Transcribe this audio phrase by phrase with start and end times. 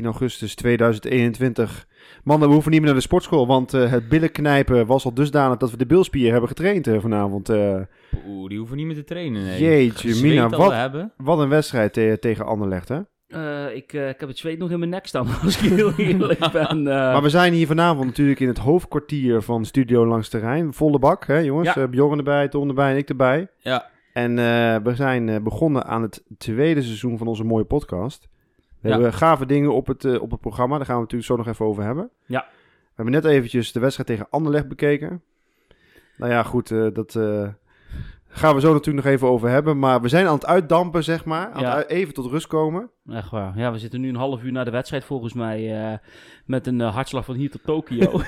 [0.00, 1.86] 19 augustus 2021.
[2.24, 5.58] Mannen, we hoeven niet meer naar de sportschool, want uh, het billenknijpen was al dusdanig
[5.58, 7.50] dat we de bilspier hebben getraind uh, vanavond.
[7.50, 7.80] Uh.
[8.26, 9.60] Oeh, die hoeven niet meer te trainen, nee.
[9.60, 13.00] Jeetje, Mina, wat, wat een wedstrijd te tegen Anderlecht, hè?
[13.74, 16.82] ik, ik heb het zweet nog in mijn nek staan, als ik heel eerlijk ben.
[16.82, 20.74] Maar we zijn hier vanavond natuurlijk in het hoofdkwartier van Studio Langs Terrein.
[20.74, 21.74] Volle bak, hè jongens?
[21.74, 21.88] Ja.
[21.88, 23.48] Bjorn erbij, Tom erbij en ik erbij.
[23.58, 23.86] Ja.
[24.12, 24.34] En
[24.82, 28.29] we zijn begonnen aan het tweede seizoen van onze mooie podcast.
[28.80, 28.94] We ja.
[28.94, 30.76] hebben gave dingen op het, uh, op het programma.
[30.76, 32.10] Daar gaan we natuurlijk zo nog even over hebben.
[32.26, 32.46] Ja.
[32.82, 35.22] We hebben net eventjes de wedstrijd tegen Anderlecht bekeken.
[36.16, 37.48] Nou ja, goed, uh, dat uh,
[38.28, 39.78] gaan we zo natuurlijk nog even over hebben.
[39.78, 41.50] Maar we zijn aan het uitdampen, zeg maar.
[41.50, 41.76] Aan ja.
[41.76, 42.90] het even tot rust komen.
[43.08, 43.58] Echt waar.
[43.58, 46.00] Ja, we zitten nu een half uur na de wedstrijd volgens mij.
[46.46, 48.10] met een hartslag van hier tot Tokio.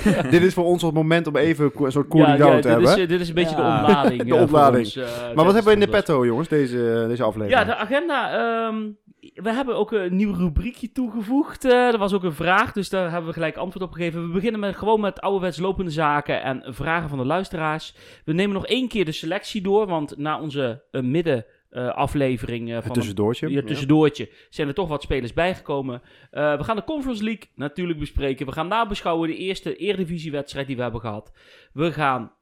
[0.30, 2.70] dit is voor ons het moment om even een soort cooling ja, down te dit
[2.70, 2.98] hebben.
[2.98, 4.22] Is, dit is een beetje de ontlading.
[4.28, 4.84] de ontlading.
[4.84, 4.96] Ons,
[5.34, 7.58] maar wat hebben we in de petto, jongens, deze, deze aflevering?
[7.58, 8.66] Ja, de agenda...
[8.66, 8.96] Um,
[9.34, 11.64] we hebben ook een nieuw rubriekje toegevoegd.
[11.64, 14.26] Uh, er was ook een vraag, dus daar hebben we gelijk antwoord op gegeven.
[14.26, 17.94] We beginnen met, gewoon met ouderwets lopende zaken en vragen van de luisteraars.
[18.24, 21.44] We nemen nog één keer de selectie door, want na onze uh, midden
[21.74, 22.70] uh, aflevering.
[22.70, 23.56] Uh, van tussendoortje.
[23.56, 24.28] Een, tussendoortje.
[24.50, 26.02] Zijn er toch wat spelers bijgekomen.
[26.32, 28.46] Uh, we gaan de Conference League natuurlijk bespreken.
[28.46, 31.32] We gaan nabeschouwen de eerste Eredivisie-wedstrijd die we hebben gehad.
[31.72, 32.32] We gaan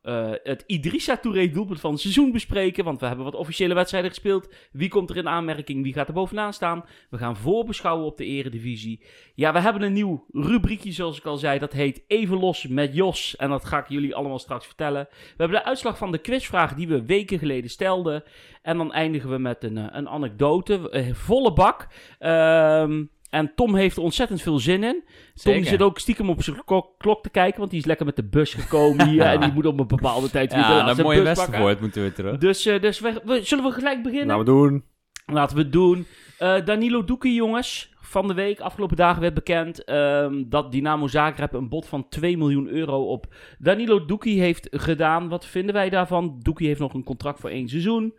[0.42, 2.84] het Idrissa Touré doelpunt van het seizoen bespreken.
[2.84, 4.48] Want we hebben wat officiële wedstrijden gespeeld.
[4.72, 5.82] Wie komt er in aanmerking?
[5.82, 6.84] Wie gaat er bovenaan staan?
[7.10, 9.02] We gaan voorbeschouwen op de Eredivisie.
[9.34, 11.58] Ja, we hebben een nieuw rubriekje, zoals ik al zei.
[11.58, 13.36] Dat heet Even Los met Jos.
[13.36, 15.08] En dat ga ik jullie allemaal straks vertellen.
[15.10, 18.22] We hebben de uitslag van de quizvraag die we weken geleden stelden.
[18.62, 20.90] En dan eindigen we met een, eh, een anekdote.
[20.90, 21.86] Eh, volle bak.
[22.20, 25.04] Um, en Tom heeft er ontzettend veel zin in.
[25.34, 26.62] Tom zit ook stiekem op zijn
[26.98, 29.22] klok te kijken, want die is lekker met de bus gekomen hier.
[29.32, 32.38] En die moet op een bepaalde tijd weer ja, een mooie Westervoort moeten we terug.
[32.38, 34.36] Dus, uh, dus we, zullen we gelijk beginnen?
[34.36, 34.84] Laten we doen.
[35.26, 36.06] Laten we het doen.
[36.40, 37.90] Uh, Danilo Doekie, jongens.
[38.00, 42.36] Van de week, afgelopen dagen werd bekend um, dat Dynamo Zagreb een bod van 2
[42.36, 43.26] miljoen euro op
[43.58, 45.28] Danilo Doekie heeft gedaan.
[45.28, 46.38] Wat vinden wij daarvan?
[46.38, 48.14] Doekie heeft nog een contract voor één seizoen.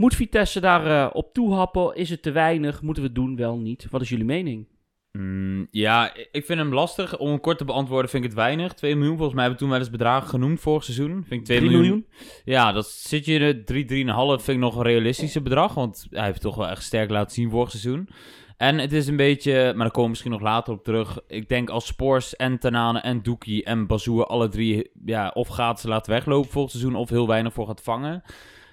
[0.00, 1.94] Moet Vitesse daar uh, op toehappen?
[1.94, 2.82] Is het te weinig?
[2.82, 3.36] Moeten we het doen?
[3.36, 3.86] Wel niet.
[3.90, 4.66] Wat is jullie mening?
[5.12, 7.18] Mm, ja, ik vind hem lastig.
[7.18, 8.72] Om een kort te beantwoorden vind ik het weinig.
[8.72, 11.24] 2 miljoen, volgens mij hebben we toen wel eens bedragen genoemd vorig seizoen.
[11.28, 11.80] Vind ik 2 miljoen.
[11.80, 12.06] miljoen.
[12.44, 15.74] Ja, dat zit je in 3, 3,5 vind ik nog een realistische bedrag.
[15.74, 18.08] Want hij heeft toch wel echt sterk laten zien vorig seizoen.
[18.56, 21.20] En het is een beetje, maar daar komen we misschien nog later op terug.
[21.26, 25.80] Ik denk als Spors en Tanane en Doekie en Bazoer alle drie, ja, of gaat
[25.80, 28.22] ze laten weglopen volgend seizoen, of heel weinig voor gaat vangen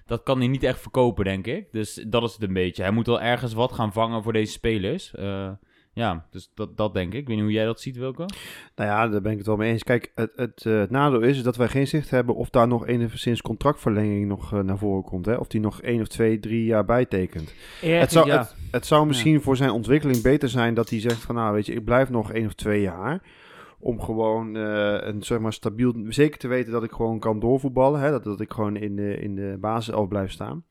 [0.07, 1.71] dat kan hij niet echt verkopen, denk ik.
[1.71, 2.81] Dus dat is het een beetje.
[2.81, 5.13] Hij moet wel ergens wat gaan vangen voor deze spelers.
[5.19, 5.49] Uh,
[5.93, 7.19] ja, dus dat, dat denk ik.
[7.19, 8.25] Ik weet niet hoe jij dat ziet, Wilco.
[8.75, 9.83] Nou ja, daar ben ik het wel mee eens.
[9.83, 12.87] Kijk, het, het, uh, het nadeel is dat wij geen zicht hebben of daar nog
[12.87, 15.25] enigszins contractverlenging nog uh, naar voren komt.
[15.25, 15.35] Hè?
[15.35, 17.53] Of die nog één of twee, drie jaar bijtekent.
[17.81, 18.37] Het, zou, ja.
[18.37, 19.39] het, het, zou misschien ja.
[19.39, 22.31] voor zijn ontwikkeling beter zijn dat hij zegt van nou weet je, ik blijf nog
[22.31, 23.21] één of twee jaar
[23.87, 27.99] om gewoon uh, een zeg maar stabiel, zeker te weten dat ik gewoon kan doorvoetballen.
[27.99, 28.11] Hè?
[28.11, 30.65] Dat, dat ik gewoon in de, in de basis al blijf staan.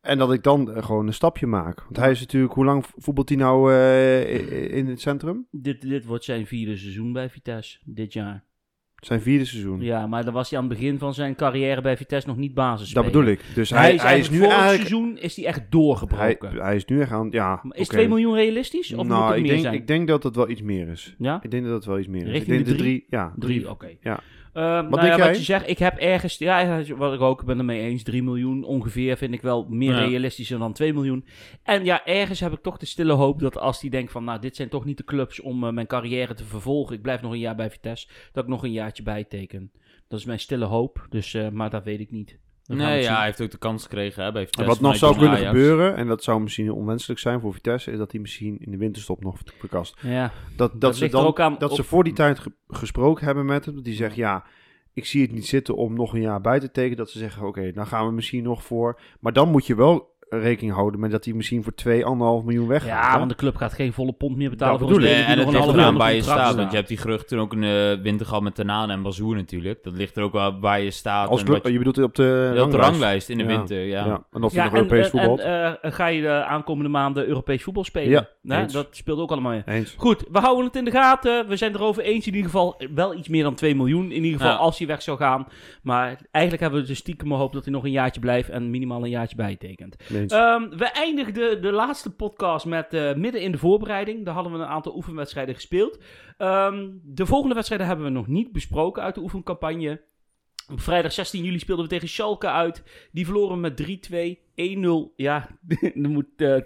[0.00, 1.82] En dat ik dan uh, gewoon een stapje maak.
[1.82, 5.46] Want hij is natuurlijk, hoe lang voetbalt hij nou uh, in het centrum?
[5.50, 8.44] Dit, dit wordt zijn vierde seizoen bij Vitesse, dit jaar.
[9.06, 9.80] Zijn vierde seizoen.
[9.80, 12.54] Ja, maar dan was hij aan het begin van zijn carrière bij Vitesse nog niet
[12.54, 12.90] basis.
[12.90, 13.40] Dat bedoel ik.
[13.54, 14.88] Dus hij, hij, is, hij is nu vorig eigenlijk...
[14.88, 16.50] seizoen is hij echt doorgebroken.
[16.50, 17.60] Hij, hij is nu echt aan, ja.
[17.62, 17.98] Maar is okay.
[17.98, 18.92] 2 miljoen realistisch?
[18.92, 19.74] Of nou, moet het ik meer denk, zijn?
[19.74, 21.14] ik denk dat het wel iets meer is.
[21.18, 21.42] Ja?
[21.42, 22.30] Ik denk dat het wel iets meer is.
[22.32, 22.98] Richting ik denk de drie?
[22.98, 23.58] drie ja, drie.
[23.58, 23.70] drie.
[23.70, 23.84] Oké.
[23.84, 23.98] Okay.
[24.00, 24.20] Ja.
[24.54, 27.56] Uh, wat nou ja, wat je zegt, ik heb ergens, ja, wat ik ook ben
[27.56, 30.04] het mee eens, 3 miljoen ongeveer vind ik wel meer ja.
[30.04, 31.24] realistischer dan 2 miljoen.
[31.62, 34.40] En ja, ergens heb ik toch de stille hoop dat als die denkt van, nou,
[34.40, 37.32] dit zijn toch niet de clubs om uh, mijn carrière te vervolgen, ik blijf nog
[37.32, 39.72] een jaar bij Vitesse, dat ik nog een jaartje bijteken.
[40.08, 42.38] Dat is mijn stille hoop, dus, uh, maar dat weet ik niet.
[42.76, 44.62] Nee, ja, hij heeft ook de kans gekregen hè, bij Vitesse.
[44.62, 45.46] En wat nog zou kunnen Ajax.
[45.46, 48.76] gebeuren, en dat zou misschien onwenselijk zijn voor Vitesse, is dat hij misschien in de
[48.76, 49.96] winterstop nog verkast.
[50.00, 51.76] Ja, dat, dat, dat, ze, dan, ook aan, dat op...
[51.76, 54.44] ze voor die tijd ge gesproken hebben met hem, dat hij zegt, ja,
[54.92, 56.96] ik zie het niet zitten om nog een jaar bij te tekenen.
[56.96, 59.00] Dat ze zeggen, oké, okay, dan gaan we misschien nog voor.
[59.20, 62.66] Maar dan moet je wel rekening houden met dat hij misschien voor 2, 1,5 miljoen
[62.66, 63.04] weggaat.
[63.04, 63.18] Ja, hè?
[63.18, 65.66] want de club gaat geen volle pond meer betalen dat voor een En het ligt
[65.66, 66.54] eraan waar je staat.
[66.54, 69.34] Want je hebt die gerucht toen ook een uh, winter gehad met Tanane en Bazoer
[69.34, 69.82] natuurlijk.
[69.82, 71.28] Dat ligt er ook wel waar je staat.
[71.28, 73.48] Als club, je, je, bedoelt op de, op de ranglijst in de ja.
[73.56, 74.06] winter, ja.
[74.06, 74.24] ja.
[74.32, 75.40] En of je ja, nog Europees voetbal.
[75.40, 78.10] En uh, ga je de aankomende maanden Europees voetbal spelen?
[78.10, 79.62] Ja, nee, dat speelt ook allemaal mee.
[79.66, 79.94] Eens.
[79.96, 81.48] Goed, we houden het in de gaten.
[81.48, 82.80] We zijn erover eens in ieder geval.
[82.94, 85.46] Wel iets meer dan 2 miljoen in ieder geval als hij weg zou gaan.
[85.82, 89.02] Maar eigenlijk hebben we dus stiekem hoop dat hij nog een jaartje blijft en minimaal
[89.04, 89.96] een jaartje bijtekent.
[90.30, 94.24] Um, we eindigde de laatste podcast met uh, midden in de voorbereiding.
[94.24, 95.98] Daar hadden we een aantal oefenwedstrijden gespeeld.
[96.38, 100.00] Um, de volgende wedstrijden hebben we nog niet besproken uit de oefencampagne.
[100.70, 103.08] Op vrijdag 16 juli speelden we tegen Schalke uit.
[103.12, 104.14] Die verloren met 3-2.
[104.54, 105.14] 1-0.
[105.16, 105.48] Ja,
[105.94, 106.56] dan moet uh,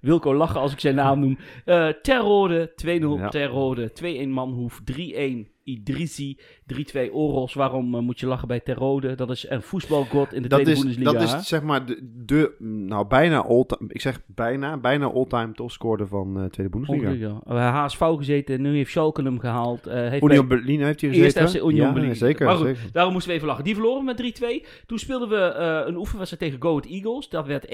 [0.00, 1.38] Wilco lachen als ik zijn naam noem.
[1.66, 3.28] Uh, Terrode 2-0 ja.
[3.28, 3.92] Terrode.
[4.24, 4.80] 2-1 Manhoef.
[4.92, 6.38] 3-1 Idrisi.
[6.74, 7.54] 3-2 Oros.
[7.54, 9.14] Waarom uh, moet je lachen bij Terrode?
[9.14, 11.12] Dat is een voetbalgod in de dat tweede is, Bundesliga.
[11.12, 16.08] Dat is zeg maar de, de nou bijna all-time, ik zeg bijna, bijna all-time topscorer
[16.08, 17.40] van uh, tweede Bundesliga.
[17.48, 19.86] Uh, HSV gezeten, nu heeft Schalke hem gehaald.
[19.86, 21.42] Uh, heeft Union Berlin heeft hij gezeten.
[21.42, 22.16] Eerst FC Union ja, Berlin.
[22.16, 22.92] Zeker, maar goed, zeker.
[22.92, 23.64] daarom moesten we even lachen.
[23.64, 24.66] Die verloren met 3-2.
[24.86, 25.54] Toen speelden we
[25.86, 27.28] een oefenwedstrijd tegen Go Ahead Eagles.
[27.28, 27.70] Dat werd 1-1.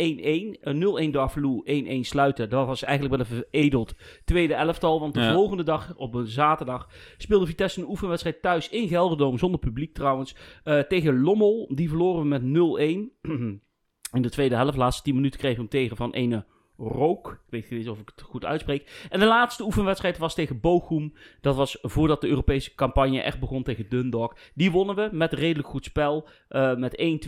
[1.07, 2.51] 0-1 Darvalu, 1-1 sluiten.
[2.51, 3.95] Dat was eigenlijk wel een veredeld
[4.25, 5.01] tweede elftal.
[5.01, 5.33] Want de ja.
[5.33, 9.39] volgende dag, op een zaterdag, speelde Vitesse een oefenwedstrijd thuis in Gelderdoom.
[9.39, 10.37] Zonder publiek trouwens.
[10.65, 11.71] Uh, tegen Lommel.
[11.75, 13.31] Die verloren we met 0-1.
[14.17, 16.45] in de tweede helft, laatste 10 minuten, kregen we hem tegen van ene
[16.77, 17.43] Rook.
[17.51, 19.07] Ik weet niet of ik het goed uitspreek.
[19.11, 21.13] En de laatste oefenwedstrijd was tegen Bochum.
[21.41, 24.37] Dat was voordat de Europese campagne echt begon tegen Dundalk.
[24.55, 26.29] Die wonnen we met redelijk goed spel.
[26.51, 27.21] Uh, met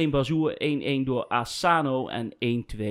[0.00, 0.56] 1-2, 0-1 Bazoer,
[1.00, 2.34] 1-1 door Asano en
[2.76, 2.82] 1-2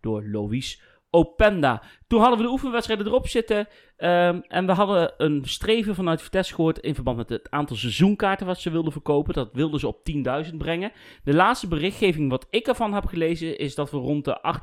[0.00, 0.82] door Lois
[1.14, 1.82] Openda.
[2.06, 3.58] Toen hadden we de oefenwedstrijden erop zitten.
[3.58, 8.46] Um, en we hadden een streven vanuit Vitesse gehoord in verband met het aantal seizoenkaarten
[8.46, 9.34] wat ze wilden verkopen.
[9.34, 10.10] Dat wilden ze op
[10.50, 10.92] 10.000 brengen.
[11.24, 14.58] De laatste berichtgeving wat ik ervan heb gelezen is dat we rond de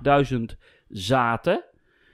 [0.52, 0.58] 8.000
[0.90, 1.64] zaten.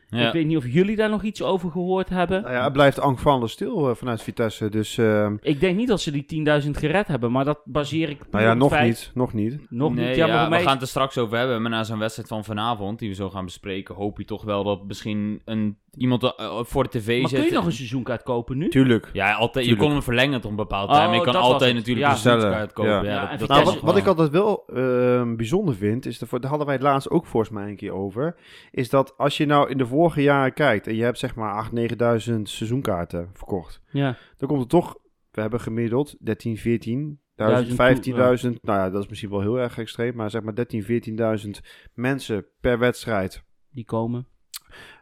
[0.10, 0.28] Ja.
[0.28, 2.42] Ik weet niet of jullie daar nog iets over gehoord hebben.
[2.42, 4.70] Nou ja, het blijft angstvallig stil uh, vanuit Vitesse.
[4.70, 5.32] Dus, uh...
[5.42, 8.22] Ik denk niet dat ze die 10.000 gered hebben, maar dat baseer ik.
[8.32, 8.88] Nou ja, nog feit...
[8.88, 9.12] niet.
[9.14, 9.60] Nog niet.
[9.70, 10.16] Nog nee, niet.
[10.16, 11.62] Ja, ja, we gaan het er straks over hebben.
[11.62, 14.64] Maar na zo'n wedstrijd van vanavond, die we zo gaan bespreken, hoop je toch wel
[14.64, 18.58] dat misschien een, iemand uh, voor de tv maar kun je nog een seizoenkaart kopen
[18.58, 18.70] nu?
[18.70, 19.10] Tuurlijk.
[19.14, 19.76] Ja, altijd, Tuurlijk.
[19.82, 21.02] je kon hem verlengen tot een bepaald tijd.
[21.02, 22.12] Oh, maar je kan dat altijd natuurlijk Ja.
[22.12, 22.92] een seizoenskaart kopen.
[22.92, 23.04] Ja.
[23.04, 26.26] Ja, Ja, dat- en dat Nou, wat, ik altijd wel ehm, bijzonder vind, is, de,
[26.30, 28.36] daar hadden wij het laatst ook volgens mij een keer over,
[28.72, 31.54] is dat als je nou in de vorige jaren kijkt en je hebt zeg maar
[31.54, 34.18] 8.000, 9.000 seizoenkaarten verkocht, Ja.
[34.38, 34.96] dan komt het toch,
[35.32, 39.78] we hebben gemiddeld 13, 14, Duizend 15.000, nou ja, dat is misschien wel heel erg
[39.78, 41.50] extreem, maar zeg maar 13, 14.000
[41.94, 44.28] mensen per wedstrijd Die komen.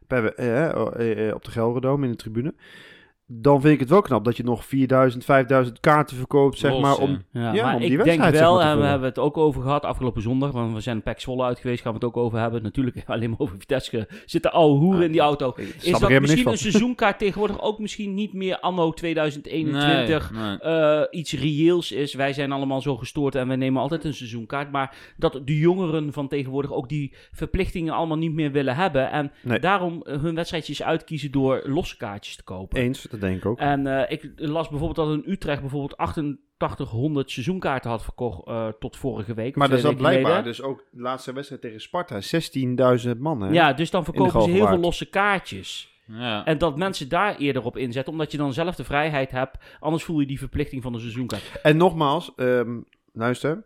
[0.07, 2.53] Eh, eh, eh, op de Gelredome in de tribune.
[3.25, 6.81] Dan vind ik het wel knap dat je nog 4000, 5000 kaarten verkoopt, zeg Los,
[6.81, 6.97] maar, ja.
[6.97, 8.85] om Ja, Ja, maar om die ik denk wedstrijd, zeg wel, maar, te en we
[8.85, 11.91] hebben het ook over gehad afgelopen zondag, want we zijn een Zwolle uit geweest, gaan
[11.91, 12.63] we het ook over hebben.
[12.63, 15.53] Natuurlijk alleen maar over Vitesse zitten oude hoeren in die auto.
[15.81, 20.57] Is dat misschien een seizoenkaart tegenwoordig ook misschien niet meer anno 2021 Nee, nee.
[20.57, 22.13] eh, iets reëels is.
[22.13, 24.71] Wij zijn allemaal zo gestoord en wij nemen altijd een seizoenkaart.
[24.71, 29.11] Maar dat de jongeren van tegenwoordig ook die verplichtingen allemaal niet meer willen hebben.
[29.11, 29.59] En Nee.
[29.59, 32.79] daarom hun wedstrijdjes uitkiezen door losse kaartjes te kopen.
[32.79, 33.59] Eens, dat denk ik ook.
[33.59, 38.97] En eh, ik las bijvoorbeeld dat in Utrecht bijvoorbeeld 8800 seizoenkaarten had verkocht eh, tot
[38.97, 39.55] vorige week.
[39.55, 40.51] Maar zat weken blijkbaar geleden.
[40.51, 42.19] dus ook de laatste wedstrijd tegen Sparta
[43.13, 43.41] 16.000 man.
[43.41, 43.51] Hè?
[43.51, 45.91] Ja, dus dan verkopen ze heel veel losse kaartjes.
[46.07, 46.45] Ja.
[46.45, 49.57] En dat mensen daar eerder op inzetten, omdat je dan zelf de vrijheid hebt.
[49.79, 51.59] Anders voel je die verplichting van de seizoenkaart.
[51.61, 52.79] En nogmaals, ehm
[53.13, 53.63] luister.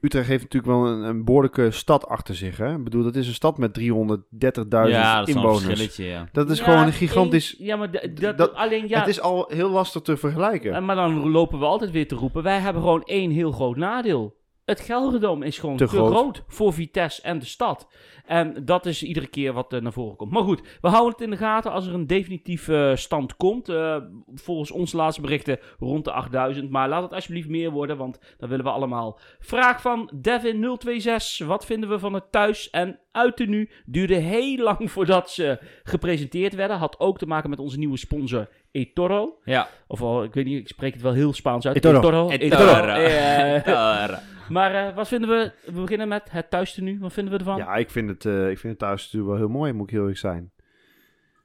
[0.00, 2.56] Utrecht heeft natuurlijk wel een, een behoorlijke stad achter zich.
[2.56, 2.74] Hè?
[2.74, 5.96] Ik bedoel, dat is een stad met 330.000 ja, dat is wel een inwoners.
[5.96, 6.28] ja.
[6.32, 7.54] Dat is Ja, gewoon een gigantisch...
[7.58, 8.98] ja, maar dat, dat- alleen ja.
[8.98, 10.74] Het is al heel lastig te vergelijken.
[10.74, 12.42] en- Maar dan lopen we altijd weer te roepen.
[12.42, 14.36] Wij hebben gewoon één heel groot nadeel.
[14.64, 16.12] Het Gelredome is gewoon Te te, groot.
[16.12, 16.42] groot.
[16.46, 17.88] voor Vitesse en de stad.
[18.28, 20.32] En dat is iedere keer wat er naar voren komt.
[20.32, 23.68] Maar goed, we houden het in de gaten als er een definitief eh, stand komt.
[23.68, 23.96] Eh,
[24.34, 26.70] volgens onze laatste berichten rond de 8000.
[26.70, 29.18] Maar laat het alsjeblieft meer worden, want dat willen we allemaal.
[29.38, 31.46] Vraag van Devin026.
[31.46, 33.70] Wat vinden we van het thuis en uittenu?
[33.86, 36.76] Duurde heel lang voordat ze gepresenteerd werden.
[36.76, 39.38] Had ook te maken met onze nieuwe sponsor eToro.
[39.44, 39.68] Ja.
[39.86, 41.76] Of al, ik weet niet, ik spreek het wel heel Spaans uit.
[41.76, 42.28] eToro.
[42.28, 42.98] Etora.
[42.98, 44.20] Eh, Etora.
[44.48, 45.52] maar eh, wat vinden we?
[45.72, 46.98] We beginnen met het thuistenu.
[47.00, 47.56] Wat vinden we ervan?
[47.56, 49.90] Ja, ik vind het, eh, ik vind het thuis natuurlijk wel heel mooi, moet ik
[49.90, 50.52] heel eerlijk zijn.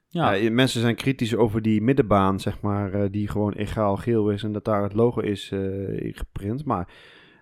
[0.08, 0.32] Ja.
[0.32, 4.44] Ja, mensen zijn kritisch over die middenbaan, zeg maar, eh, die gewoon egaal geel is
[4.44, 6.65] en dat daar het logo is eh ingeprint.
[6.65, 6.88] Maar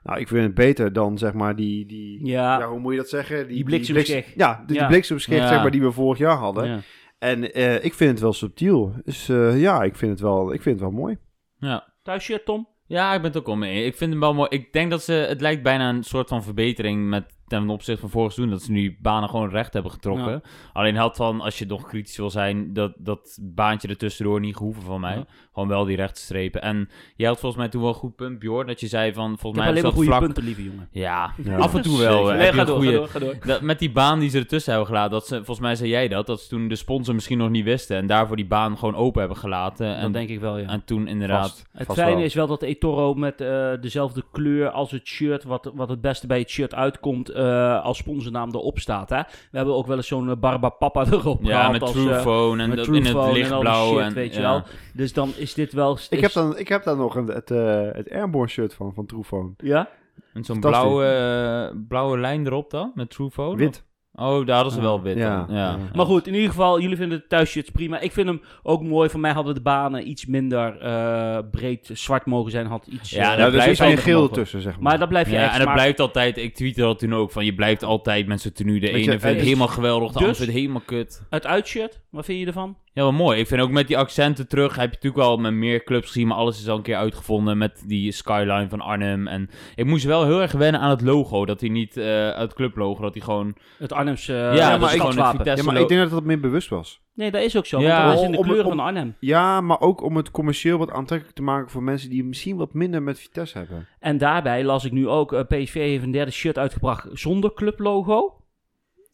[0.03, 2.59] nou, ik vind het beter dan, zeg maar, die, die Ja.
[2.59, 3.47] ja, hoe moet je dat zeggen?
[3.47, 4.33] Die bliksemschicht.
[4.35, 4.87] ja, die, Ja.
[4.87, 5.47] bliksemschicht, Ja.
[5.47, 6.67] zeg maar, die we vorig jaar hadden.
[6.67, 6.79] Ja.
[7.19, 8.93] En eh, ik vind het wel subtiel.
[9.03, 11.17] Dus eh, ja, ik vind het wel, ik vind het wel mooi.
[11.57, 11.89] ja.
[12.03, 12.67] Thuisshirt, Tom?
[12.87, 13.85] Ja, ik ben het ook al mee.
[13.85, 14.49] Ik vind hem wel mooi.
[14.49, 18.09] Ik denk dat ze, het lijkt bijna een soort van verbetering met ten opzichte van
[18.09, 20.31] vorig seizoen, dat ze nu banen gewoon recht hebben getrokken.
[20.31, 20.41] Ja.
[20.73, 24.55] Alleen had van, als je nog kritisch wil zijn, dat, dat baantje er tussendoor niet
[24.55, 25.15] gehoeven van mij.
[25.15, 25.25] Ja.
[25.53, 26.61] Gewoon wel die rechte strepen.
[26.61, 29.37] En jij had volgens mij toen wel een goed punt, Bjorn, dat je zei van,
[29.37, 30.21] volgens mij is dat goede vlak...
[30.21, 30.87] punten, lieve jongen.
[30.91, 31.57] Ja, Ja.
[31.57, 32.25] af en toe wel.
[32.25, 33.35] Nee, ga door, goede- ga door, ga door.
[33.45, 36.07] Dat, met die baan die ze ertussen hebben gelaten, dat ze, volgens mij zei jij
[36.07, 38.95] dat, dat ze toen de sponsor misschien nog niet wisten en daarvoor die baan gewoon
[38.95, 39.87] open hebben gelaten.
[39.87, 40.67] Dat En, denk ik wel, ja.
[40.67, 41.41] en toen inderdaad...
[41.49, 41.67] Vast.
[41.71, 42.23] Het Vast fijne wel.
[42.25, 46.01] is wel dat de eToro met eh, dezelfde kleur als het shirt, wat, wat het
[46.01, 49.09] beste bij het shirt uitkomt, uh, als sponsornaam erop staat.
[49.09, 49.21] Hè?
[49.51, 51.71] We hebben ook wel eens zo'n Barba Papa erop ja, gehad.
[51.71, 53.99] met als, Truephone en met dat in het lichtblauw.
[53.99, 54.63] En, weet je wel.
[54.93, 55.97] Dus dan is dit wel...
[56.09, 59.05] Ik, heb dan, ik heb dan nog een, het, uh, het Airborne shirt van, van
[59.05, 59.51] Truephone.
[59.57, 59.89] Ja?
[60.33, 63.55] En zo'n blauwe, blauwe lijn erop dan, met Truephone?
[63.55, 63.83] Wit.
[64.21, 65.17] Oh, daar hadden ze wel wit.
[65.17, 65.77] Ja, ja.
[65.93, 67.99] Maar goed, in ieder geval, jullie vinden de thuisshirts prima.
[67.99, 69.09] Ik vind hem ook mooi.
[69.09, 72.65] Voor mij hadden de banen iets minder uh, breed zwart mogen zijn.
[72.65, 74.83] Had iets, ja, uh, daar blijft geen geel tussen, zeg maar.
[74.83, 77.45] Maar dat blijft je Ja, en het blijft altijd, ik tweette dat toen ook, van
[77.45, 78.79] je blijft altijd met zijn tenue.
[78.79, 81.21] De ene vindt het helemaal geweldig, de dus, andere vindt het helemaal kut.
[81.29, 82.75] Het uitshirt, wat vind je ervan?
[82.93, 83.39] Ja, wel mooi.
[83.39, 86.27] Ik vind ook met die accenten terug, heb je natuurlijk wel met meer clubs gezien,
[86.27, 89.27] maar alles is al een keer uitgevonden met die skyline van Arnhem.
[89.27, 92.53] En ik moest wel heel erg wennen aan het logo, dat hij niet, uh, het
[92.53, 93.55] clublogo, dat hij gewoon...
[93.77, 97.01] Het Uh, ja, maar, ik, ja, maar ik denk dat dat meer bewust was.
[97.13, 98.05] Nee, dat is ook zo, ja.
[98.05, 99.15] want dat is in de kleuren van Arnhem.
[99.19, 102.73] Ja, maar ook om het commercieel wat aantrekkelijk te maken voor mensen die misschien wat
[102.73, 103.87] minder met Vitesse hebben.
[103.99, 108.40] En daarbij las ik nu ook, uh, PSV heeft een derde shirt uitgebracht zonder clublogo.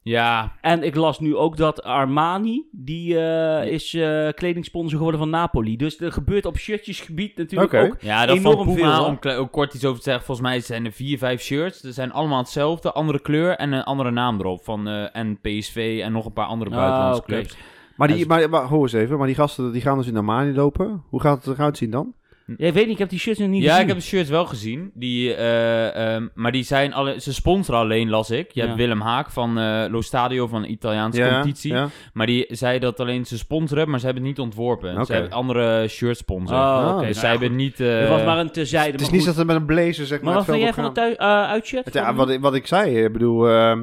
[0.08, 0.54] Ja.
[0.62, 5.78] En ik las nu ook dat Armani, die uh, is uh, kledingsponsor geworden van Napoli.
[5.78, 7.88] Dus er gebeurt op shirtjesgebied natuurlijk okay.
[7.88, 9.06] ook Ja, dat enorm veel.
[9.06, 11.80] om ook kort iets over te zeggen, volgens mij zijn er vier, vijf shirts.
[11.80, 14.64] Ze zijn allemaal hetzelfde, andere kleur en een andere naam erop.
[14.64, 17.42] Van uh, en PSV en nog een paar andere buitenlandse ah, okay.
[17.42, 17.58] clubs.
[17.96, 20.54] Maar, die, maar, maar, hoor eens even, maar die gasten die gaan dus in Armani
[20.54, 21.04] lopen.
[21.10, 22.14] Hoe gaat het eruit zien dan?
[22.58, 23.78] Jij weet niet, ik heb die shirts nog niet ja, gezien.
[23.78, 24.92] Ja, ik heb de shirts wel gezien.
[24.94, 28.52] Die, uh, um, maar die zijn alle, ze sponsoren alleen, las ik.
[28.52, 28.66] Je ja.
[28.66, 31.74] hebt Willem Haak van uh, Lo Stadio van de Italiaanse ja, competitie.
[31.74, 31.88] Ja.
[32.14, 34.92] Maar die zei dat alleen ze sponsoren, maar ze hebben het niet ontworpen.
[34.92, 35.06] Okay.
[35.06, 36.62] Ze hebben andere shirt sponsoren.
[36.62, 36.94] Oh, okay.
[36.94, 37.80] Dus nou, zij hebben niet...
[37.80, 38.92] Uh, er was maar een terzijde.
[38.92, 40.84] Het is niet dat ze met een blazer zeg maar, maar wat vind jij van
[40.84, 41.94] het uh, uitshirt?
[41.94, 43.50] Ja, wat, ik, wat ik zei, ik bedoel...
[43.50, 43.78] Uh,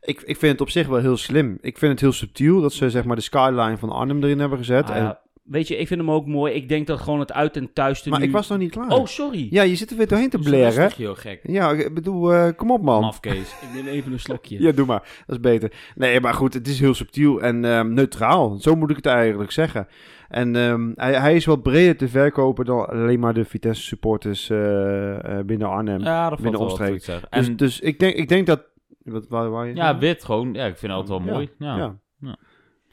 [0.00, 1.58] ik, ik vind het op zich wel heel slim.
[1.60, 4.58] Ik vind het heel subtiel dat ze zeg maar de skyline van Arnhem erin hebben
[4.58, 4.90] gezet.
[4.90, 6.54] Ah, en Weet je, ik vind hem ook mooi.
[6.54, 8.88] Ik denk dat gewoon het uit- en thuis Maar ik was nog niet klaar.
[8.88, 9.46] Oh, sorry.
[9.50, 10.74] Ja, je zit er weer doorheen te blaren.
[10.74, 11.40] Dat is heel gek.
[11.42, 13.00] Ja, ik bedoel, uh, kom op man.
[13.00, 13.54] Mafkees.
[13.62, 14.62] ik neem even een slokje.
[14.62, 15.22] ja, doe maar.
[15.26, 15.72] Dat is beter.
[15.94, 18.56] Nee, maar goed, het is heel subtiel en um, neutraal.
[18.58, 19.88] Zo moet ik het eigenlijk zeggen.
[20.28, 24.48] En um, hij, hij, is wat breder te verkopen dan alleen maar de Vitesse supporters
[24.48, 26.00] uh, uh, binnen Arnhem.
[26.00, 27.04] Ja, dat binnen omstreek.
[27.04, 27.56] Dus, en...
[27.56, 28.68] dus ik, denk, ik denk dat...
[29.02, 30.54] Wat, waar, waar je ja, wit gewoon.
[30.54, 31.50] Ja, ik vind het altijd wel mooi.
[31.58, 31.76] Ja.
[31.76, 31.98] ja.
[32.20, 32.36] ja.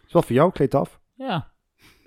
[0.07, 0.99] Is wat voor jou, kleed af.
[1.15, 1.51] Ja.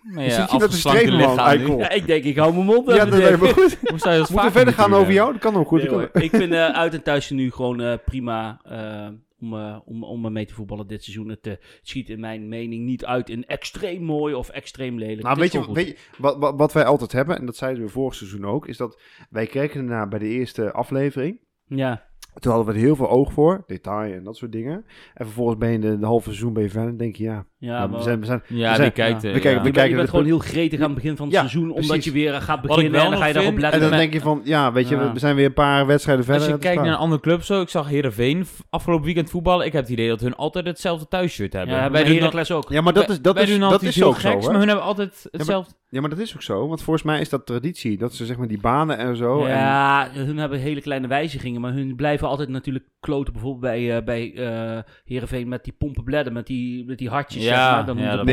[0.02, 2.86] Maar ja, zit je met de streep, man, ja, ik denk, ik hou mijn mond
[2.86, 3.70] Ja, dat is goed.
[3.80, 5.32] Je Moeten we verder gaan over jou?
[5.32, 5.90] Dat kan ook goed.
[5.90, 9.08] Nee, ik vind uh, uit en thuis nu gewoon uh, prima uh,
[9.40, 9.54] om,
[9.84, 11.28] om, om mee te voetballen dit seizoen.
[11.28, 15.22] Het schiet in mijn mening niet uit in extreem mooi of extreem lelijk.
[15.22, 17.90] Nou, weet je, weet je wat, wat, wat wij altijd hebben, en dat zeiden we
[17.90, 21.40] vorig seizoen ook, is dat wij kijken naar bij de eerste aflevering.
[21.66, 22.08] Ja.
[22.34, 24.84] Toen hadden we er heel veel oog voor, detail en dat soort dingen.
[25.14, 27.46] En vervolgens ben je de, de halve seizoen bij je fan en denk je, ja,
[27.60, 29.32] ja, we zijn, we zijn, ja, we zijn, kijkt, ja.
[29.32, 31.40] we kijken, we je kijken bent gewoon heel gretig aan het begin van het ja,
[31.40, 32.04] seizoen, omdat precies.
[32.04, 33.80] je weer gaat beginnen en dan ga je daarop letten.
[33.80, 35.12] En dan denk je van, ja, weet je, ja.
[35.12, 36.42] we zijn weer een paar wedstrijden verder.
[36.42, 39.72] Als je kijkt naar een andere club zo, ik zag Heerenveen afgelopen weekend voetballen, ik
[39.72, 41.74] heb het idee dat hun altijd hetzelfde thuisshirt hebben.
[41.74, 42.68] Ja, bij Heracles ook.
[42.68, 45.72] Ja, maar dat is, dat is, dat is ook zo, maar hun hebben altijd hetzelfde.
[45.90, 48.36] Ja, maar dat is ook zo, want volgens mij is dat traditie, dat ze zeg
[48.36, 49.48] maar die banen en zo.
[49.48, 54.04] Ja, hun hebben hele kleine wijzigingen, maar hun blijven altijd natuurlijk kloten, bijvoorbeeld bij, uh,
[54.04, 57.86] bij uh, Heerenveen met die pompenbledden, met die, met die hartjes, zeg maar.
[57.86, 58.24] Dan ja.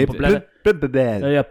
[0.61, 1.29] Pumpenbledden.
[1.31, 1.43] ja,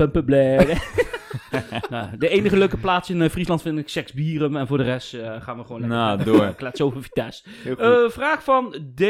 [1.91, 5.15] nou, de enige leuke plaats in uh, Friesland vind ik Seksbierum en voor de rest
[5.15, 6.55] uh, gaan we gewoon lekker nou, door.
[6.55, 7.45] klets over Vitesse.
[7.65, 9.01] Uh, vraag van D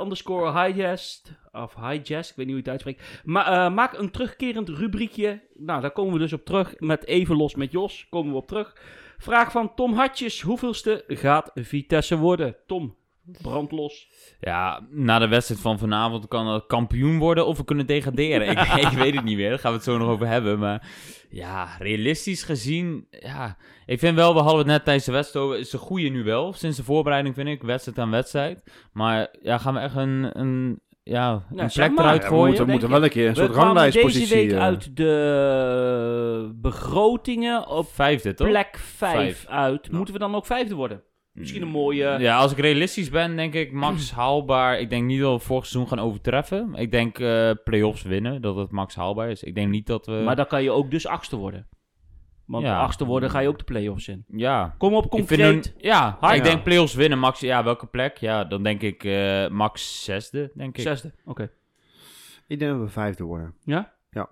[0.00, 3.02] underscore highest, of highest, ik weet niet hoe je het uitspreekt.
[3.24, 5.40] Maar maak een terugkerend rubriekje.
[5.54, 8.48] Nou, daar komen we dus op terug met Even Los met Jos, komen we op
[8.48, 8.76] terug.
[9.18, 12.56] Vraag van Tom Hartjes, hoeveelste gaat Vitesse worden?
[12.66, 12.96] Tom,
[13.42, 14.08] brandlos.
[14.40, 18.48] Ja, na de wedstrijd van vanavond kan het kampioen worden of we kunnen degraderen.
[18.48, 20.58] ik, ik, weet het niet meer, daar gaan we het zo nog over hebben.
[20.58, 20.88] Maar
[21.30, 23.56] ja, realistisch gezien, ja,
[23.86, 26.52] ik vind wel, we hadden het net tijdens de wedstrijd, is een goede nu wel.
[26.52, 28.62] Sinds de voorbereiding vind ik, wedstrijd aan wedstrijd.
[28.92, 32.42] Maar ja, gaan we echt een, een ja, een nou, plek eruit gooien.
[32.42, 34.28] we moeten, we moeten wel een keer een soort ranglijstpositie...
[34.28, 38.48] deze week uit de begrotingen op vijfde, toch?
[38.48, 39.92] plek vijf, uit.
[39.92, 41.02] Moeten we dan ook vijfde worden?
[41.32, 42.16] Misschien een mooie...
[42.18, 44.80] Ja, als ik realistisch ben, denk ik max haalbaar.
[44.80, 46.74] Ik denk niet dat we vorig seizoen gaan overtreffen.
[46.74, 49.42] Ik denk uh, play-offs winnen, dat het max haalbaar is.
[49.42, 50.12] Ik denk niet dat we...
[50.12, 51.68] Maar dan kan je ook dus achtste worden.
[52.50, 52.80] Want ja.
[52.80, 54.24] achtste worden ga je ook de play-offs in.
[54.28, 54.74] Ja.
[54.78, 55.66] Kom op concreet.
[55.66, 56.36] Ik ja, Hard.
[56.36, 57.18] ik denk play-offs winnen.
[57.18, 58.16] Max, ja, welke plek?
[58.16, 60.82] Ja, dan denk ik uh, max zesde, denk ik.
[60.82, 61.30] Zesde, oké.
[61.30, 61.50] Okay.
[62.46, 63.54] Ik denk dat we vijfde worden.
[63.64, 63.94] Ja?
[64.10, 64.30] Ja.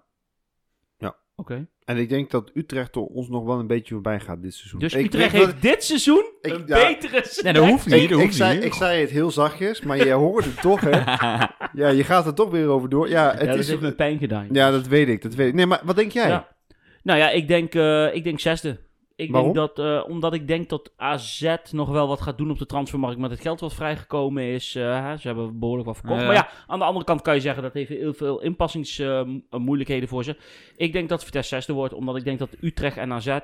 [0.98, 1.08] Ja.
[1.08, 1.52] Oké.
[1.52, 1.66] Okay.
[1.84, 4.80] En ik denk dat Utrecht ons nog wel een beetje voorbij gaat dit seizoen.
[4.80, 7.94] Dus ik Utrecht heeft dit seizoen ik, een ja, betere Nee, dat hoeft niet.
[7.94, 10.80] Ik, dat hoeft ik, zei, ik zei het heel zachtjes, maar je hoort het toch,
[10.80, 10.90] hè?
[11.72, 13.08] Ja, je gaat er toch weer over door.
[13.08, 14.46] Ja, het ja, dat is heeft me pijn gedaan.
[14.52, 15.54] Ja, dat weet ik, dat weet ik.
[15.54, 16.28] Nee, maar wat denk jij?
[16.28, 16.48] Ja.
[17.02, 18.78] Nou ja, ik denk, uh, ik denk zesde.
[19.18, 22.58] Ik denk dat, uh, omdat ik denk dat AZ nog wel wat gaat doen op
[22.58, 24.74] de transfermarkt met het geld wat vrijgekomen is.
[24.74, 26.24] Uh, ze hebben behoorlijk wat verkocht.
[26.24, 30.24] Maar ja, aan de andere kant kan je zeggen dat heeft heel veel inpassingsmoeilijkheden voor
[30.24, 30.36] ze.
[30.76, 33.38] Ik denk dat Vitesse zesde wordt, omdat ik denk dat Utrecht en AZ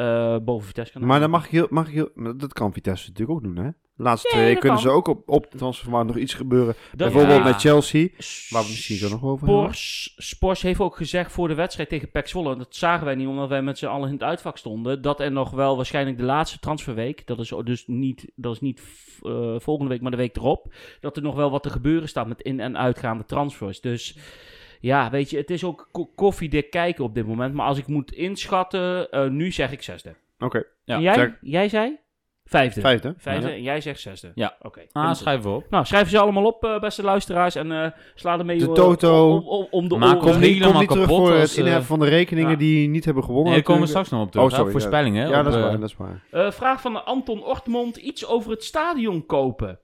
[0.00, 1.06] uh, boven Vitesse kan.
[1.06, 3.70] Maar dan mag heel, mag heel, dat kan Vitesse natuurlijk ook doen, hè?
[3.96, 6.74] De laatste twee kunnen ze ook op, op de transfermarkt nog iets gebeuren.
[6.96, 8.08] Bijvoorbeeld met Chelsea,
[8.48, 12.10] waar we misschien zo nog over Spors, Spors heeft ook gezegd voor de wedstrijd tegen
[12.10, 15.02] PEC Zwolle, dat zagen wij niet omdat wij met z'n allen in het uitvak stonden,
[15.02, 18.82] dat er nog wel waarschijnlijk de laatste transferweek, dat is dus niet, dat is niet
[19.22, 22.26] uh, volgende week, maar de week erop, dat er nog wel wat te gebeuren staat
[22.26, 23.80] met in- en uitgaande transfers.
[23.80, 24.16] Dus
[24.80, 27.54] ja, weet je, het is ook koffiedik kijken op dit moment.
[27.54, 30.14] Maar als ik moet inschatten, uh, nu zeg ik zesde.
[30.38, 30.64] Oké.
[30.84, 30.94] Ja.
[30.94, 31.98] En jij, jij zei?
[32.44, 32.80] Vijfde.
[32.80, 33.14] Vijfde.
[33.16, 33.48] Vijfde.
[33.48, 33.54] Ja.
[33.54, 34.32] En jij zegt zesde.
[34.34, 34.56] Ja.
[34.62, 34.80] Oké.
[34.92, 35.66] Ah, schrijven we op.
[35.70, 37.54] Nou, schrijven ze allemaal op, uh, beste luisteraars.
[37.54, 39.36] En uh, sla ermee de toto.
[39.36, 42.50] Om, om, om de maar kom niet helemaal kapot voor het inheffen van de rekeningen
[42.50, 42.56] ja.
[42.56, 43.52] die niet hebben gewonnen.
[43.52, 44.50] Nee, daar komen we straks nog op terug.
[44.50, 45.28] Oh, sorry, Voorspellingen.
[45.28, 45.80] Ja, dat is waar.
[45.80, 46.52] Dat is waar.
[46.52, 47.96] vraag van Anton Ortmond.
[47.96, 49.78] Iets over het stadion kopen.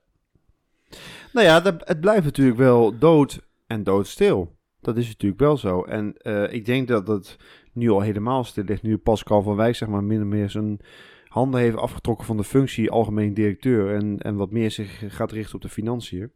[1.33, 4.56] Nou ja, dat, het blijft natuurlijk wel dood en doodstil.
[4.81, 5.83] Dat is natuurlijk wel zo.
[5.83, 7.37] En uh, ik denk dat het
[7.73, 8.83] nu al helemaal stil ligt.
[8.83, 10.79] Nu Pascal van Wijk zeg maar min of meer zijn
[11.27, 13.95] handen heeft afgetrokken van de functie algemeen directeur.
[13.95, 16.31] En, en wat meer zich gaat richten op de financiën.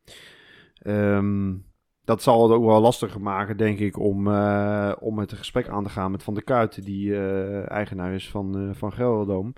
[0.88, 1.66] Um,
[2.04, 5.84] dat zal het ook wel lastiger maken, denk ik, om, uh, om het gesprek aan
[5.84, 9.54] te gaan met Van der Kuiten, die uh, eigenaar is van, van Gelderdoom.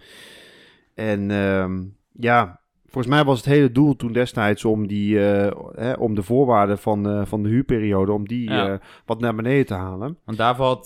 [0.94, 2.62] En um, ja,
[2.94, 6.78] Volgens mij was het hele doel toen destijds om, die, uh, hè, om de voorwaarden
[6.78, 8.70] van, uh, van de huurperiode, om die ja.
[8.70, 10.18] uh, wat naar beneden te halen.
[10.26, 10.86] Want daarvoor had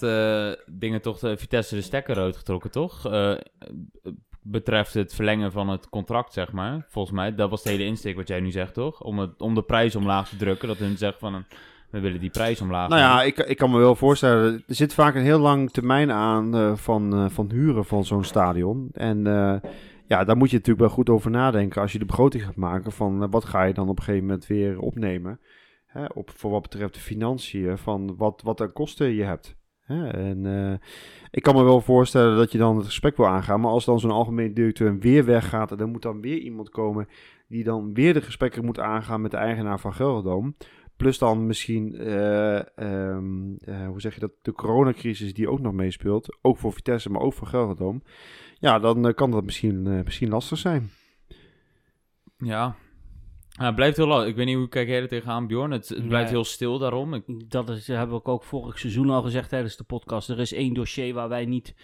[0.72, 3.10] dingen toch de Vitesse de stekker uitgetrokken, toch?
[4.42, 6.86] betreft het verlengen van het contract, zeg maar.
[6.90, 9.04] Volgens mij, dat was de hele insteek wat jij nu zegt, toch?
[9.04, 11.34] Om, het, om de prijs omlaag te drukken, dat hun zeggen van...
[11.34, 11.46] Een,
[11.90, 12.90] we willen die prijs omlaag.
[12.90, 14.64] Nou ja, ik, ik kan me wel voorstellen.
[14.68, 18.90] Er zit vaak een heel lang termijn aan van, van huren van zo'n stadion.
[18.94, 19.26] En
[20.08, 22.92] ja, daar moet je natuurlijk wel goed over nadenken als je de begroting gaat maken
[22.92, 25.40] van uh, wat ga je dan op een gegeven moment weer opnemen.
[25.86, 29.56] Hè, op, voor wat betreft de financiën, van wat, wat er kosten je hebt.
[29.82, 30.74] Hè, en uh,
[31.32, 34.00] ik kan me wel voorstellen dat je dan het gesprek wil aangaan, maar als dan
[34.00, 37.08] zo'n algemeen directeur weer weggaat en dan moet dan weer iemand komen
[37.48, 40.56] die dan weer de gesprekken moet aangaan met de eigenaar van Gelderdoom.
[40.98, 46.38] Plus dan misschien, uh, um, hoe zeg je dat, de coronacrisis die ook nog meespeelt.
[46.42, 48.02] Ook voor Vitesse, maar ook voor Gelderdoom
[48.60, 50.90] ja, dan uh, kan dat misschien, uh, misschien lastig zijn.
[52.38, 52.76] Ja.
[53.52, 54.30] het blijft heel lastig.
[54.30, 55.72] Ik weet niet hoe kijk jij er tegenaan, Bjorn.
[55.72, 57.14] Het, het blijft heel stil daarom.
[57.14, 57.24] Ik...
[57.50, 60.30] Dat is, hebben we ook vorig seizoen al gezegd tijdens de podcast.
[60.30, 61.76] Er is één dossier waar wij niet...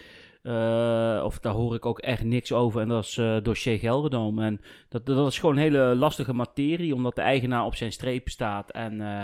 [0.44, 2.82] Uh, of daar hoor ik ook echt niks over.
[2.82, 4.40] En dat is uh, dossier Gelderdoom.
[4.40, 8.30] En dat, dat is gewoon een hele lastige materie, omdat de eigenaar op zijn streep
[8.30, 8.72] staat.
[8.72, 9.24] En uh,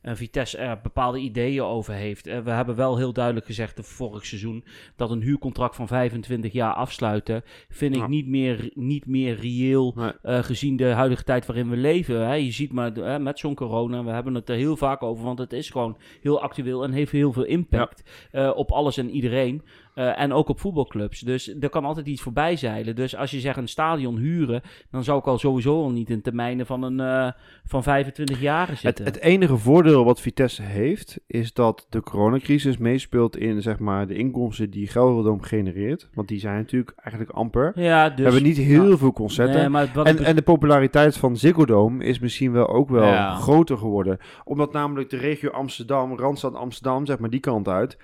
[0.00, 2.26] en Vitesse er bepaalde ideeën over heeft.
[2.26, 4.64] En we hebben wel heel duidelijk gezegd vorig seizoen
[4.96, 10.12] dat een huurcontract van 25 jaar afsluiten vind ik niet, meer, niet meer reëel nee.
[10.24, 12.26] uh, gezien de huidige tijd waarin we leven.
[12.26, 12.34] Hè.
[12.34, 15.38] Je ziet maar uh, met zo'n corona, we hebben het er heel vaak over, want
[15.38, 18.44] het is gewoon heel actueel en heeft heel veel impact ja.
[18.44, 19.62] uh, op alles en iedereen.
[19.94, 21.20] Uh, en ook op voetbalclubs.
[21.20, 22.96] Dus er kan altijd iets voorbij zeilen.
[22.96, 26.22] Dus als je zegt een stadion huren, dan zou ik al sowieso al niet in
[26.22, 27.32] termijnen van, een, uh,
[27.64, 29.04] van 25 jaar zitten.
[29.04, 34.06] Het, het, enige voordeel wat Vitesse heeft, is dat de coronacrisis meespeelt in zeg maar,
[34.06, 36.08] de inkomsten die Gelderdoom genereert.
[36.14, 37.72] Want die zijn natuurlijk eigenlijk amper.
[37.74, 39.72] Ja, dus, We hebben niet heel nou, veel concerten.
[39.72, 43.34] Nee, en, en de populariteit van Ziggo Dome is misschien wel ook wel ja.
[43.34, 44.18] groter geworden.
[44.44, 47.98] Omdat namelijk de regio Amsterdam, Randstad Amsterdam, zeg maar die kant uit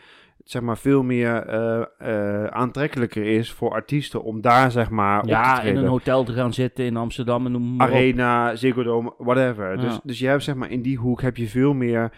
[0.46, 5.56] zeg maar veel meer uh, uh, aantrekkelijker is voor artiesten om daar zeg maar ja,
[5.56, 8.82] op te in een hotel te gaan zitten in Amsterdam en noem maar Arena, Ziggo
[8.82, 9.70] Dome, whatever.
[9.70, 9.80] Ja.
[9.80, 12.12] Dus, dus je hebt zeg maar in die hoek heb je veel meer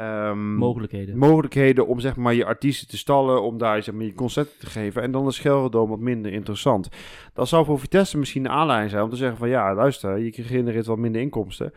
[0.00, 1.18] um, mogelijkheden.
[1.18, 4.66] mogelijkheden om zeg maar je artiesten te stallen, om daar zeg maar je concerten te
[4.66, 5.02] geven.
[5.02, 6.88] En dan is Gelredome wat minder interessant.
[7.34, 10.32] Dat zou voor Vitesse misschien een aanleiding zijn om te zeggen van ja, luister, je
[10.32, 11.72] genereert wat minder inkomsten.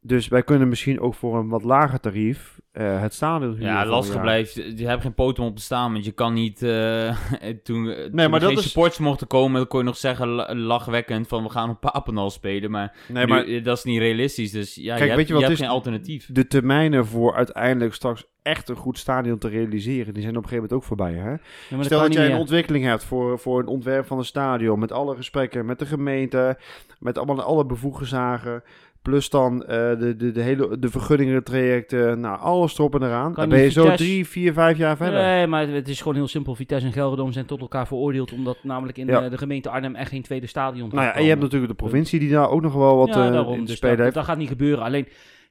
[0.00, 3.66] Dus wij kunnen misschien ook voor een wat lager tarief uh, het stadion huren.
[3.66, 4.54] Ja, lastig blijft.
[4.54, 6.62] Je hebt geen poten om te staan, want je kan niet...
[6.62, 7.16] Uh,
[7.64, 11.28] toen nee, toen maar geen dat supporters mochten komen, dan kon je nog zeggen lachwekkend
[11.28, 12.70] van we gaan op Papendal spelen.
[12.70, 14.50] Maar, nee, maar nu, dat is niet realistisch.
[14.50, 16.28] Dus ja, Kijk, je hebt, weet je wat je hebt is geen alternatief.
[16.32, 20.48] De termijnen voor uiteindelijk straks echt een goed stadion te realiseren, die zijn op een
[20.48, 21.12] gegeven moment ook voorbij.
[21.12, 21.30] Hè?
[21.30, 21.38] Ja,
[21.82, 24.92] Stel dat, dat jij een ontwikkeling hebt voor, voor een ontwerp van een stadion, met
[24.92, 26.58] alle gesprekken met de gemeente,
[26.98, 28.62] met allemaal alle bevoegde zagen.
[29.06, 33.32] Plus dan uh, de, de, de hele de vergunningen trajecten, nou alles erop en eraan.
[33.32, 33.90] Kan dan ben je Vitesse...
[33.90, 35.22] zo drie, vier, vijf jaar verder.
[35.22, 36.54] Nee, maar het is gewoon heel simpel.
[36.54, 39.24] Vitesse en Gelredome zijn tot elkaar veroordeeld, omdat namelijk in Ja.
[39.24, 41.76] uh, de gemeente Arnhem echt geen tweede stadion Nou ja, en je hebt natuurlijk de
[41.76, 43.52] provincie die daar ook nog wel wat ja, eh, daarom.
[43.54, 44.16] in te Dus spelen dat, heeft.
[44.16, 44.84] dat gaat niet gebeuren.
[44.84, 45.06] Alleen,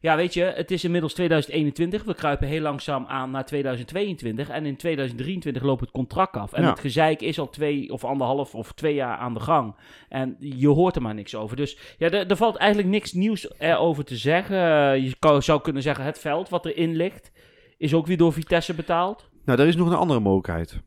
[0.06, 2.04] ja, weet je, het is inmiddels 2021.
[2.04, 4.50] We kruipen heel langzaam aan naar 2022.
[4.50, 6.54] En in 2023 loopt het contract af.
[6.54, 9.76] En het gezeik is al twee of anderhalf of twee jaar aan de gang.
[10.10, 11.56] En je hoort er maar niks over.
[11.56, 14.58] Dus ja, er, valt eigenlijk niks nieuws erover te zeggen.
[15.04, 17.32] je zou kunnen zeggen, het veld wat erin ligt,
[17.78, 19.30] is ook weer door Vitesse betaald.
[19.46, 20.82] Nou, er is nog een andere mogelijkheid.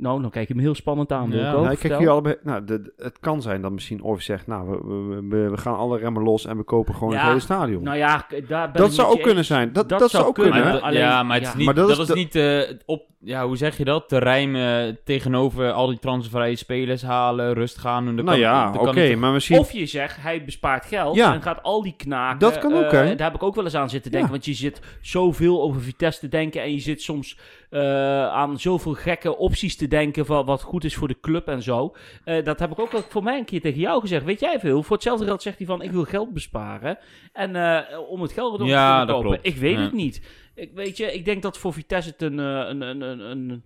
[0.00, 1.30] Nou, dan kijk je me heel spannend aan.
[1.30, 1.52] Ja.
[1.52, 5.26] Nou, kijk hier allebei, nou, de, het kan zijn dat misschien Orf zegt, nou, we,
[5.28, 7.82] we, we, gaan alle remmen los en we kopen gewoon het hele stadion.
[7.82, 9.72] Nou ja, daar dat zou ook kunnen zijn.
[9.72, 10.82] Dat, dat, zou ook kunnen.
[10.82, 13.76] Alleen, ja, maar, het is niet, maar dat, is, niet uh, op, ja, hoe zeg
[13.76, 14.08] je dat?
[14.08, 18.04] Te rijmen tegenover al die transvrije spelers halen, rust gaan.
[18.04, 19.58] Nou kan, ja, oké, maar misschien...
[19.58, 22.38] Of je zegt, hij bespaart geld en gaat al die knaken...
[22.38, 24.54] Dat kan ook, uh, Daar heb ik ook wel eens aan zitten denken, want je
[24.54, 27.36] zit zoveel over Vitesse te denken en je zit soms
[27.70, 31.62] uh, aan zoveel gekke opties te denken van wat goed is voor de club en
[31.62, 31.94] zo.
[32.24, 34.24] Uh, dat heb ik ook voor mij een keer tegen jou gezegd.
[34.24, 34.82] Weet jij veel?
[34.82, 36.98] Voor hetzelfde geld zegt hij van ik wil geld besparen.
[37.32, 39.38] En uh, om het geld weer ja, te kopen.
[39.42, 40.22] Ik weet het niet.
[40.54, 43.64] Ik, weet je, ik denk dat voor Vitesse het een, een, een, een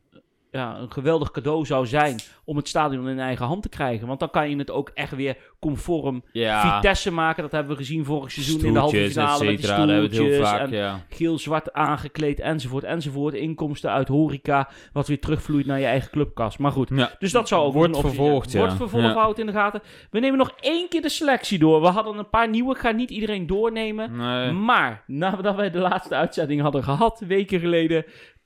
[0.54, 4.06] ja, een geweldig cadeau zou zijn om het stadion in eigen hand te krijgen.
[4.06, 6.74] Want dan kan je het ook echt weer conform ja.
[6.74, 7.42] Vitesse maken.
[7.42, 10.70] Dat hebben we gezien vorig seizoen in de halve finale met die stoeltjes vaak, en
[10.70, 11.00] ja.
[11.08, 13.34] geel-zwart aangekleed enzovoort enzovoort.
[13.34, 16.56] Inkomsten uit horeca wat weer terugvloeit naar je eigen clubkas.
[16.56, 17.10] Maar goed, ja.
[17.18, 18.58] dus dat zou ook Wordt vervolgd, ja.
[18.58, 19.82] Wordt vervolgd, in de gaten.
[20.10, 21.80] We nemen nog één keer de selectie door.
[21.80, 24.16] We hadden een paar nieuwe, ik ga niet iedereen doornemen.
[24.16, 24.52] Nee.
[24.52, 28.04] Maar nadat wij de laatste uitzending hadden gehad, weken geleden,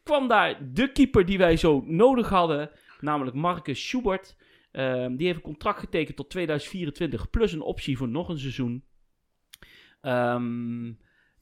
[0.08, 4.36] kwam daar de keeper die wij zo nodig hadden, namelijk Marcus Schubert.
[4.72, 8.84] Um, die heeft een contract getekend tot 2024, plus een optie voor nog een seizoen.
[10.02, 10.98] Um,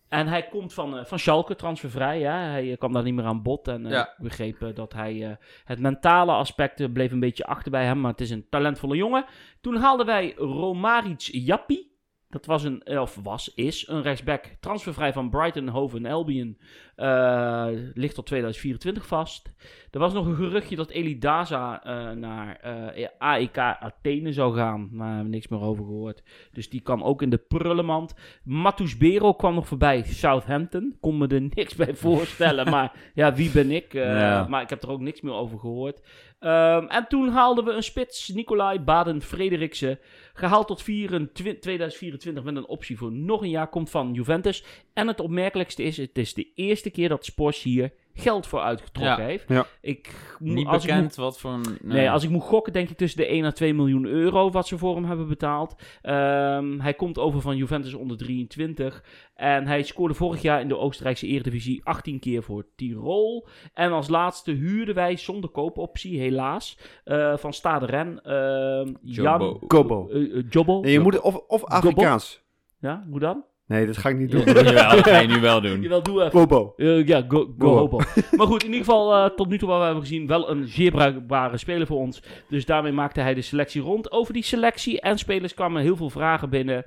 [0.09, 2.19] en hij komt van, uh, van Schalke, transfervrij.
[2.19, 2.51] Ja.
[2.51, 3.69] Hij uh, kwam daar niet meer aan bod.
[3.69, 4.09] En uh, ja.
[4.09, 8.01] ik begreep dat hij het mentale aspect bleef een beetje achter bij hem.
[8.01, 9.25] Maar het is een talentvolle jongen.
[9.61, 11.96] Toen haalden wij Romaric Jappi.
[12.37, 16.59] Dat was een, of was, is een rechtsback transfervrij van Brighton, Hove en Albion.
[16.97, 19.53] Uh, ligt tot 2024 vast.
[19.91, 24.57] Er was nog een geruchtje dat Eli Daza uh, naar uh, eh, AEK Athene zou
[24.57, 24.89] gaan.
[24.93, 26.23] Maar we hebben niks meer over gehoord.
[26.53, 28.15] Dus die kwam ook in de prullenmand.
[28.43, 30.03] Matus Bero kwam nog voorbij.
[30.03, 30.97] Southampton.
[31.01, 32.71] Kon me er niks bij voorstellen.
[32.71, 33.93] maar ja, wie ben ik?
[33.93, 34.47] Ja.
[34.49, 36.01] Maar ik heb er ook niks meer over gehoord.
[36.47, 39.99] Um, en toen haalden we een spits, Nicolai Baden-Frederiksen.
[40.35, 43.69] Gehaald tot 24, 2024 met een optie voor nog een jaar.
[43.69, 44.65] Komt van Juventus.
[44.93, 49.25] En het opmerkelijkste is, het is de eerste keer dat Spors hier geld voor uitgetrokken
[49.25, 49.49] heeft.
[49.49, 49.67] Ja.
[49.81, 51.61] Ik, Niet als bekend ik wat voor...
[51.83, 52.11] nee.
[52.11, 54.79] als ik moet gokken, denk ik tussen de 1 en 2 miljoen euro wat ze
[54.79, 55.75] voor hem hebben betaald.
[56.03, 59.05] Um, hij komt over van Juventus onder 23.
[59.35, 63.49] En hij scoorde vorig jaar in de Oostenrijkse Eredivisie 18 keer voor Tirol.
[63.75, 68.21] En als laatste huurden wij zonder koopoptie, helaas, uh, van Stade Ren.
[68.25, 69.61] Uh, Jan...
[69.67, 70.09] Kobo.
[70.11, 70.81] Uh, Jobbo.
[70.81, 72.45] Nee, je moet of, of Afrikaans.
[72.81, 73.45] Ja, hoe dan?
[73.67, 74.45] Nee, dat ga ik niet doen.
[74.45, 75.81] Jawel, dat ga je nu wel doen.
[75.81, 76.33] Jawel, doe even.
[76.33, 76.75] Bobo.
[76.77, 77.97] Uh, ja, go, go Hobo.
[78.37, 80.67] maar goed, in ieder geval, uh, tot nu toe wat we hebben gezien, wel een
[80.67, 82.23] zeer bruikbare speler voor ons.
[82.49, 84.13] Dus daarmee maakte hij de selectie rond.
[84.13, 86.85] Over die selectie en spelers kwamen heel veel vragen binnen.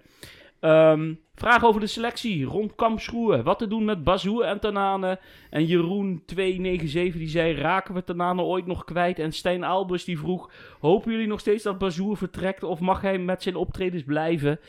[0.62, 3.44] Um, vraag over de selectie rond Kampschroeven.
[3.44, 5.20] Wat te doen met Bazoer en Tanane.
[5.50, 9.20] En Jeroen297 die zei, raken we Tanane ooit nog kwijt?
[9.20, 12.64] En Stijn Albers die vroeg, hopen jullie nog steeds dat Bazoer vertrekt?
[12.64, 14.60] Of mag hij met zijn optredens blijven?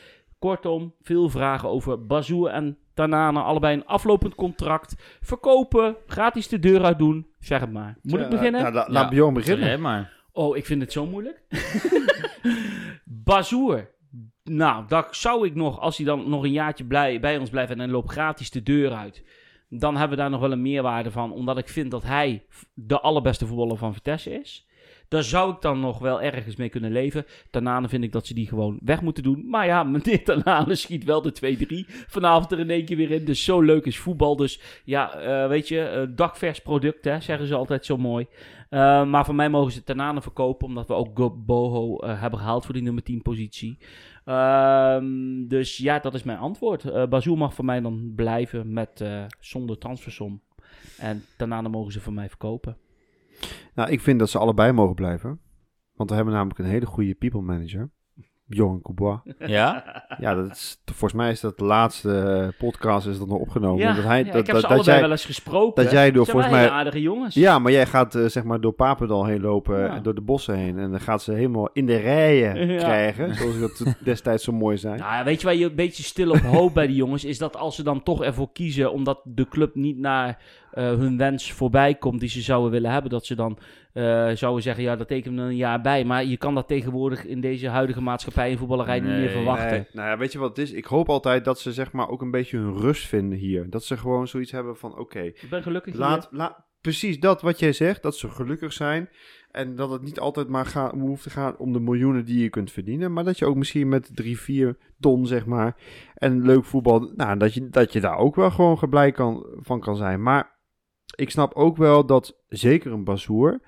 [0.41, 3.39] Kortom, veel vragen over Bazoer en Tanane.
[3.39, 4.95] Allebei een aflopend contract.
[5.21, 7.27] Verkopen, gratis de deur uit doen.
[7.39, 7.97] Zeg het maar.
[8.01, 8.73] Moet ik beginnen?
[8.73, 9.81] Ja, laat Bjorn beginnen.
[9.81, 10.13] maar.
[10.31, 11.41] Oh, ik vind het zo moeilijk.
[13.25, 13.89] Bazoer.
[14.43, 17.71] Nou, dat zou ik nog, als hij dan nog een jaartje blij, bij ons blijft
[17.71, 19.23] en dan loopt gratis de deur uit.
[19.69, 21.31] Dan hebben we daar nog wel een meerwaarde van.
[21.31, 24.67] Omdat ik vind dat hij de allerbeste voetballer van Vitesse is.
[25.11, 27.25] Daar zou ik dan nog wel ergens mee kunnen leven.
[27.49, 29.49] Tanane vind ik dat ze die gewoon weg moeten doen.
[29.49, 33.25] Maar ja, meneer Tanane schiet wel de 2-3 vanavond er in één keer weer in.
[33.25, 34.35] Dus zo leuk is voetbal.
[34.35, 38.27] Dus ja, uh, weet je, uh, dakvers product, hè, zeggen ze altijd zo mooi.
[38.69, 42.73] Uh, maar voor mij mogen ze Tanane verkopen, omdat we ook Boho hebben gehaald voor
[42.73, 43.77] die nummer 10 positie.
[44.25, 46.85] Ehm, dus ja, dat is mijn antwoord.
[46.85, 49.03] Uh, mag voor mij dan blijven met,
[49.39, 50.41] zonder transfersom.
[50.97, 52.77] En Tanane mogen ze voor mij verkopen.
[53.75, 55.39] Nou, ik vind dat ze allebei mogen blijven.
[55.93, 57.89] Want we hebben namelijk een hele goede people manager.
[58.55, 59.19] Johan Coubois.
[59.45, 60.03] Ja?
[60.19, 63.85] Ja, dat is, volgens mij is dat de laatste podcast is dat nog opgenomen.
[63.85, 65.83] Ja, dat hij, dat, ik heb dat, ze allebei jij, wel eens gesproken.
[65.83, 66.69] Dat jij door volgens mij...
[66.69, 67.35] aardige jongens.
[67.35, 70.55] Ja, maar jij gaat uh, zeg maar door Papendal heen lopen en door de bossen
[70.55, 70.79] heen.
[70.79, 74.99] En dan gaat ze helemaal in de rijen krijgen, zoals dat destijds zo mooi zijn.
[74.99, 77.57] Nou, weet je waar je een beetje stil op hoopt bij die jongens, is dat
[77.57, 82.19] als ze dan toch ervoor kiezen, omdat de club niet naar hun wens voorbij komt
[82.19, 83.57] die ze zouden willen hebben, dat ze dan
[84.33, 86.05] zouden zeggen, ja, dat tekenen we een jaar bij.
[86.05, 89.71] Maar je kan dat tegenwoordig in deze huidige maatschappij in voetballerij niet meer verwachten.
[89.71, 89.87] Nee.
[89.91, 90.71] Nou ja, weet je wat het is?
[90.71, 93.69] Ik hoop altijd dat ze zeg maar ook een beetje hun rust vinden hier.
[93.69, 95.19] Dat ze gewoon zoiets hebben van, oké.
[95.21, 99.09] ik ben gelukkig laat, laat, Precies dat wat jij zegt, dat ze gelukkig zijn.
[99.51, 102.49] En dat het niet altijd maar ga, hoeft te gaan om de miljoenen die je
[102.49, 103.13] kunt verdienen.
[103.13, 105.75] Maar dat je ook misschien met drie, vier ton, zeg maar.
[106.13, 107.11] En leuk voetbal.
[107.15, 110.23] Nou, dat je, dat je daar ook wel gewoon geblij kan, van kan zijn.
[110.23, 110.59] Maar
[111.15, 113.61] ik snap ook wel dat zeker een Bazoer.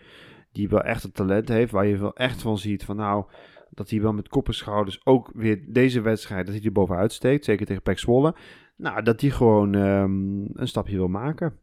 [0.52, 1.72] Die wel echt het talent heeft.
[1.72, 3.26] Waar je wel echt van ziet van nou.
[3.70, 6.46] Dat hij wel met kop en schouders ook weer deze wedstrijd.
[6.46, 7.46] Dat hij er bovenuit steekt.
[7.46, 8.36] Zeker tegen Pek Zwolle.
[8.76, 11.60] Nou, dat hij gewoon um, een stapje wil maken.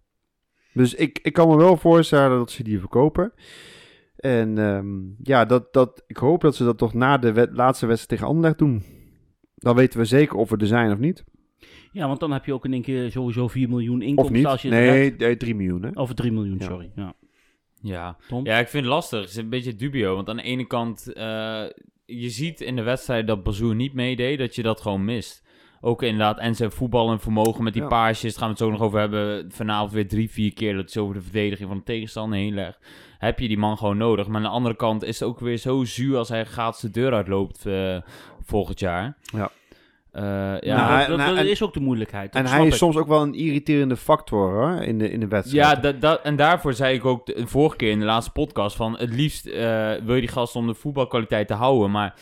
[0.73, 3.33] Dus ik, ik kan me wel voorstellen dat ze die verkopen.
[4.17, 8.09] En um, ja, dat, dat, ik hoop dat ze dat toch na de laatste wedstrijd
[8.09, 8.83] tegen Anderlecht doen.
[9.55, 11.25] Dan weten we zeker of we er zijn of niet.
[11.93, 14.37] Ja, want dan heb je ook in één keer sowieso 4 miljoen inkomsten.
[14.37, 14.47] Of niet?
[14.47, 15.83] Als je nee, nee, 3 miljoen.
[15.83, 15.91] Hè?
[15.95, 16.91] Of 3 miljoen, sorry.
[16.95, 17.15] Ja.
[17.83, 18.17] Ja.
[18.43, 19.21] ja, ik vind het lastig.
[19.21, 20.15] Het is een beetje dubio.
[20.15, 21.15] Want aan de ene kant, uh,
[22.07, 25.49] je ziet in de wedstrijd dat Bazoer niet meedeed, dat je dat gewoon mist
[25.81, 26.39] ook inderdaad.
[26.39, 27.89] En zijn voetballen vermogen met die ja.
[27.89, 28.35] paasjes.
[28.35, 29.53] Daar gaan we het zo nog over hebben.
[29.53, 32.79] Vanavond weer drie, vier keer dat ze over de verdediging van de tegenstander heen legt.
[33.19, 34.27] Heb je die man gewoon nodig.
[34.27, 36.91] Maar aan de andere kant is het ook weer zo zuur als hij gaat de
[36.91, 38.01] deur uitloopt uh,
[38.43, 39.17] volgend jaar.
[39.23, 39.51] Ja.
[40.17, 40.23] Uh,
[40.61, 42.35] ja, nou, dat, dat, is ook de moeilijkheid.
[42.35, 45.67] En hij is soms ook wel een irriterende factor hoor, in, de, in de wedstrijd.
[45.67, 48.77] Ja, dat, dat, en daarvoor zei ik ook de, vorige keer in de laatste podcast
[48.77, 48.97] van...
[48.99, 49.53] het liefst uh,
[50.05, 52.15] wil je die gast om de voetbalkwaliteit te houden, maar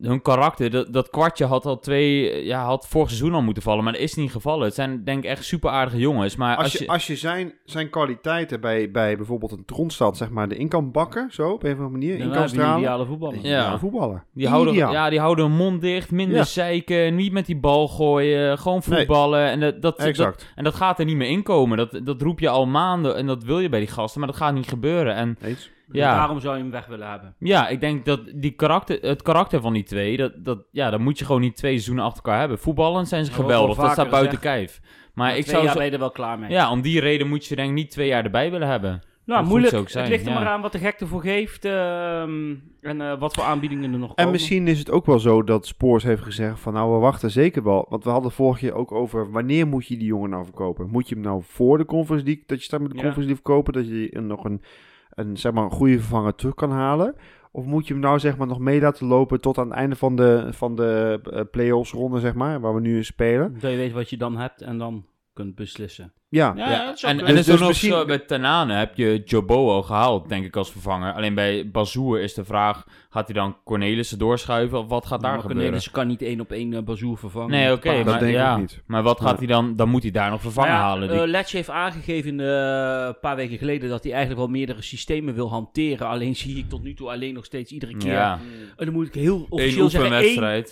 [0.00, 3.84] hun karakter, dat, dat kwartje had al twee, ja, had vorig seizoen al moeten vallen,
[3.84, 4.64] maar dat is niet gevallen.
[4.64, 6.36] Het zijn denk ik echt super aardige jongens.
[6.36, 10.48] Maar als, je, als je zijn, zijn kwaliteiten bij, bij bijvoorbeeld een Tronstad, zeg maar,
[10.48, 12.78] de in kan bakken, zo op een of andere manier, in kan stralen.
[12.78, 13.38] ideale voetballer.
[13.42, 14.24] Ja, voetballer.
[14.32, 16.44] Die houden, ja, die houden hun mond dicht, minder ja.
[16.44, 19.46] zeiken, niet met die bal gooien, gewoon voetballen.
[19.46, 20.52] En dat, dat, exact.
[20.54, 21.76] en dat gaat er niet meer inkomen.
[21.76, 24.38] Dat, dat roep je al maanden en dat wil je bij die gasten, maar dat
[24.38, 25.14] gaat niet gebeuren.
[25.14, 25.70] En Eens.
[25.90, 26.16] Ja.
[26.16, 27.34] Daarom zou je hem weg willen hebben.
[27.38, 31.02] Ja, ik denk dat die karakter, het karakter van die twee, dat, dat, ja, dan
[31.02, 32.58] moet je gewoon niet twee seizoenen achter elkaar hebben.
[32.58, 34.80] Voetballen zijn ze geweldig, dat staat buiten kijf.
[35.14, 36.50] Maar ik zou jaar ben je er wel klaar mee.
[36.50, 39.02] Ja, om die reden moet je denk ik niet twee jaar erbij willen hebben.
[39.26, 39.74] Nou, moeilijk.
[39.74, 40.04] Ook zijn.
[40.04, 43.44] Het ligt er maar aan wat de gek ervoor geeft uh, en uh, wat voor
[43.44, 44.24] aanbiedingen er nog komen.
[44.24, 47.30] En misschien is het ook wel zo dat Spoors heeft gezegd van nou, we wachten
[47.30, 47.86] zeker wel.
[47.88, 50.90] Want we hadden vorig jaar ook over wanneer moet je die jongen nou verkopen.
[50.90, 53.02] Moet je hem nou voor de Conference League, dat je staat met de ja.
[53.02, 54.62] Conference League verkopen, dat je nog een
[55.16, 57.14] een, zeg maar, een goede vervanger terug kan halen?
[57.52, 59.96] Of moet je hem nou zeg maar, nog mee laten lopen tot aan het einde
[59.96, 63.52] van de, van de uh, play-offs ronde, zeg maar, waar we nu spelen?
[63.60, 66.12] Dat je weet wat je dan hebt en dan kunt beslissen.
[66.28, 66.94] Ja, ja, ja.
[67.00, 67.90] en, en dus, dus misschien...
[67.90, 71.12] zo, met Tanane heb je Jobo gehaald, denk ik, als vervanger.
[71.12, 75.30] Alleen bij Bazoer is de vraag, gaat hij dan Cornelissen doorschuiven of wat gaat daar
[75.30, 75.56] gebeuren?
[75.56, 77.50] Cornelissen kan niet één op één uh, Bazoer vervangen.
[77.50, 78.82] Nee, oké, okay, maar, denk ik niet.
[78.86, 81.08] maar wat gaat hij dan, dan moet hij daar nog vervangen nou halen.
[81.08, 81.18] Die...
[81.18, 82.46] Uh, Letje heeft aangegeven uh,
[83.06, 86.06] een paar weken geleden dat hij eigenlijk wel meerdere systemen wil hanteren.
[86.06, 88.12] Alleen zie ik tot nu toe alleen nog steeds iedere keer.
[88.12, 88.38] Ja.
[88.76, 90.64] En dan moet ik heel officieel zeggen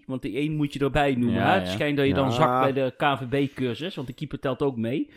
[0.00, 1.40] 1-5-3, want die 1 moet je erbij noemen.
[1.40, 1.58] Ja, hè?
[1.58, 5.08] Het schijnt dat je dan zakt bij de KVB-cursus, want de keeper telt ook mee.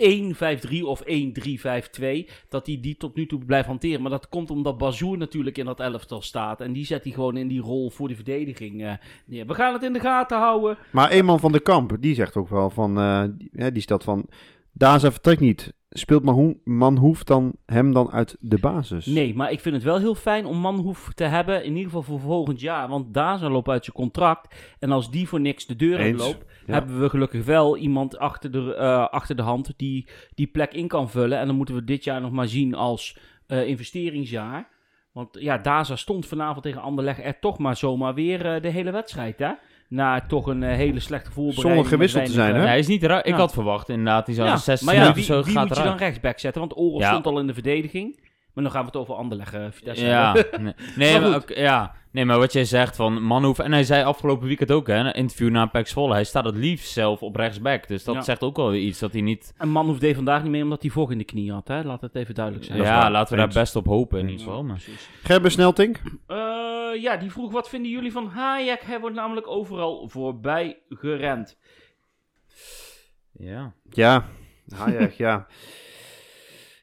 [0.00, 4.02] 1-5-3 of 1-3-5-2, dat hij die tot nu toe blijft hanteren.
[4.02, 6.60] Maar dat komt omdat Bazoer natuurlijk in dat elftal staat.
[6.60, 8.92] En die zet hij gewoon in die rol voor de verdediging uh,
[9.26, 9.46] neer.
[9.46, 10.78] We gaan het in de gaten houden.
[10.92, 14.26] Maar Eenman van de Kamp, die zegt ook wel van, uh, die, die stelt van,
[14.72, 15.72] Daza vertrekt niet.
[15.92, 16.22] Speelt
[16.64, 19.06] Manhoef dan hem dan uit de basis?
[19.06, 21.64] Nee, maar ik vind het wel heel fijn om Manhoef te hebben.
[21.64, 22.88] In ieder geval voor volgend jaar.
[22.88, 24.74] Want Daza loopt uit zijn contract.
[24.78, 26.44] En als die voor niks de deur uitloopt...
[26.66, 29.72] hebben we gelukkig wel iemand achter de, uh, achter de hand...
[29.76, 31.38] Die die plek in kan vullen.
[31.38, 34.68] En dan moeten we dit jaar nog maar zien als uh, investeringsjaar.
[35.12, 38.90] Want ja, Daza stond vanavond tegen Anderlecht er toch maar zomaar weer uh, de hele
[38.90, 39.52] wedstrijd, hè?
[39.90, 41.74] Na toch een uh, hele slechte voorbereiding.
[41.74, 42.60] Zonder gewisseld te zijn, hè?
[42.60, 43.36] Ja, hij is niet Ik ja.
[43.36, 44.56] had verwacht inderdaad, hij zou ja.
[44.56, 46.60] 60 maar ja, wie, zo wie moet je dan rechtsback zetten?
[46.60, 48.18] Want Oren stond al in de verdediging.
[48.60, 50.06] Maar dan gaan we het over ander leggen, Vitesse.
[50.06, 51.94] Ja, nee, nee maar, ja.
[52.10, 53.58] nee, maar wat jij zegt van Manhoef...
[53.58, 56.12] En hij zei afgelopen weekend ook, hè, een interview na Pax Volle.
[56.12, 57.88] Hij staat het liefst zelf op rechtsback.
[57.88, 59.54] Dus dat zegt ook wel iets, dat hij niet...
[59.56, 61.82] En Manhoef deed vandaag niet mee omdat hij vocht in de knie had, hè.
[61.82, 62.78] Laat het even duidelijk zijn.
[62.78, 64.64] Ja, laten we daar best op hopen in ieder geval.
[64.64, 64.82] Maar...
[65.22, 66.00] Gerben Sneltink?
[66.28, 68.82] Uh, ja, die vroeg wat vinden jullie van Hayek?
[68.82, 71.58] Hij wordt namelijk overal voorbij gerend.
[73.32, 73.72] Ja.
[73.90, 74.24] Ja,
[74.76, 75.46] Hayek, ja.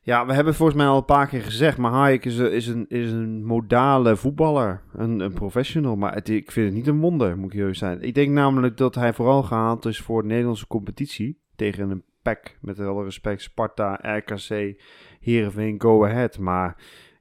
[0.08, 2.86] Ja, we hebben volgens mij al een paar keer gezegd, maar Hayek is, is, een,
[2.88, 5.96] is een modale voetballer, een, een professional.
[5.96, 8.02] Maar ik vind het niet een wonder, moet ik eerlijk zijn.
[8.02, 11.42] Ik denk namelijk dat hij vooral gehaald is voor de Nederlandse competitie.
[11.56, 14.82] Tegen een pack, met alle respect, Sparta, RKC,
[15.20, 16.38] Heerenveen, Go Ahead.
[16.38, 16.78] Maar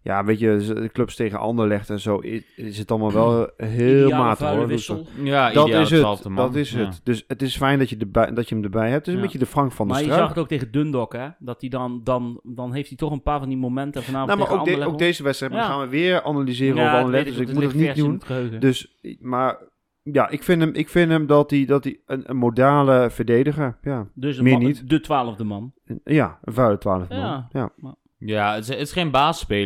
[0.07, 4.49] ja, weet je, de clubs tegen Anderlecht en zo, is, het allemaal wel heel matig
[4.49, 5.05] hoor.
[5.23, 6.23] Ja, dat is het.
[6.35, 7.01] Dat is het.
[7.05, 8.99] Dus het is fijn dat je, erbij, dat je hem erbij hebt.
[8.99, 11.12] Het is een beetje de Frank van de Maar je zag het ook tegen Dundok,
[11.12, 11.29] hè?
[11.38, 14.66] Dat hij dan, dan, dan heeft hij toch een paar van die momenten vanavond nou,
[14.66, 15.66] maar ook, ook, deze wedstrijd ja.
[15.66, 17.27] gaan we weer analyseren over Anderlecht.
[17.27, 18.23] Dus ik moet het niet doen.
[18.59, 19.59] Dus, maar
[20.03, 23.79] ja, ik vind hem, ik vind hem dat hij, dat hij een, een modale verdediger,
[23.83, 24.09] ja.
[24.14, 24.88] Dus meer niet.
[24.88, 25.73] de twaalfde man.
[26.05, 27.47] Ja, een vuile twaalfde man.
[27.51, 27.73] Ja.
[28.18, 29.11] Ja, het is, het is geen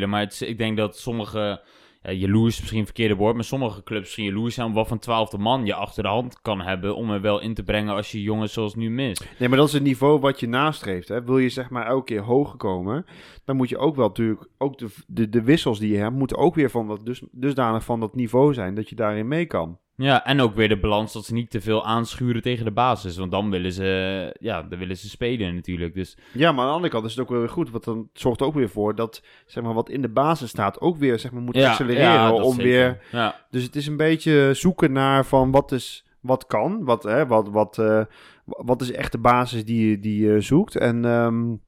[0.08, 1.62] maar het ik denk dat sommige...
[2.02, 4.72] Ja, jaloers is misschien een verkeerde woord, maar sommige clubs misschien jaloers zijn...
[4.72, 6.96] wat van twaalfde man je achter de hand kan hebben...
[6.96, 9.28] om er wel in te brengen als je jongens zoals nu mist.
[9.38, 11.08] Nee, maar dat is het niveau wat je nastreeft.
[11.08, 11.24] Hè.
[11.24, 13.04] Wil je zeg maar elke keer hoger komen...
[13.44, 14.48] dan moet je ook wel natuurlijk...
[14.58, 16.14] ook de, de, de wissels die je hebt...
[16.14, 18.74] moeten ook weer van dat, dus, dusdanig van dat niveau zijn...
[18.74, 19.78] dat je daarin mee kan.
[20.02, 23.16] Ja, en ook weer de balans dat ze niet te veel aanschuren tegen de basis.
[23.16, 25.94] Want dan willen ze, ja, dan willen ze spelen natuurlijk.
[25.94, 26.16] Dus...
[26.32, 27.70] Ja, maar aan de andere kant is het ook weer goed.
[27.70, 30.80] Want dan zorgt er ook weer voor dat zeg maar, wat in de basis staat
[30.80, 32.42] ook weer zeg maar, moet accelereren.
[32.42, 33.00] om weer...
[33.12, 33.46] Ja.
[33.50, 36.84] Dus het is een beetje zoeken naar van wat, is, wat kan.
[36.84, 38.04] Wat, hè, wat, wat, uh,
[38.44, 40.76] wat is echt de basis die, die je zoekt.
[40.76, 41.04] En...
[41.04, 41.60] Um,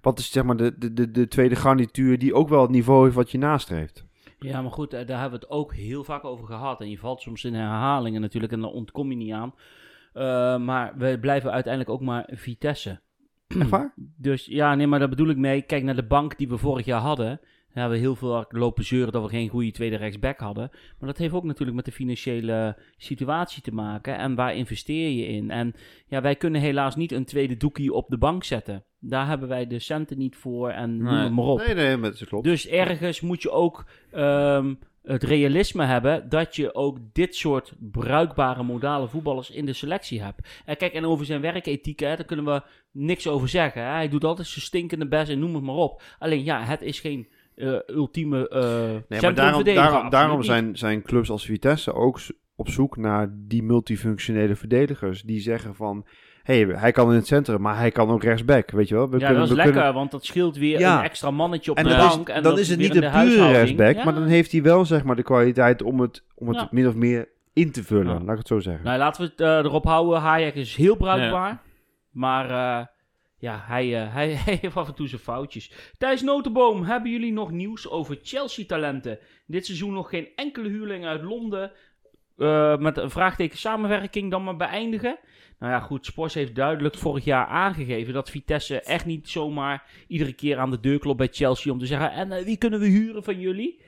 [0.00, 3.04] wat is zeg maar de, de, de, de tweede garnituur die ook wel het niveau
[3.04, 4.08] heeft wat je nastreeft?
[4.40, 6.80] Ja, maar goed, eh, daar hebben we het ook heel vaak over gehad.
[6.80, 9.54] En je valt soms in herhalingen natuurlijk en daar ontkom je niet aan.
[10.14, 13.00] Uh, maar we blijven uiteindelijk ook maar Vitesse.
[13.48, 13.94] Echt waar?
[14.16, 15.62] Dus ja, nee, maar daar bedoel ik mee.
[15.62, 17.40] Kijk naar de bank die we vorig jaar hadden.
[17.72, 20.70] We hebben heel veel lopen zeuren dat we geen goede tweede rechtsback hadden.
[20.70, 24.16] Maar dat heeft ook natuurlijk met de financiële situatie te maken.
[24.16, 25.50] En waar investeer je in?
[25.50, 25.74] En
[26.06, 28.84] ja, wij kunnen helaas niet een tweede doekie op de bank zetten.
[28.98, 31.58] Daar hebben wij de centen niet voor en noem maar op.
[31.58, 32.44] Nee, nee, dat klopt.
[32.44, 38.62] Dus ergens moet je ook um, het realisme hebben dat je ook dit soort bruikbare
[38.62, 40.62] modale voetballers in de selectie hebt.
[40.64, 43.82] En kijk, en over zijn werkethiek, hè, daar kunnen we niks over zeggen.
[43.82, 43.88] Hè.
[43.88, 46.02] Hij doet altijd zijn stinkende best en noem het maar op.
[46.18, 47.28] Alleen ja, het is geen
[47.60, 48.60] uh, ultieme uh,
[49.08, 52.18] nee, maar daarom, daarom, daarom zijn, zijn clubs als Vitesse ook
[52.56, 55.22] op zoek naar die multifunctionele verdedigers.
[55.22, 56.06] Die zeggen van,
[56.42, 59.10] hey, hij kan in het centrum, maar hij kan ook rechtsback, weet je wel.
[59.10, 61.84] We ja, kunnen, dat is lekker, want dat scheelt weer een extra mannetje op en
[61.84, 62.28] de bank.
[62.28, 65.16] en dan is het niet een pure rechtsback, maar dan heeft hij wel zeg maar
[65.16, 68.46] de kwaliteit om het, om het min of meer in te vullen, laat ik het
[68.46, 68.84] zo zeggen.
[68.84, 70.20] Nou, laten we het uh, erop houden.
[70.20, 71.62] Hayek is heel bruikbaar,
[72.10, 72.88] maar...
[73.40, 75.72] Ja, hij, uh, hij, heeft af en toe zijn foutjes.
[75.98, 79.18] Thijs Notenboom, hebben jullie nog nieuws over Chelsea-talenten?
[79.46, 81.72] Dit seizoen nog geen enkele huurling uit Londen.
[82.36, 85.18] Uh, met een vraagteken samenwerking dan maar beëindigen.
[85.58, 90.32] Nou ja, goed, Spors heeft duidelijk vorig jaar aangegeven dat Vitesse echt niet zomaar iedere
[90.32, 92.86] keer aan de deur klopt bij Chelsea om te zeggen: En uh, wie kunnen we
[92.86, 93.80] huren van jullie?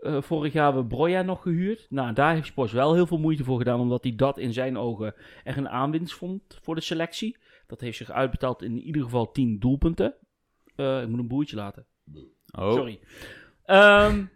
[0.00, 1.86] Vorig jaar hebben we Broja nog gehuurd.
[1.90, 4.78] Nou, daar heeft Spors wel heel veel moeite voor gedaan, omdat hij dat in zijn
[4.78, 7.36] ogen echt een aanwinst vond voor de selectie.
[7.66, 10.14] Dat heeft zich uitbetaald in ieder geval 10 doelpunten.
[10.76, 11.86] Uh, ik moet een boertje laten.
[12.58, 12.72] Oh.
[12.72, 13.00] Sorry.
[13.66, 14.30] Um,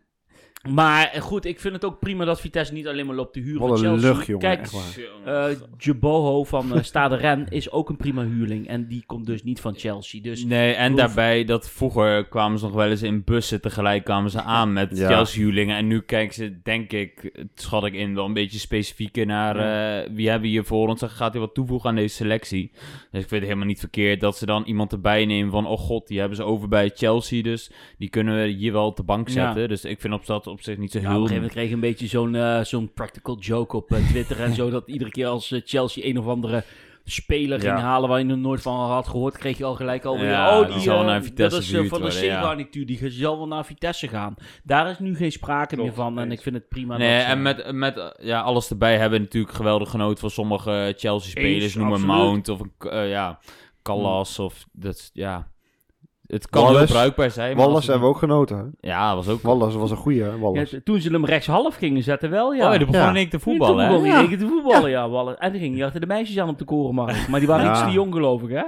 [0.68, 3.68] maar goed, ik vind het ook prima dat Vitesse niet alleen maar loopt te huren
[3.68, 4.08] van Chelsea.
[4.08, 4.70] Lucht, jongen, Kijk,
[5.26, 5.46] uh,
[5.78, 8.68] Jaboho van uh, Stade Ren is ook een prima huurling.
[8.68, 10.22] En die komt dus niet van Chelsea.
[10.22, 14.30] Dus nee, en daarbij, dat vroeger kwamen ze nog wel eens in bussen tegelijk kwamen
[14.30, 15.76] ze aan met Chelsea huurlingen.
[15.76, 20.10] En nu kijken ze, denk ik, schat ik in, wel een beetje specifieker naar uh,
[20.14, 21.02] wie hebben hier voor ons.
[21.02, 22.70] En gaat hij wat toevoegen aan deze selectie.
[23.10, 25.78] Dus ik vind het helemaal niet verkeerd dat ze dan iemand erbij nemen van, oh
[25.78, 27.42] god, die hebben ze over bij Chelsea.
[27.42, 29.68] Dus die kunnen we hier wel op de bank zetten.
[29.68, 31.08] Dus ik vind op dat op zich niet zo heel...
[31.08, 33.92] Ja, op een gegeven moment kreeg je een beetje zo'n uh, zo'n practical joke op
[33.92, 34.70] uh, Twitter en zo.
[34.70, 36.64] Dat iedere keer als uh, Chelsea een of andere
[37.04, 40.30] speler ging halen waar je nog nooit van had gehoord, kreeg je al gelijk alweer...
[40.30, 43.64] Ja, oh, die, zal naar Vitesse dat is van de C-garnituur, die zal wel naar
[43.64, 44.34] Vitesse gaan.
[44.64, 46.96] Daar is nu geen sprake meer van en ik vind het prima.
[46.96, 51.74] Nee, en met, met ja, alles erbij hebben natuurlijk geweldig genoten van sommige Chelsea-spelers.
[51.74, 53.38] Noem een Mount of een, ja,
[53.82, 54.66] Callas of...
[54.72, 55.50] Dat, ja,
[56.30, 57.56] het kan Wallace, heel bruikbaar zijn.
[57.56, 58.56] Wallace hebben we ook genoten.
[58.56, 58.88] Hè?
[58.88, 59.42] Ja, was ook...
[59.42, 60.82] Wallace was een goeie, Wallace.
[60.82, 62.72] toen ze hem rechtshalf gingen zetten, wel, ja.
[62.72, 63.14] Oh, die begon ja.
[63.14, 64.08] in te voetballen, hè?
[64.08, 64.28] Ja.
[64.28, 65.08] te voetballen, ja.
[65.08, 65.38] Wallace.
[65.38, 67.28] En toen ging hij achter de meisjes aan op de korenmarkt.
[67.28, 68.62] Maar die waren iets te jong, geloof ik, hè?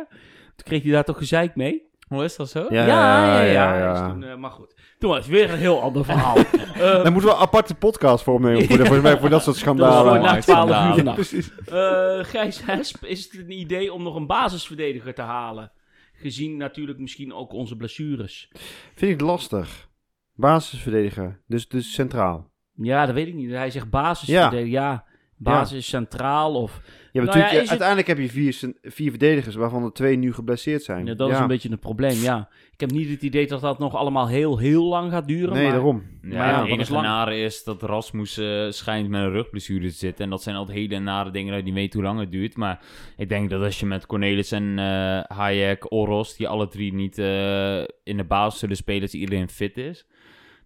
[0.57, 1.91] Toen kreeg hij daar toch gezeik mee.
[2.09, 2.67] Hoe is dat zo?
[2.69, 3.79] Ja, ja, ja.
[3.79, 4.75] ja, Toen, uh, maar goed.
[4.99, 6.37] Toen was het weer een heel ander verhaal.
[6.39, 6.45] um,
[7.05, 10.23] Dan moeten we een aparte podcast voor opnemen voor, voor, voor dat soort schandalen.
[10.23, 11.51] na 12 uur Precies.
[11.73, 15.73] Uh, Gijs Hesp, is het een idee om nog een basisverdediger te halen?
[16.23, 18.51] Gezien natuurlijk misschien ook onze blessures.
[18.95, 19.91] Vind ik lastig.
[20.35, 21.43] Basisverdediger.
[21.47, 22.51] Dus, dus centraal.
[22.75, 23.51] Ja, dat weet ik niet.
[23.51, 24.67] Hij zegt basisverdediger.
[24.67, 24.91] Ja.
[24.91, 25.07] ja.
[25.37, 26.83] basis centraal of...
[27.13, 30.17] Ja, Nou ja, natuurlijk, is het- uiteindelijk heb je vier, vier verdedigers, waarvan er twee
[30.17, 31.07] nu geblesseerd zijn.
[31.07, 32.49] Ja, dat is een beetje een probleem, ja.
[32.73, 35.53] Ik heb niet het idee dat dat nog allemaal heel, heel lang gaat duren.
[35.55, 35.73] Nee, maar...
[35.73, 36.03] daarom.
[36.23, 37.05] Ja, Maar ja, het enige lang.
[37.05, 40.25] nare is dat Rasmus eh, schijnt met een rugblessure te zitten.
[40.25, 42.57] En dat zijn altijd hele nare dingen dat je niet weet hoe lang het duurt.
[42.57, 42.81] Maar
[43.17, 47.19] ik denk dat als je met Cornelis en eh Hayek, Oros, die alle drie niet
[47.19, 50.07] eh, in de basis zullen spelen als iedereen fit is.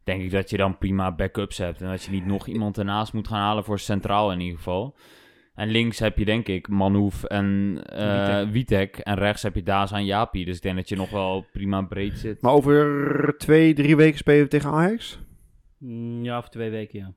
[0.04, 1.80] Denk ik dat je dan prima backups hebt.
[1.80, 4.96] En dat je niet nog iemand ernaast moet gaan halen voor centraal in ieder geval.
[5.56, 8.96] En links heb je denk ik Manhoef en eh Witek.
[8.96, 10.44] En rechts heb je Daas en Japi.
[10.44, 12.42] Dus ik denk dat je nog wel prima breed zit.
[12.42, 15.18] Maar over twee, drie weken spelen we tegen Ajax?
[15.78, 17.12] Mm, Ja, of twee weken, ja.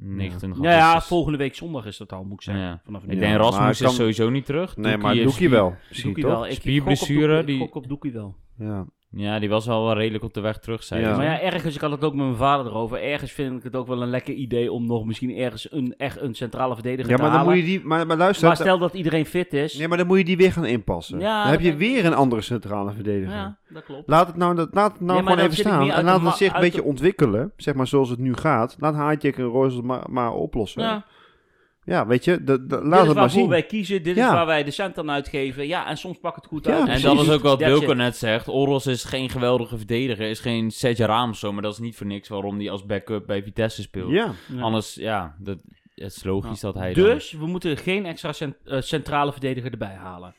[0.00, 2.64] 29 Ja, volgende week zondag is dat al, moet ik zeggen.
[2.64, 2.80] Ja.
[2.84, 3.18] Vanaf Ik nu.
[3.18, 4.76] Denk Rasmus kan- is sowieso niet terug.
[4.76, 5.74] Nee, Doekie maar is Doekie wel.
[5.88, 6.40] Misschien Doekie toch?
[6.40, 6.46] wel.
[6.46, 8.36] Ik, Spierblessure, Ik gok op, die- ik gok op Doekie wel.
[8.58, 8.86] Ja.
[9.10, 11.16] Ja, die was al wel redelijk op de weg terug, zei Ja.
[11.16, 13.02] Maar ja, ergens, ik had het ook met mijn vader erover.
[13.02, 16.20] Ergens vind ik het ook wel een lekker idee om nog misschien ergens een, echt
[16.20, 17.54] een centrale verdediger ja, te maar dan halen.
[17.56, 17.86] moet je die...
[17.86, 18.46] Maar, maar luister...
[18.46, 19.78] maar stel dat iedereen fit is.
[19.78, 21.20] Nee, maar dan moet je die weer gaan inpassen.
[21.20, 23.34] Ja, dan heb je weer een andere centrale verdediger.
[23.34, 24.08] Ja, dat klopt.
[24.08, 25.90] Laat het nou, dat, laat het nou Nee, gewoon even staan.
[25.90, 27.52] En laat het zich een beetje de- ontwikkelen.
[27.56, 28.76] Zeg maar zoals het nu gaat.
[28.78, 30.82] Laat Haatjek en het maar, maar oplossen.
[30.82, 31.04] Ja,
[31.86, 32.44] Ja, weet je.
[32.44, 33.48] dat- dat- dit laat is het maar zien.
[33.48, 34.02] wij kiezen.
[34.02, 34.26] Dit Ja.
[34.26, 35.66] is waar wij de cent aan uitgeven.
[35.66, 36.80] Ja, en soms pakt het goed Ja, uit.
[36.80, 37.02] En precies.
[37.04, 38.48] dat is ook wat Wilco net zegt.
[38.48, 40.28] Oros is geen geweldige verdediger.
[40.30, 41.52] Is geen Sergio Ramos zo.
[41.52, 44.10] Maar dat is niet voor niks waarom hij als backup bij Vitesse speelt.
[44.10, 44.30] Ja.
[44.54, 44.60] Ja.
[44.60, 45.58] Anders, ja, dat,
[45.94, 49.70] het is logisch dat hij dan- Dus we moeten geen extra cent- eh, centrale verdediger
[49.70, 50.34] erbij halen.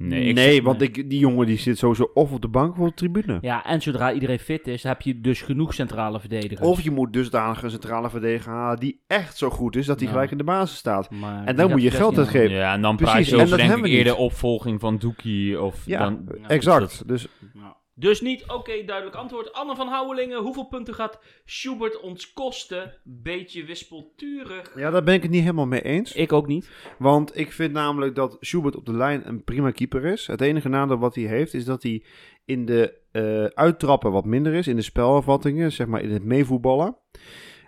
[0.00, 2.72] Nee, ik nee, zeg- want Ik, die jongen die zit sowieso of op de bank
[2.72, 3.38] of op de tribune.
[3.40, 6.68] Ja, en zodra iedereen fit is, heb je dus genoeg centrale verdedigers.
[6.68, 10.06] Of je moet dusdanig een centrale verdediger halen die echt zo goed is dat hij
[10.06, 10.12] Ja.
[10.12, 11.10] gelijk in de basis staat.
[11.10, 12.50] Maar En dan moet je geld uitgeven.
[12.56, 15.60] Ja, en dan Precies, praat je over denk ik eerder opvolging van Doekie.
[15.60, 17.08] Of Ja, dan, exact.
[17.08, 17.76] Dus Ja.
[17.98, 19.52] Dus niet, oké, duidelijk antwoord.
[19.52, 22.94] Anne van Houwelingen, hoeveel punten gaat Schubert ons kosten?
[23.04, 24.72] Beetje wispelturig.
[24.76, 26.12] ja, daar ben ik het niet helemaal mee eens.
[26.12, 26.70] Ik ook niet.
[26.98, 30.26] Want ik vind namelijk dat Schubert op de lijn een prima keeper is.
[30.26, 32.04] Het enige nadeel wat hij heeft is dat hij
[32.44, 34.66] in de eh, uittrappen wat minder is.
[34.66, 36.96] In de spelafvattingen, zeg maar in het meevoetballen.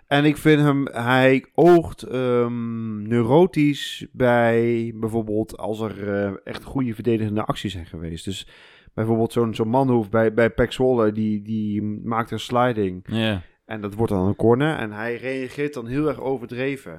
[0.07, 6.93] En ik vind hem, hij oogt ehm, neurotisch bij bijvoorbeeld als er eh, echt goede
[6.93, 8.25] verdedigende acties zijn geweest.
[8.25, 8.47] Dus
[8.93, 13.03] bijvoorbeeld zo'n zo'n Manhoef bij, bij Pek Zwolle, die, die maakt een sliding.
[13.07, 13.41] ja.
[13.65, 14.77] En dat wordt dan een corner.
[14.77, 16.91] En hij reageert dan heel erg overdreven.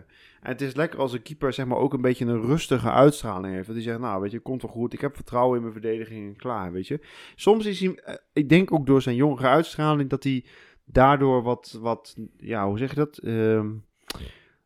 [0.43, 3.55] En het is lekker als een keeper zeg maar, ook een beetje een rustige uitstraling
[3.55, 3.66] heeft.
[3.66, 4.93] Dat hij zegt, nou weet je, komt wel goed.
[4.93, 7.01] Ik heb vertrouwen in mijn verdediging en klaar, weet je.
[7.34, 10.45] Soms is hij, eh, ik denk ook door zijn jongere uitstraling, dat hij
[10.84, 13.18] daardoor wat, wat ja, hoe zeg je dat?
[13.18, 13.66] Ehm,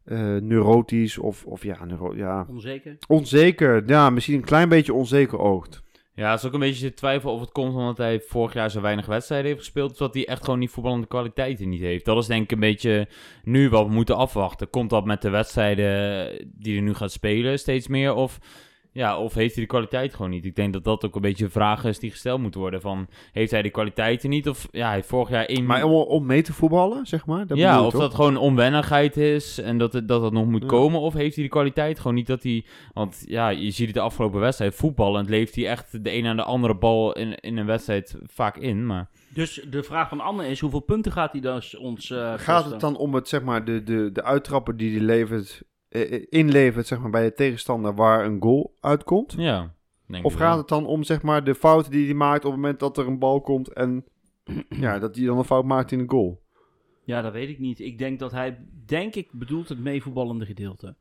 [0.05, 2.97] eh, neurotisch of, of ja, neuro, ja, Onzeker.
[3.09, 3.83] onzeker.
[3.87, 5.83] Ja, misschien een klein beetje onzeker oogt.
[6.17, 8.81] Ja, het is ook een beetje twijfel of het komt omdat hij vorig jaar zo
[8.81, 9.91] weinig wedstrijden heeft gespeeld.
[9.91, 12.05] Of dat hij echt gewoon die voetballende kwaliteiten niet heeft.
[12.05, 13.09] Dat is denk ik een beetje
[13.45, 14.71] nu wat we moeten afwachten.
[14.71, 18.15] Komt dat met de wedstrijden die hij nu gaat spelen steeds meer?
[18.15, 18.39] Of,
[18.97, 20.45] ja, of heeft hij de kwaliteit gewoon niet?
[20.45, 22.81] Ik denk dat dat ook een beetje een vraag is die gesteld moet worden.
[22.81, 24.49] Van, heeft hij de kwaliteiten niet?
[24.49, 25.67] Of ja, hij heeft vorig jaar één...
[25.67, 27.47] Maar om, om mee te voetballen, zeg maar.
[27.47, 28.01] Dat ja, of toch?
[28.01, 30.69] dat gewoon onwennigheid is en dat het, dat het nog moet Ja.
[30.69, 31.01] komen.
[31.01, 32.65] Of heeft hij de kwaliteit gewoon niet dat hij...
[32.93, 34.75] Want ja, je ziet het de afgelopen wedstrijd.
[34.75, 38.57] Voetballend leeft hij echt de een aan de andere bal in, in een wedstrijd vaak
[38.57, 38.87] in.
[38.87, 42.71] Maar Dus de vraag van Anne is, hoeveel punten gaat hij dus ons eh Gaat
[42.71, 45.63] het dan om het, zeg maar, de, de, de uittrappen die hij levert,
[46.29, 49.35] inlevert zeg maar, bij de tegenstander waar een goal uitkomt?
[49.39, 49.75] ja,
[50.07, 50.57] denk Of gaat wel.
[50.59, 53.07] het dan om zeg maar, de fouten die hij maakt op het moment dat er
[53.07, 54.05] een bal komt en
[54.69, 56.45] ja, dat hij dan een fout maakt in een goal?
[57.05, 57.81] Ja, dat weet ik niet.
[57.81, 60.97] Ik denk dat hij, denk ik, bedoelt het meevoetballende gedeelte.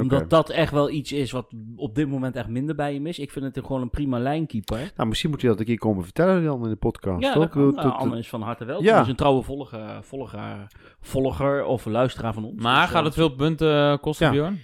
[0.00, 3.18] Omdat dat echt wel iets is wat op dit moment echt minder bij hem is.
[3.18, 4.92] Ik vind het gewoon een prima lijnkeeper.
[4.96, 7.48] Nou, misschien moet hij dat een keer komen vertellen dan in de podcast, Ja, toch?
[7.48, 8.84] dat Nou, Anne is van harte welkom.
[8.84, 8.92] Ja.
[8.92, 10.66] Hij is een trouwe volger, volger,
[11.00, 12.62] volger of luisteraar van ons.
[12.62, 14.32] Maar Dus, gaat eh, het veel punten eh, kosten, Ja.
[14.32, 14.60] Bjorn?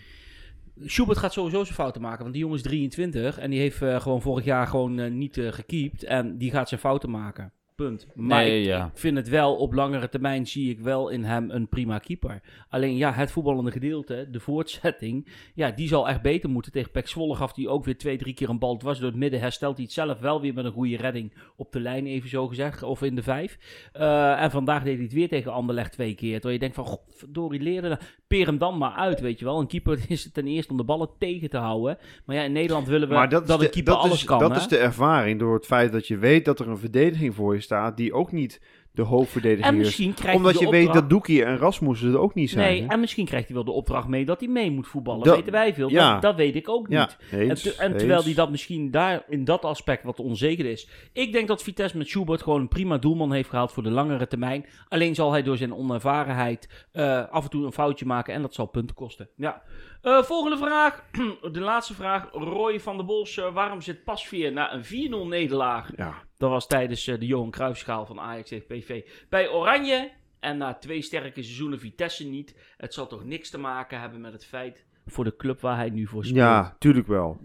[0.84, 4.00] Schubert gaat sowieso zijn fouten maken, want die jongen is 23 en die heeft eh,
[4.00, 7.52] gewoon vorig jaar gewoon eh, niet eh gekiept en die gaat zijn fouten maken.
[7.74, 8.06] Punt.
[8.14, 8.90] Maar Nee, ik ja.
[8.94, 12.40] vind het wel, op langere termijn zie ik wel in hem een prima keeper.
[12.68, 16.72] Alleen ja, het voetballende gedeelte, de voortzetting, ja, die zal echt beter moeten.
[16.72, 19.18] Tegen Pek Zwolle gaf hij ook weer twee, drie keer een bal dwars door het
[19.18, 19.40] midden.
[19.40, 22.46] Herstelt hij het zelf wel weer met een goede redding op de lijn, even zo
[22.48, 23.58] gezegd, of in de vijf.
[23.92, 26.32] Eh, en vandaag deed hij het weer tegen Anderlecht twee keer.
[26.32, 27.98] Terwijl je denkt van, godverdorie, leerde.
[28.26, 29.60] Peer hem dan maar uit, weet je wel.
[29.60, 31.98] Een keeper is ten eerste om de ballen tegen te houden.
[32.24, 34.24] Maar ja, in Nederland willen we dat, dat, is een de, keeper dat, alles is,
[34.24, 34.56] kan, dat hè?
[34.56, 37.60] is de ervaring door het feit dat je weet dat er een verdediging voor je
[37.60, 38.60] staat die ook niet
[38.94, 42.50] de hoofdverdediger En misschien krijgt Omdat je weet dat Doekie en Rasmussen er ook niet
[42.50, 42.68] zijn.
[42.72, 42.88] Nee, hè?
[42.88, 45.24] en misschien krijgt hij wel de opdracht mee dat hij mee moet voetballen.
[45.24, 45.88] Dat- weten wij veel.
[45.88, 46.12] ja.
[46.12, 46.98] Dat, dat weet ik ook niet.
[46.98, 50.66] ja, En, eens, te- en terwijl hij dat misschien daar in dat aspect wat onzeker
[50.66, 50.88] is.
[51.12, 54.26] Ik denk dat Vitesse met Schubert gewoon een prima doelman heeft gehaald voor de langere
[54.26, 54.66] termijn.
[54.88, 58.54] Alleen zal hij door zijn onervarenheid eh, af en toe een foutje maken en dat
[58.54, 59.28] zal punten kosten.
[59.36, 59.62] Ja.
[60.02, 61.04] Eh, volgende vraag.
[61.52, 62.28] de laatste vraag.
[62.32, 63.36] Roy van der Bos.
[63.38, 65.90] eh, waarom zit Pasveer na een 4-0 nederlaag?
[65.96, 70.10] Ja, Dat was tijdens eh, de Johan Cruijffschaal van Ajax tegen PV bij Oranje.
[70.40, 72.54] En na twee sterke seizoenen Vitesse niet.
[72.76, 75.90] Het zal toch niks te maken hebben met het feit voor de club waar hij
[75.90, 76.38] nu voor speelt.
[76.38, 77.40] ja, tuurlijk wel.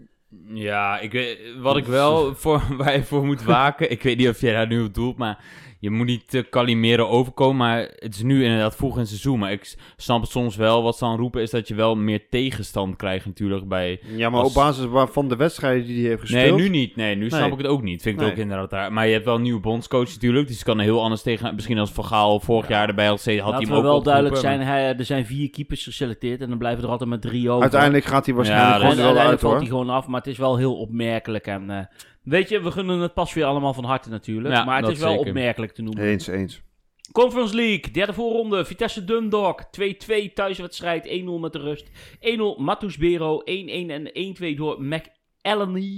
[0.46, 4.28] Ja, ik weet, wat ik wel voor, waar je voor moet waken, ik weet niet
[4.28, 5.44] of jij daar nu op doelt, maar
[5.80, 9.38] je moet niet te kalimeren overkomen, maar het is nu inderdaad vroeg in het seizoen,
[9.38, 12.28] maar ik snap het soms wel, wat ze dan roepen is dat je wel meer
[12.30, 14.00] tegenstand krijgt natuurlijk bij...
[14.16, 16.56] Ja, maar Als- op basis waarvan de wedstrijden die hij heeft gespeeld...
[16.56, 17.50] Nee, nu niet, nee, nu snap Nee.
[17.52, 18.92] ik het ook niet, vind ik het ook inderdaad raar.
[18.92, 21.54] Maar je hebt wel een nieuwe bondscoach natuurlijk, dus je kan er heel anders tegen,
[21.54, 24.02] misschien als Van Gaal vorig jaar erbij had had Laten hij we hem ook wel
[24.02, 27.50] duidelijk zijn, hij, er zijn vier keepers geselecteerd en dan blijven er altijd maar drie
[27.50, 27.62] over.
[27.62, 29.62] Uiteindelijk gaat hij waarschijnlijk Ja, gewoon er wel uit, uiteindelijk valt hoor.
[29.62, 31.46] hij gewoon af, maar het is wel heel opmerkelijk.
[31.46, 31.78] En, eh,
[32.28, 34.54] weet je, we gunnen het pas weer allemaal van harte natuurlijk.
[34.54, 35.26] Ja, maar het is wel zeker.
[35.26, 36.04] opmerkelijk te noemen.
[36.04, 36.60] Eens, eens.
[37.12, 38.64] Conference League, derde voorronde.
[38.64, 41.10] Vitesse Dundalk, 2-2 thuiswedstrijd, 1-0
[41.40, 41.90] met de rust.
[42.20, 44.10] 1-0 Matus Bero, 1-1 en
[44.52, 44.82] 1-2 door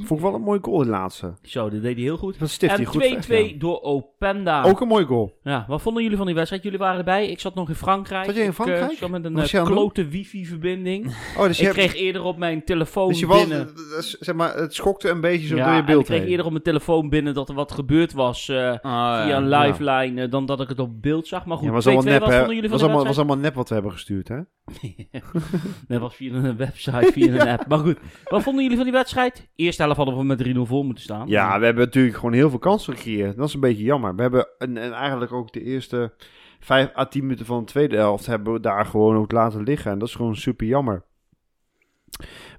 [0.05, 1.34] Vond ik wel een mooi goal, de laatste.
[1.42, 2.38] Zo, dat deed hij heel goed.
[2.38, 3.59] Dat stift hij En goed 2-2 weg, ja.
[3.59, 4.62] door Openda.
[4.62, 5.38] Ook een mooi goal.
[5.42, 6.62] Ja, wat vonden jullie van die wedstrijd?
[6.62, 7.28] Jullie waren erbij.
[7.28, 8.24] Ik zat nog in Frankrijk.
[8.24, 8.98] Zat jij in Ik, eh, Frankrijk?
[8.98, 11.07] zat met een je het klote wifi-verbinding.
[11.38, 11.88] Oh, dus je ik hebt...
[11.88, 13.68] kreeg eerder op mijn telefoon Dus je binnen...
[13.68, 16.20] eh, zeg maar, het schokte een beetje zo Ja, door je en beeld ik kreeg
[16.20, 16.28] heen.
[16.28, 19.24] eerder op mijn telefoon binnen dat er wat gebeurd was eh, Ah, ja.
[19.24, 21.46] via een lifeline eh, dan dat ik het op beeld zag.
[21.46, 22.36] Maar goed, Ja, was 2-2, allemaal nep, wat hè?
[22.38, 24.38] vonden jullie van Was allemaal, was allemaal nep wat we hebben gestuurd, hè?
[25.89, 27.66] Dat was via een website, via een app.
[27.66, 29.49] Maar goed, wat vonden jullie van die wedstrijd?
[29.57, 31.29] Eerste helft hadden we met 3-0 voor moeten staan.
[31.29, 33.37] Ja, we hebben natuurlijk gewoon heel veel kansen gecreëerd.
[33.37, 34.14] Dat is een beetje jammer.
[34.14, 36.12] We hebben en, en eigenlijk ook de eerste
[36.61, 39.91] 5 à 10 minuten van de tweede helft hebben we daar gewoon ook laten liggen.
[39.91, 41.05] En dat is gewoon super jammer.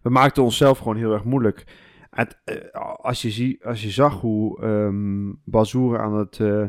[0.01, 1.66] We maakten onszelf gewoon heel erg moeilijk.
[2.09, 2.55] Het, eh,
[2.95, 4.59] als, je zie, als je zag hoe
[5.43, 6.66] Bazoer aan het, eh,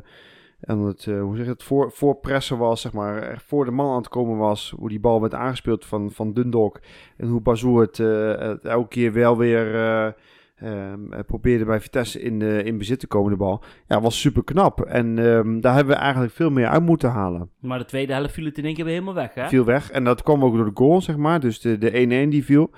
[0.65, 3.71] aan het eh, hoe zeg je het, voor, voorpressen was, zeg maar, echt voor de
[3.71, 6.81] man aan het komen was, hoe die bal werd aangespeeld van, van Dundalk.
[7.17, 10.13] En hoe Bazoer het, eh, het elke keer wel weer eh,
[10.55, 13.63] ehm, eh, probeerde bij Vitesse in, in bezit te komen, de bal.
[13.87, 14.81] Ja, was super knap.
[14.81, 17.51] En ehm, daar hebben we eigenlijk veel meer uit moeten halen.
[17.61, 19.49] Maar de tweede helft viel het in één keer weer helemaal weg, hè?
[19.49, 19.91] Viel weg.
[19.91, 21.41] En dat kwam ook door de goal, zeg maar.
[21.41, 22.71] Dus de de 1-1 die viel.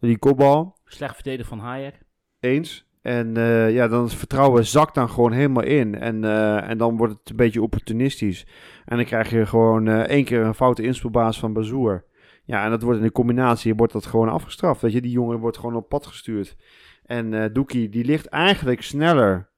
[0.00, 0.76] Door die kopbal.
[0.84, 2.00] Slecht verdedigd van Hayek.
[2.40, 2.91] Eens.
[3.02, 5.98] En eh, ja, dan het vertrouwen zakt dan gewoon helemaal in.
[5.98, 8.46] En, eh, en dan wordt het een beetje opportunistisch.
[8.84, 12.04] En dan krijg je gewoon eh, één keer een foute inspeelbaas van Bazoer.
[12.44, 14.80] Ja, en dat wordt in de combinatie wordt dat gewoon afgestraft.
[14.80, 16.56] Weet je, die jongen wordt gewoon op pad gestuurd.
[17.04, 19.50] En Doekie, die ligt eigenlijk sneller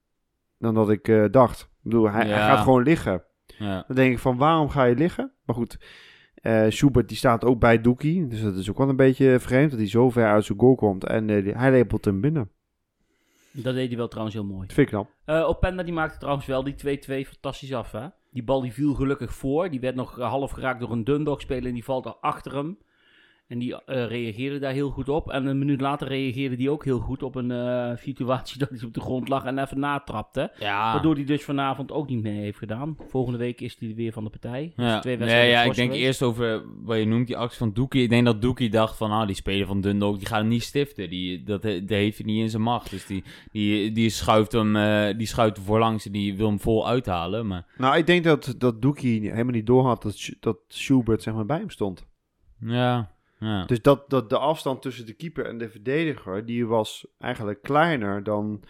[0.59, 1.61] dan dat ik dacht.
[1.61, 3.25] Ik bedoel, hij, gaat gewoon liggen.
[3.47, 3.85] Ja.
[3.87, 5.33] Dan denk ik van, waarom ga je liggen?
[5.45, 5.79] Maar goed,
[6.35, 8.27] eh Schubert die staat ook bij Doekie.
[8.27, 10.75] Dus dat is ook wel een beetje vreemd dat hij zo ver uit zijn goal
[10.75, 11.05] komt.
[11.05, 12.51] En hij lepelt hem binnen.
[13.63, 14.67] Dat deed hij wel trouwens heel mooi.
[14.67, 15.11] Dat vind ik knap.
[15.25, 16.75] Eh Openda die maakte trouwens wel die
[17.25, 18.07] 2-2 fantastisch af, hè?
[18.31, 19.71] Die bal die viel gelukkig voor.
[19.71, 22.79] Die werd nog eh, half geraakt door een Dundalk-speler en die valt er achter hem.
[23.55, 25.31] En die eh, reageerde daar heel goed op.
[25.31, 28.83] En een minuut later reageerde die ook heel goed op een eh, situatie dat hij
[28.85, 30.53] op de grond lag en even natrapte.
[30.59, 30.93] Ja.
[30.93, 32.97] Waardoor hij dus vanavond ook niet mee heeft gedaan.
[33.09, 34.73] Volgende week is hij weer van de partij.
[34.77, 35.01] Dus Ja.
[35.01, 38.03] twee nee, ja, ik denk eerst over wat je noemt, die actie van Doekie.
[38.03, 40.63] Ik denk dat Doekie dacht van, ah, die speler van Dundalk, die gaat hem niet
[40.63, 41.11] stiften.
[41.11, 42.91] Die, dat, dat heeft hij niet in zijn macht.
[42.91, 46.61] Dus die, die, die, schuift hem, eh, die schuift hem voorlangs en die wil hem
[46.61, 47.47] vol uithalen.
[47.47, 51.47] Maar Nou, ik denk dat, dat Doekie helemaal niet doorhad dat, dat Schubert zeg maar,
[51.47, 52.07] bij hem stond.
[52.61, 53.14] ja,
[53.45, 53.65] ja.
[53.65, 58.23] Dus dat, dat de afstand tussen de keeper en de verdediger, die was eigenlijk kleiner
[58.23, 58.63] dan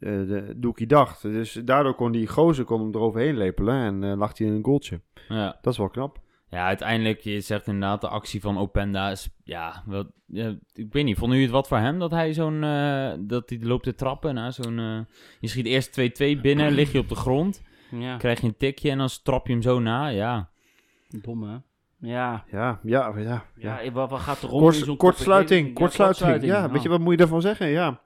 [0.00, 1.22] eh, de Doekie dacht.
[1.22, 4.64] Dus daardoor kon die gozer kon hem eroverheen lepelen en eh, lag hij in een
[4.64, 5.00] goaltje.
[5.28, 5.58] ja.
[5.62, 6.24] Dat is wel knap.
[6.48, 9.84] Ja, uiteindelijk, je zegt inderdaad, de actie van Openda is, ja,
[10.72, 13.58] ik weet niet, vonden jullie het wat voor hem dat hij zo'n, eh, dat hij
[13.62, 14.98] loopt te trappen na zo'n, eh,
[15.40, 18.90] je schiet eerst 2-2 binnen, lig je op de grond, Ja, krijg je een tikje
[18.90, 20.50] en dan trap je hem zo na, ja.
[21.22, 21.56] dom hè?
[21.98, 23.44] Ja, Ja, ja, ja.
[23.56, 23.80] ja.
[23.80, 23.92] ja.
[23.92, 26.44] wat, wat gaat er zo'n Kort, kortsluiting, kortsluiting.
[26.44, 27.68] Ja, weet je wat moet je daarvan zeggen?
[27.68, 28.00] Ja.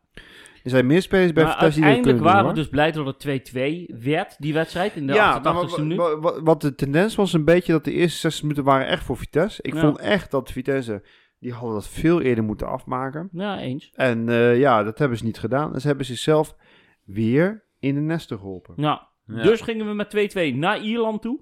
[0.64, 3.07] Er zijn meer spelers bij Maar Vitesse die dat uiteindelijk waren we dus blij dat
[3.07, 3.51] het
[3.93, 5.97] 2-2 werd, die wedstrijd, in de ja, 88ste maar wa- minuut.
[5.97, 9.05] wa- wa- wat de tendens was een beetje dat de eerste 60 minuten waren echt
[9.05, 9.62] voor Vitesse.
[9.62, 9.80] Ik Ja.
[9.80, 11.03] vond echt dat Vitesse,
[11.38, 13.28] die hadden dat veel eerder moeten afmaken.
[13.32, 13.91] Ja, eens.
[13.95, 15.74] En eh, ja, dat hebben ze niet gedaan.
[15.74, 16.57] En ze hebben zichzelf
[17.05, 18.74] weer in de nesten geholpen.
[18.76, 19.09] Ja.
[19.26, 21.41] Dus gingen we met 2-2 naar Ierland toe.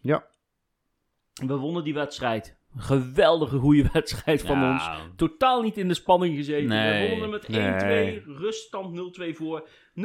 [0.00, 0.24] Ja.
[1.44, 4.88] We wonnen die wedstrijd Geweldige goede wedstrijd van ons.
[5.16, 6.68] Totaal niet in de spanning gezeten.
[6.68, 7.02] Nee.
[7.02, 7.46] We wonnen met
[8.22, 8.24] 1-2.
[8.24, 9.68] Ruststand 0-2 voor.
[9.68, 10.02] 0-1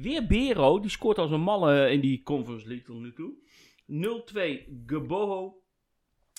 [0.00, 0.80] weer Bero.
[0.80, 3.32] Die scoort als een malle in die Conference League tot nu toe.
[4.66, 5.58] 0-2 Geboho.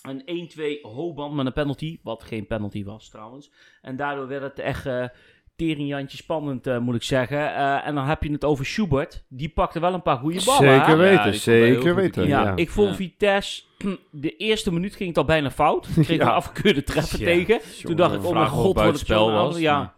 [0.02, 2.00] En 1-2 Hoban met een penalty.
[2.04, 3.52] Wat geen penalty was trouwens.
[3.82, 4.86] En daardoor werd het echt...
[4.86, 5.08] Uh,
[5.56, 7.38] teringjantje spannend, uh, moet ik zeggen.
[7.38, 9.26] Uh, en dan heb je het over Schubert.
[9.30, 10.80] Die pakte wel een paar goede ballen.
[10.80, 12.28] Zeker weten, ja, zeker weten.
[12.28, 12.96] Ja, ja, ik vond ja.
[12.96, 13.64] Vitesse...
[14.12, 15.88] De eerste minuut ging het al bijna fout.
[15.96, 17.60] Ik kreeg een afgekeurde treffer tegen.
[17.82, 19.58] Toen dacht ik, oh mijn god, wat het spel was.
[19.58, 19.96] Ja,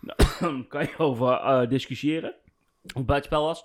[0.00, 2.34] nou, kan je over uh, discussiëren.
[2.92, 3.64] Hoe het spel was.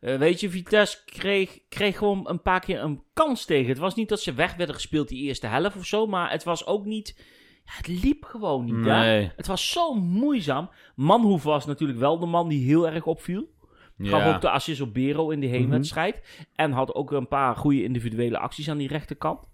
[0.00, 3.68] Uh, weet je, Vitesse kreeg, kreeg gewoon een paar keer een kans tegen.
[3.68, 6.06] Het was niet dat ze weg werden gespeeld die eerste helft of zo.
[6.06, 7.16] Maar het was ook niet
[7.64, 8.74] het liep gewoon niet.
[8.74, 9.32] Nee.
[9.36, 10.70] Het was zo moeizaam.
[10.94, 13.52] Manhoef was natuurlijk wel de man die heel erg opviel.
[13.98, 15.56] Gaf ook de assist op Bero in de mhm.
[15.56, 16.14] heenwedstrijd.
[16.14, 16.44] Mm -hmm.
[16.54, 19.52] En had ook een paar goede individuele acties aan die rechterkant.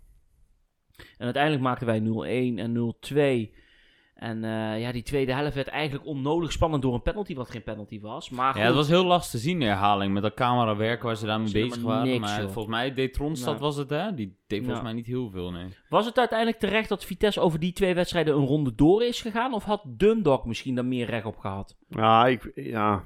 [0.96, 2.94] En uiteindelijk maakten wij 0-1 en
[3.52, 3.58] 0-2.
[4.20, 7.62] En uh, ja, die tweede helft werd eigenlijk onnodig spannend door een penalty, wat geen
[7.62, 8.30] penalty was.
[8.30, 10.12] Maar ja, het was heel lastig te zien, de herhaling.
[10.12, 12.08] Met dat camerawerk waar ze daarmee bezig waren.
[12.08, 14.14] Niks, maar volgens mij, deed Tronstad was het, hè?
[14.14, 15.66] Die deed volgens mij niet heel veel, nee.
[15.88, 19.54] Was het uiteindelijk terecht dat Vitesse over die twee wedstrijden een ronde door is gegaan?
[19.54, 21.76] Of had Dundalk misschien daar meer recht op gehad?
[21.88, 23.02] Ja, ik, ja.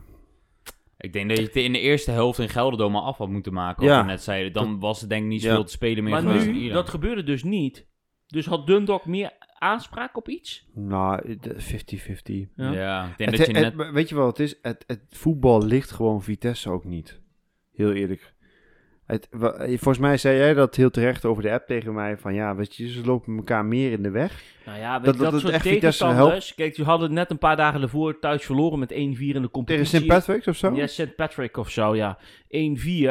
[0.99, 3.85] Ik denk dat je het in de eerste helft in Gelderdoom af had moeten maken.
[3.85, 4.03] Ja.
[4.03, 6.89] net zei, dan was er denk ik niet zoveel te spelen meer maar nu, dat
[6.89, 7.87] gebeurde dus niet.
[8.27, 9.31] Dus had Dundalk meer
[9.65, 10.67] aanspraak op iets?
[10.75, 11.39] Nou, 50-50.
[12.55, 12.71] Ja.
[12.73, 13.77] ja, ik denk het, dat je net...
[13.77, 14.59] Het, weet je wel, het is?
[14.63, 17.21] Het, het voetbal ligt gewoon Vitesse ook niet.
[17.73, 18.35] Heel eerlijk.
[19.07, 22.19] Het, volgens mij zei jij dat heel terecht over de app tegen mij.
[22.19, 24.43] Van ja, weet je, ze lopen elkaar meer in de weg.
[24.67, 26.55] Nou ja, weet dat, dat, dat, soort tegenstanders.
[26.55, 30.01] Kijk, je hadden net een paar dagen ervoor thuis verloren met 1-4 in de competitie.
[30.01, 30.07] Tegen St.
[30.07, 30.75] Patrick's of zo?
[30.75, 31.17] Ja, St.
[31.17, 32.19] Patrick of zo, ja.
[32.19, 32.21] 1-4.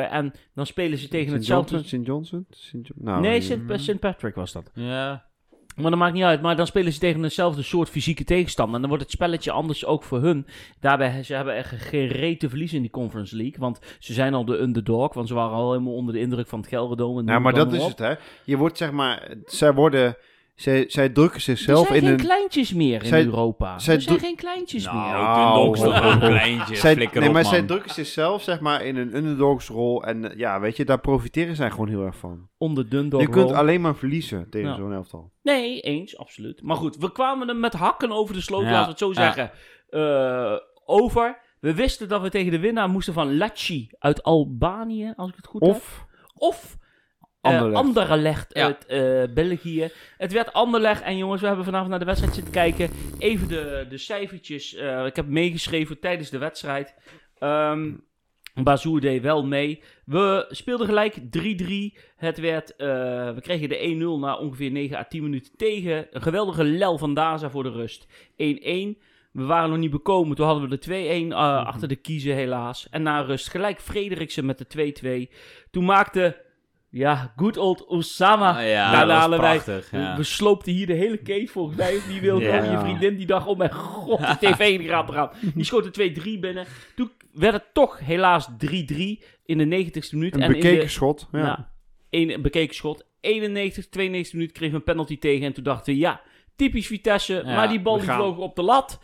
[0.10, 1.84] En dan spelen ze tegen hetzelfde...
[1.84, 1.98] St.
[2.04, 2.46] Johnson?
[2.50, 2.76] St.
[2.96, 3.42] Nou, nee,
[3.78, 4.00] St.
[4.00, 4.72] Patrick was dat.
[4.74, 5.32] Ja.
[5.76, 6.42] Maar dat maakt niet uit.
[6.42, 8.76] Maar dan spelen ze tegen dezelfde soort fysieke tegenstander.
[8.76, 10.48] En dan wordt het spelletje anders ook voor hun.
[10.80, 13.60] Daarbij, ze hebben echt geen reet te verliezen in die Conference League.
[13.60, 15.14] Want ze zijn al de underdog.
[15.14, 17.28] Want ze waren al helemaal onder de indruk van het Gelderdoom.
[17.28, 18.14] Ja, maar dat is het, hè.
[18.44, 19.34] Je wordt, zeg maar...
[19.46, 20.18] Zij worden
[20.64, 22.02] zij, zij drukken zichzelf in een...
[22.02, 23.80] Er zijn geen kleintjes meer in Europa.
[23.80, 25.14] Zij er zijn geen kleintjes nou, meer.
[25.14, 26.76] Nou, een kleintje.
[26.76, 30.04] Zij, nee, maar zij drukken zichzelf zeg maar in een underdogsrol.
[30.04, 32.50] En eh, ja, weet je, daar profiteren zij gewoon heel erg van.
[32.58, 35.32] Onder dundog Je kunt alleen maar verliezen tegen zo'n elftal.
[35.42, 36.62] Nee, eens, absoluut.
[36.62, 39.52] Maar goed, we kwamen er met hakken over de sloot, laten we het zo zeggen,
[39.90, 41.40] uh, over.
[41.60, 45.48] We wisten dat we tegen de winnaar moesten van Lecce uit Albanië, als ik het
[45.48, 46.08] goed of, heb.
[46.36, 46.78] Of
[47.44, 49.90] Anderlecht, uh, Anderlecht uit uh, België.
[50.18, 51.02] Het werd Anderlecht.
[51.02, 52.90] En jongens, we hebben vanavond naar de wedstrijd zitten kijken.
[53.20, 54.74] Even de, de cijfertjes.
[54.74, 56.96] Uh, ik heb meegeschreven tijdens de wedstrijd.
[57.40, 58.04] Um,
[58.54, 59.82] Bazoer deed wel mee.
[60.06, 62.00] We speelden gelijk 3-3.
[62.16, 66.08] Het werd, we kregen de 1-0 na ongeveer 9 à 10 minuten tegen.
[66.12, 68.08] Een geweldige lel van Daza voor de rust.
[68.32, 68.36] 1-1.
[69.34, 70.36] We waren nog niet bekomen.
[70.36, 72.88] Toen hadden we de 2-1 uh, achter de kiezen helaas.
[72.90, 75.34] En na rust gelijk Frederiksen met de 2-2.
[75.72, 76.42] Toen maakte
[76.94, 78.58] ja, good old Osama.
[78.58, 80.16] Ah, ja, dat halen prachtig, wij.
[80.16, 82.00] We sloopten hier de hele cake volgens mij.
[82.08, 82.64] Die wilde ja.
[82.64, 85.30] je vriendin die dacht, oh mijn god, de tv gaat eraan.
[85.56, 86.66] Die schoot er 2-3 binnen.
[86.96, 88.54] Toen werd het toch helaas 3-3
[89.46, 90.36] in de 90ste minuut.
[90.36, 91.28] Een en bekeken in de, schot.
[91.32, 91.40] Ja.
[91.40, 91.72] ja
[92.10, 93.06] een, bekeken schot.
[93.22, 95.46] 91, 92 minuut kreeg we een penalty tegen.
[95.46, 96.22] En toen dachten we, ja,
[96.56, 97.42] typisch Vitesse.
[97.46, 99.00] maar die bal die vloog op de lat.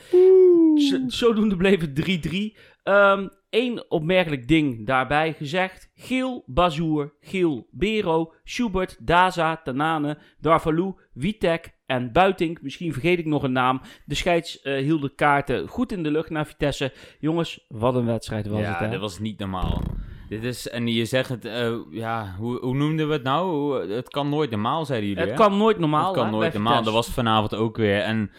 [1.07, 2.57] Zodoende bleef het 3-3.
[2.83, 5.91] Um, Eén opmerkelijk ding daarbij gezegd.
[5.95, 12.61] Geel, Bazoer, Geel, Bero, Schubert, Daza, Tanane, Darvalou, Witek en Buitink.
[12.61, 13.81] Misschien vergeet ik nog een naam.
[14.05, 16.93] De scheids uh, hield kaarten goed in de lucht naar Vitesse.
[17.19, 18.79] Jongens, wat een wedstrijd was ja, het.
[18.79, 19.81] Ja, dat was niet normaal.
[20.29, 23.79] Dit is, en je zegt het, uh, ja, hoe, hoe noemden we het nou?
[23.91, 25.23] Het kan nooit normaal, zeiden jullie.
[25.23, 26.05] Het kan nooit normaal.
[26.05, 26.83] Het kan nooit normaal.
[26.83, 27.99] Dat was vanavond ook weer.
[27.99, 28.31] En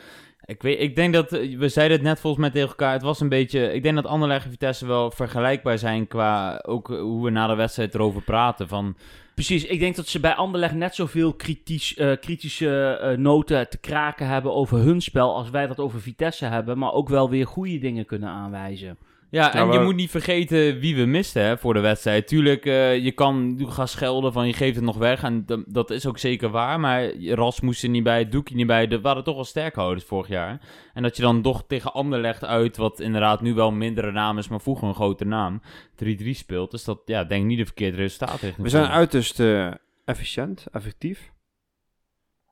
[0.44, 3.20] ik, weet, ik denk dat, we zeiden het net volgens mij tegen elkaar, het was
[3.20, 7.30] een beetje, ik denk dat Anderlecht en Vitesse wel vergelijkbaar zijn qua ook hoe we
[7.30, 8.68] na de wedstrijd erover praten.
[8.68, 8.96] Van,
[9.34, 14.26] Precies, ik denk dat ze bij Anderlecht net zoveel kritisch, uh, kritische noten te kraken
[14.26, 17.78] hebben over hun spel als wij dat over Vitesse hebben, maar ook wel weer goede
[17.78, 18.98] dingen kunnen aanwijzen.
[19.30, 22.26] Ja, en je moet niet vergeten wie we misten hè, voor de wedstrijd.
[22.26, 25.22] Tuurlijk, uh, je kan gaan schelden van je geeft het nog weg.
[25.22, 26.80] En dat is ook zeker waar.
[26.80, 28.88] Maar Ras moest er niet bij, Doekie niet bij.
[28.88, 30.60] Er waren toch wel sterkhouders vorig jaar.
[30.94, 34.38] En dat je dan toch tegen Anderlecht uit, wat inderdaad nu wel een mindere naam
[34.38, 35.62] is, maar vroeger een grote naam,
[36.04, 36.70] 3-3 speelt.
[36.70, 38.40] Dus dat, ja, denk ik niet een verkeerd resultaat.
[38.56, 39.70] We zijn uiterst uh,
[40.04, 41.32] efficiënt, effectief.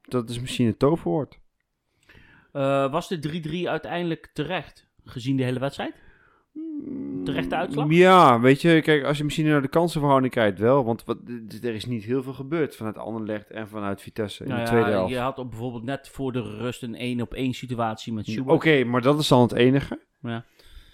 [0.02, 1.38] Dat is misschien het toverwoord.
[2.52, 5.94] Uh, was de 3-3 uiteindelijk terecht, gezien de hele wedstrijd?
[7.24, 7.86] Terechte uitslag?
[7.88, 10.84] Ja, weet je, kijk, als je misschien naar de kansenverhouding kijkt, wel.
[10.84, 11.18] Want wat,
[11.62, 14.72] er is niet heel veel gebeurd vanuit Anderlecht en vanuit Vitesse in Nou de ja,
[14.72, 15.12] tweede helft.
[15.12, 18.32] Je had op bijvoorbeeld net voor de rust een 1 op 1 situatie met Oké,
[18.32, 18.86] Schubert.
[18.86, 20.00] maar dat is dan het enige.
[20.22, 20.44] Ja.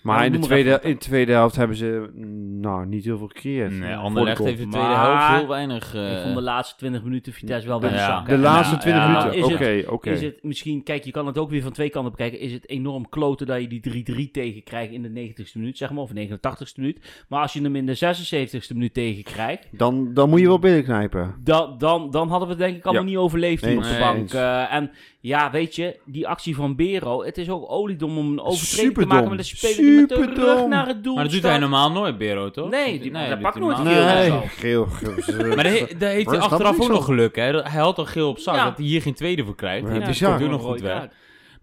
[0.05, 3.19] Maar Ja, in, de tweede, in de tweede helft hebben ze mm, nou, niet heel
[3.19, 3.73] veel gecreëerd.
[3.73, 5.95] Nee, Anderlecht heeft in de tweede Maar- helft heel weinig...
[5.95, 8.07] eh, Ik vond de laatste 20 minuten Vitesse wel weer Ja.
[8.07, 8.37] zakken.
[8.37, 10.11] De laatste Ja, 20 ja, minuten, is oké, het- oké.
[10.11, 12.39] Is het misschien, kijk, je kan het ook weer van twee kanten bekijken.
[12.41, 16.03] Is het enorm kloten dat je die 3-3 tegenkrijgt in de 90ste minuut, zeg maar,
[16.03, 17.25] of 89ste minuut.
[17.29, 21.35] Maar als je hem in de 76ste minuut tegenkrijgt, Dan, dan moet je wel binnenknijpen.
[21.45, 23.09] dan, dan, dan hadden we het denk ik allemaal Ja.
[23.09, 24.33] niet overleefd hier op de nee, bank.
[24.33, 24.91] Eh, en
[25.21, 29.07] ja, weet je, die actie van Bero, het is ook oliedom om een overtreding te
[29.07, 30.45] maken met een speler met de Superdom.
[30.45, 32.71] rug naar het doel Maar dat doet hij normaal nooit, Bero, toch?
[32.71, 33.85] Nee, die- dat doet pakt nooit geel.
[34.05, 34.87] Nee, geel.
[34.87, 35.47] geel.
[35.47, 37.43] Maar daar, he- daar heeft hij achteraf ook nog geluk, hè.
[37.63, 38.65] Hij had al geel op zak, Ja.
[38.65, 39.89] dat hij hier geen tweede voor krijgt.
[39.89, 40.31] Ja, Ja, bizar.
[40.31, 41.13] dat doet nog goed kaart.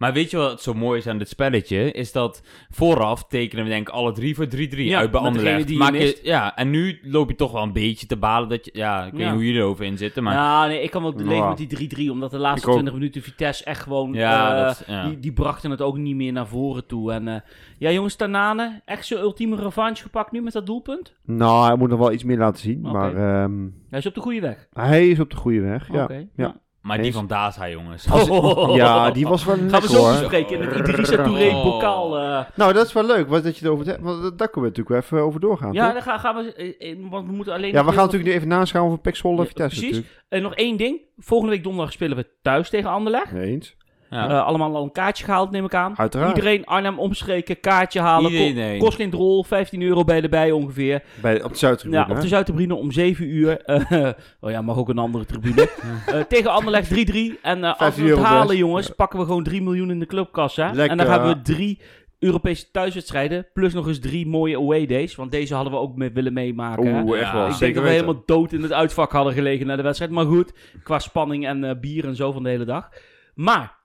[0.02, 1.92] Maar weet je wat zo mooi is aan dit spelletje?
[1.92, 5.68] Is dat vooraf tekenen we denk ik alle drie voor 3-3 Ja, uit bij Anderlecht.
[5.68, 8.66] die Maak je, ja, en nu loop je toch wel een beetje te balen dat
[8.66, 8.72] je...
[8.74, 9.26] Ja, ik weet Ja.
[9.26, 10.34] niet hoe jullie erover in zitten, maar...
[10.34, 11.48] Ja, nee, ik kan wel leven Ja.
[11.50, 12.74] met die 3-3, omdat de laatste Ik ook.
[12.80, 14.14] 20 minuten Vitesse echt gewoon...
[14.14, 15.08] Ja, eh, dat- ja.
[15.08, 17.12] Die, die brachten het ook niet meer naar voren toe.
[17.12, 17.36] En eh,
[17.78, 21.16] ja, jongens, Tanane, echt zijn ultieme revanche gepakt nu met dat doelpunt?
[21.26, 22.82] Nou, hij moet nog wel iets meer laten zien.
[22.82, 24.68] Maar ehm, Hij is op de goede weg.
[24.74, 25.88] hij is op de goede weg.
[25.92, 26.56] Ja, Oké, ja.
[26.82, 28.06] Maar die van Daza, jongens.
[28.76, 30.12] ja die was wel Gaan we lekker zo hoor.
[30.20, 31.64] bespreken in het Idrissa Touré Oh.
[31.64, 32.18] bokaal.
[32.20, 32.40] eh.
[32.56, 33.28] Nou, dat is wel leuk.
[33.30, 34.02] Wat dat je erover hebt.
[34.02, 35.74] Want daar kunnen we natuurlijk wel even over doorgaan.
[35.74, 35.94] ja, toch?
[35.94, 36.54] dan gaan, gaan we...
[36.54, 37.72] eh, eh, want we moeten alleen...
[37.72, 40.06] ja we gaan natuurlijk nu even naschouwen Zwolle en Ja, Vitesse precies.
[40.30, 41.00] En nog één ding.
[41.18, 43.34] Volgende week donderdag spelen we thuis tegen Anderlecht.
[43.34, 43.76] Eens.
[44.12, 44.30] Ja.
[44.30, 45.98] Eh, allemaal al een kaartje gehaald, neem ik aan.
[45.98, 46.36] Uiteraard.
[46.36, 48.32] Iedereen Arnhem omstreken, kaartje halen.
[48.32, 48.80] Iedereen Ko- heen.
[48.80, 51.04] kost geen drol, 15 euro bij erbij ongeveer.
[51.22, 52.02] Bij, op de Zuidtribune.
[52.08, 53.62] Ja, op de Zuidtribune om 7 uur.
[53.62, 54.10] Eh,
[54.42, 55.70] oh ja, mag ook een andere tribune.
[56.06, 57.40] Eh, tegen Anderlecht 3-3.
[57.42, 58.60] En als 15 we het halen, best.
[58.60, 60.56] jongens, pakken we gewoon 3 miljoen in de clubkas.
[60.56, 60.66] Hè?
[60.66, 60.90] Lekker.
[60.90, 61.80] En dan hebben we drie
[62.20, 63.48] Europese thuiswedstrijden.
[63.54, 65.16] Plus nog eens drie mooie away days.
[65.16, 67.04] Want deze hadden we ook mee willen meemaken.
[67.04, 67.38] Oeh, echt Ja.
[67.38, 67.48] wel.
[67.48, 68.06] Ik denk dat we weten.
[68.06, 70.12] helemaal dood in het uitvak hadden gelegen na de wedstrijd.
[70.12, 70.54] Maar goed,
[70.84, 72.90] qua spanning en bier en zo van de hele dag.
[73.36, 73.80] Maar,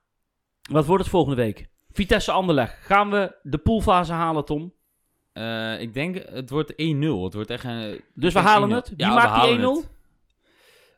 [0.70, 1.66] wat wordt het volgende week?
[1.92, 2.76] Vitesse Anderlecht.
[2.80, 4.72] Gaan we de poolfase halen, Tom?
[5.32, 6.76] Eh, ik denk, het wordt 1-0.
[7.24, 8.00] Het wordt echt een...
[8.14, 8.72] Dus we ik halen 1-0.
[8.72, 8.88] het.
[8.88, 9.62] Wie Ja, we maakt die halen 1-0?
[9.82, 9.88] het.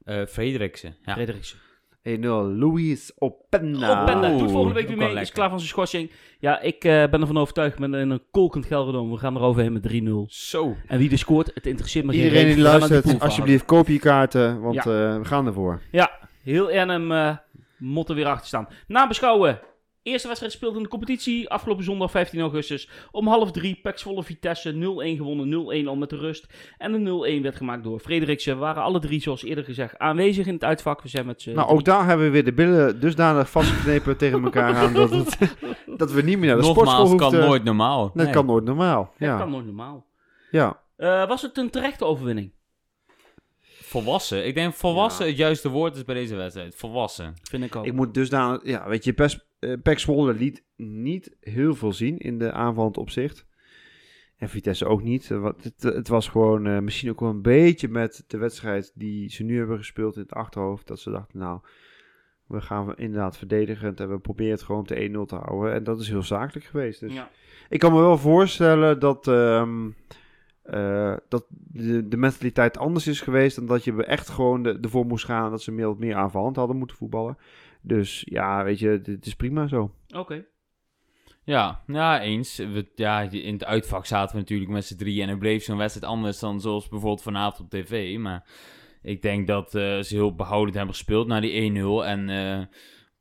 [0.04, 0.96] Eh, Frederiksen.
[1.04, 1.12] Ja.
[1.12, 1.58] Frederiksen.
[2.02, 2.20] 1-0.
[2.58, 3.90] Luis Openda.
[4.00, 5.06] Oh, Penda doet volgende week ook weer wel mee.
[5.08, 5.34] Is lekker.
[5.34, 6.10] klaar van zijn schorsing.
[6.38, 9.12] Ja, ik eh, ben ervan overtuigd met een kolkend Gelredome.
[9.12, 10.26] We gaan eroverheen met 3-0.
[10.26, 10.76] Zo.
[10.86, 12.54] En wie er scoort, het interesseert me geen Iedereen reet.
[12.54, 13.24] die We gaan luistert, poolfase.
[13.24, 14.80] alsjeblieft koop je kaarten, want Ja.
[14.80, 15.82] eh, we gaan ervoor.
[15.90, 16.10] Ja,
[16.42, 17.36] heel Ernem eh
[17.78, 18.68] moet er weer achter staan.
[18.86, 19.60] Nabeschouwen.
[20.02, 21.48] Eerste wedstrijd speelde in de competitie.
[21.50, 22.88] Afgelopen zondag 15 augustus.
[23.10, 23.78] Om half drie.
[23.82, 24.76] Pek Zwolle Vitesse 0-1
[25.16, 25.84] gewonnen.
[25.84, 26.46] 0-1 al met de rust.
[26.78, 28.54] En de 0-1 werd gemaakt door Frederiksen.
[28.54, 31.02] We waren alle drie, zoals eerder gezegd, aanwezig in het uitvak.
[31.02, 34.74] We zijn met Nou, ook daar hebben we weer de billen dusdanig vastgeknepen tegen elkaar
[34.76, 35.38] aan dat, het,
[36.00, 37.38] dat we niet meer naar de sportschool Nogmaals, hoeven.
[37.38, 38.04] kan nooit normaal.
[38.14, 38.30] Dat Nee.
[38.32, 39.02] kan nooit normaal.
[39.18, 40.06] Dat Ja, kan nooit normaal.
[40.50, 40.80] ja.
[40.96, 42.52] Eh, was het een terechte overwinning?
[43.89, 44.47] Volwassen.
[44.47, 45.30] Ik denk volwassen Ja.
[45.30, 46.74] het juiste woord is bij deze wedstrijd.
[46.76, 47.34] Volwassen.
[47.43, 47.86] Vind ik ook.
[47.86, 48.61] Ik moet dusdanig...
[48.64, 52.97] Ja, weet je, Pes, eh, Pek Zwolle liet niet heel veel zien in de aanvallend
[52.97, 53.47] opzicht.
[54.36, 55.30] En Vitesse ook niet.
[55.30, 58.93] Eh, wat- Het, het was gewoon eh, misschien ook wel een beetje met de wedstrijd
[58.95, 60.86] die ze nu hebben gespeeld in het achterhoofd.
[60.86, 61.61] Dat ze dachten, nou,
[62.47, 65.72] we gaan inderdaad verdedigend en we proberen het gewoon op de 1-0 te houden.
[65.74, 67.01] En dat is heel zakelijk geweest.
[67.01, 67.30] Dus ja.
[67.68, 69.86] ik kan me wel voorstellen dat, ehm,
[70.70, 73.56] eh, dat de, mentaliteit anders is geweest.
[73.56, 76.76] En dat je echt gewoon de, ervoor moest gaan dat ze meer, meer aanvallend hadden
[76.76, 77.38] moeten voetballen.
[77.80, 79.90] Dus ja, weet je, dit is prima zo.
[80.16, 80.44] Oké.
[81.44, 82.56] Ja, ja eens.
[82.56, 85.22] We, ja, in het uitvak zaten we natuurlijk met z'n drieën.
[85.22, 88.18] En het bleef zo'n wedstrijd anders dan zoals bijvoorbeeld vanavond op tv.
[88.18, 88.46] Maar
[89.02, 92.04] ik denk dat eh, ze heel behoudend hebben gespeeld naar die 1-0.
[92.04, 92.66] En eh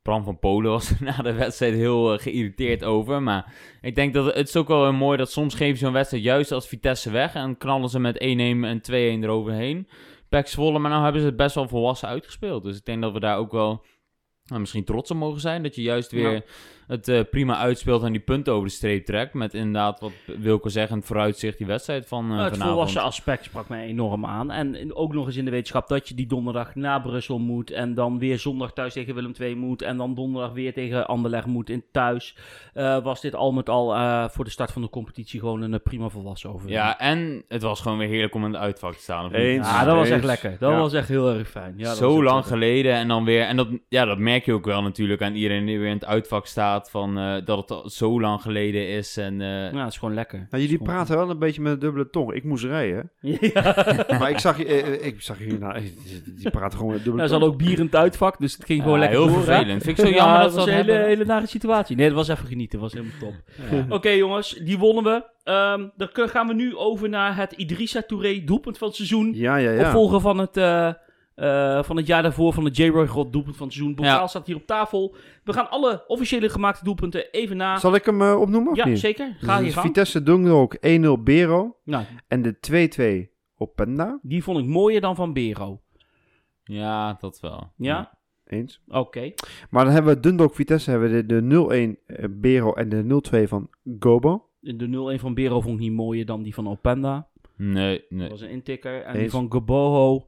[0.08, 3.22] Bram van Polen was er na de wedstrijd heel eh, geïrriteerd over.
[3.22, 6.52] Maar ik denk dat het ook wel mooi dat soms geven ze zo'n wedstrijd juist
[6.52, 7.34] als Vitesse weg.
[7.34, 9.88] En knallen ze met 1-1 en 2-1 eroverheen.
[10.28, 12.62] Pek Zwolle, maar nou hebben ze het best wel volwassen uitgespeeld.
[12.62, 13.84] Dus ik denk dat we daar ook wel
[14.44, 15.62] nou, misschien trots op mogen zijn.
[15.62, 16.44] Dat je juist weer.
[16.88, 19.34] Het eh, prima uitspeelt en die punten over de streep trekt.
[19.34, 22.70] Met inderdaad, wat Wilco zegt, een vooruitzicht die wedstrijd van eh Nou, het vanavond.
[22.74, 24.50] volwassen aspect sprak mij enorm aan.
[24.50, 27.70] En ook nog eens in de wetenschap dat je die donderdag naar Brussel moet.
[27.70, 29.82] En dan weer zondag thuis tegen Willem II moet.
[29.82, 32.36] En dan donderdag weer tegen Anderlecht moet in thuis.
[32.74, 35.82] Eh, was dit al met al eh, voor de start van de competitie gewoon een
[35.82, 36.84] prima volwassen overwinning.
[36.86, 39.24] Ja, en het was gewoon weer heerlijk om in het uitvak te staan.
[39.24, 39.40] of niet?
[39.40, 39.66] Eens.
[39.70, 40.56] Ja, dat was echt lekker.
[40.58, 40.78] Dat Ja.
[40.78, 41.74] was echt heel erg fijn.
[41.76, 42.52] Ja, dat Zo lang lekker.
[42.52, 43.42] geleden en dan weer...
[43.42, 46.04] En dat, ja, dat merk je ook wel natuurlijk aan iedereen die weer in het
[46.04, 46.77] uitvak staat.
[46.86, 49.16] Van uh, dat het al zo lang geleden is.
[49.16, 50.46] En, uh, ja, het is gewoon lekker.
[50.50, 52.32] Nou, jullie praten wel een beetje met een dubbele tong.
[52.32, 53.10] Ik moest rijden.
[53.40, 53.84] Ja.
[54.18, 55.80] maar ik zag, uh, ik zag jullie, nou,
[56.24, 57.40] die praten gewoon met dubbele nou, tong.
[57.40, 59.42] Ze al ook bier in het uitvak, dus het ging gewoon lekker heel door.
[59.42, 59.82] vervelend.
[59.82, 61.96] Vind ik zo jammer dat, dat was een hele, hele nare situatie.
[61.96, 62.80] Nee, dat was even genieten.
[62.80, 63.34] Dat was helemaal top.
[63.84, 65.36] Oké okay, jongens, die wonnen we.
[65.52, 69.32] Um, dan gaan we nu over naar het Idrissa Touré doelpunt van het seizoen.
[69.34, 69.86] Ja, ja, ja.
[69.86, 70.56] Opvolger van het...
[70.56, 70.92] Uh,
[71.84, 73.96] van het jaar daarvoor van de J-Roy God doelpunt van het seizoen.
[73.96, 74.26] Bokaal ja.
[74.26, 75.14] staat hier op tafel.
[75.44, 77.78] We gaan alle officiële gemaakte doelpunten even na.
[77.78, 78.74] Zal ik hem uh, opnoemen?
[78.74, 78.98] Ja, niet?
[78.98, 79.36] zeker.
[79.38, 80.80] Ga dus je Vitesse Dundalk 1-0
[81.20, 81.76] Bero.
[81.84, 82.04] Nou.
[82.28, 84.18] En de 2-2 Openda.
[84.22, 85.80] Die vond ik mooier dan van Bero.
[86.64, 87.72] Ja, dat wel.
[87.76, 88.18] Ja?
[88.46, 88.82] Eens.
[88.86, 88.98] Oké.
[88.98, 89.34] Okay.
[89.70, 93.48] Maar dan hebben we Dundalk Vitesse hebben we de, de 0-1 Bero en de 0-2
[93.48, 94.48] van Gobo.
[94.60, 97.28] De 0-1 van Bero vond ik niet mooier dan die van Openda.
[97.56, 98.20] Nee, nee.
[98.20, 99.02] Dat was een intikker.
[99.02, 99.18] En Eens.
[99.18, 100.26] die van Goboho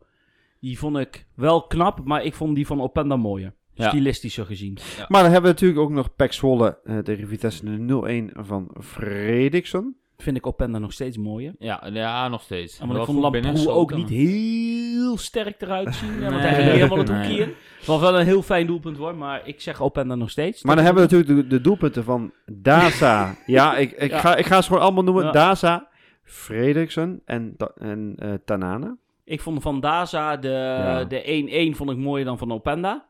[0.61, 3.55] die vond ik wel knap, maar ik vond die van Openda mooier.
[3.75, 3.89] Ja.
[3.89, 4.79] Stilistischer gezien.
[4.97, 5.07] Ja.
[5.09, 8.71] Maar dan hebben we natuurlijk ook nog Pek Zwolle uh, tegen Vitesse de 0-1 van
[8.81, 9.97] Fredriksson.
[10.17, 11.55] Vind ik Openda nog steeds mooier.
[11.59, 12.81] Ja, ja nog steeds.
[12.81, 16.19] Maar ik vond Lamproe ook niet heel sterk eruit zien.
[16.19, 16.31] nee.
[16.31, 17.55] Want hij ging helemaal het hoekje in.
[17.79, 20.63] Het was wel een heel fijn doelpunt hoor, maar ik zeg Openda nog steeds.
[20.63, 23.37] Maar dan hebben we natuurlijk de, de doelpunten van Daza.
[23.47, 25.33] ja, ik, ik, Ga, ik ga ze gewoon allemaal noemen.
[25.33, 25.89] Daza,
[26.23, 28.97] Fredriksson en, en uh, Tanane.
[29.31, 33.09] Ik vond van Daza de, de 1-1 vond ik mooier dan van Openda.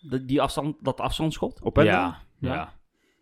[0.00, 1.60] De, die afstand, dat afstandsschot.
[1.62, 1.90] Openda?
[2.38, 2.52] Ja.
[2.52, 2.72] ja.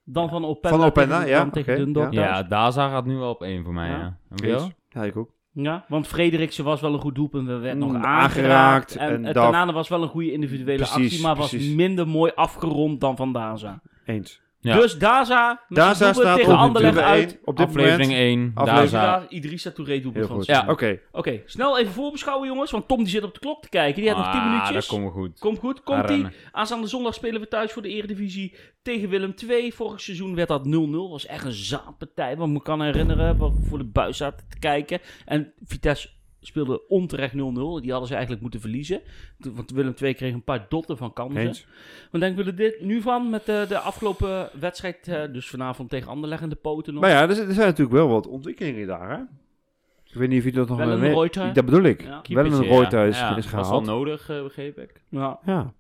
[0.04, 2.12] Dan van Openda, van Openda tegen, ja, tegen Dundalk.
[2.12, 2.22] Ja.
[2.22, 3.88] ja, Daza gaat nu wel op 1 voor mij.
[3.88, 4.68] Ja, ja.
[4.88, 5.30] ja ik ook.
[5.52, 7.46] Ja, want Frederiksen was wel een goed doelpunt.
[7.46, 8.96] We werd nog mm, aangeraakt.
[8.96, 11.66] En, en Tanane was wel een goede individuele precies, actie, maar precies.
[11.66, 13.82] was minder mooi afgerond dan van Daza.
[14.04, 14.42] Eens.
[14.60, 17.38] Dus Daza, Daza staat tegen op Anderlecht uit.
[17.44, 19.26] Op dit aflevering 1, Daza.
[19.28, 21.00] Idrissa Touré doelpunt van Ja, oké.
[21.12, 24.02] Oké, snel even voorbeschouwen jongens, want Tom die zit op de klok te kijken.
[24.02, 24.88] Die ah, heeft nog 10 minuutjes.
[24.88, 25.38] dat komt goed.
[25.38, 26.26] Komt goed, komt ie.
[26.52, 29.72] Aanstaande zondag spelen we thuis voor de Eredivisie tegen Willem II.
[29.72, 30.70] Vorig seizoen werd dat 0-0.
[31.10, 35.00] was echt een zaadpartij, want me kan herinneren, wat voor de buis zaten te kijken.
[35.24, 36.08] En Vitesse
[36.40, 37.36] speelde onterecht 0-0.
[37.36, 39.00] Die hadden ze eigenlijk moeten verliezen.
[39.38, 41.40] Want Willem II kreeg een paar dotten van kansen.
[41.40, 41.66] Eens.
[42.10, 45.08] Wat denken we dit nu van met de, de afgelopen wedstrijd?
[45.08, 47.02] Uh, dus vanavond tegen Anderlecht de poten nog.
[47.02, 49.10] Maar ja, er, zijn natuurlijk wel wat ontwikkelingen daar.
[49.10, 49.22] Hè?
[50.04, 52.02] Ik weet niet of je dat nog wel een Dat bedoel ik.
[52.02, 52.22] Ja.
[52.28, 53.68] Wel een Reuter is, ja, is gehaald.
[53.68, 55.02] Dat is wel nodig, uh, begreep ik.
[55.08, 55.38] Ja.
[55.44, 55.72] ja.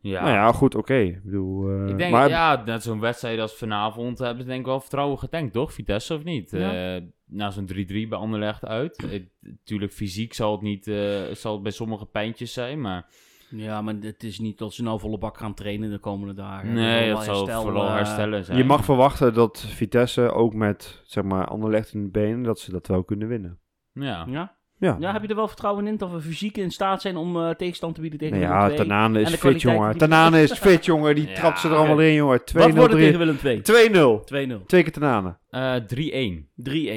[0.00, 0.22] Ja.
[0.22, 0.94] Nou ja, goed, oké.
[0.94, 1.70] Ik bedoel...
[1.70, 2.28] Uh, ik denk, maar...
[2.28, 5.72] ja, net zo'n wedstrijd als vanavond hebben ze denk ik wel vertrouwen getankt, toch?
[5.72, 6.50] Vitesse of niet?
[6.50, 6.96] Ja.
[6.96, 9.26] Uh, na zo'n 3-3 bij Anderlecht uit.
[9.40, 13.06] Natuurlijk, fysiek zal het, niet, uh, zal het bij sommige pijntjes zijn, maar...
[13.50, 16.72] Ja, maar het is niet dat ze nou volle bak gaan trainen de komende dagen.
[16.72, 18.58] Nee, dat zal vooral herstellen zijn.
[18.58, 22.70] Je mag verwachten dat Vitesse ook met, zeg maar, Anderlecht in de benen, dat ze
[22.70, 23.58] dat wel kunnen winnen.
[23.92, 24.26] Ja.
[24.28, 24.57] Ja?
[24.78, 24.96] Ja.
[25.00, 27.50] ja, heb je er wel vertrouwen in dat we fysiek in staat zijn om uh,
[27.50, 28.70] tegenstand te bieden tegen ja, Willem II?
[28.70, 29.98] Ja, Tanane is fit, jongen.
[29.98, 31.14] Tanane is fit, jongen.
[31.14, 32.40] Die ja, trapt ze er allemaal in, jongen.
[32.40, 32.42] 2-0.
[32.52, 34.58] Wat wordt het tegen Willem II?
[34.58, 34.60] 2-0.
[34.62, 34.66] 2-0.
[34.66, 35.36] Twee keer Tanane.
[35.50, 35.74] Uh,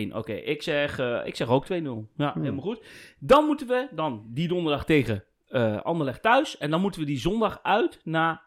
[0.07, 0.11] 3-1.
[0.11, 0.33] 3-1, oké.
[0.33, 1.69] Ik, zeg, uh, ik zeg ook 2-0.
[1.69, 1.81] Ja,
[2.15, 2.41] hmm.
[2.41, 2.81] helemaal goed.
[3.19, 6.57] Dan moeten we dan die donderdag tegen uh, Anderlecht thuis.
[6.57, 8.41] En dan moeten we die zondag uit naar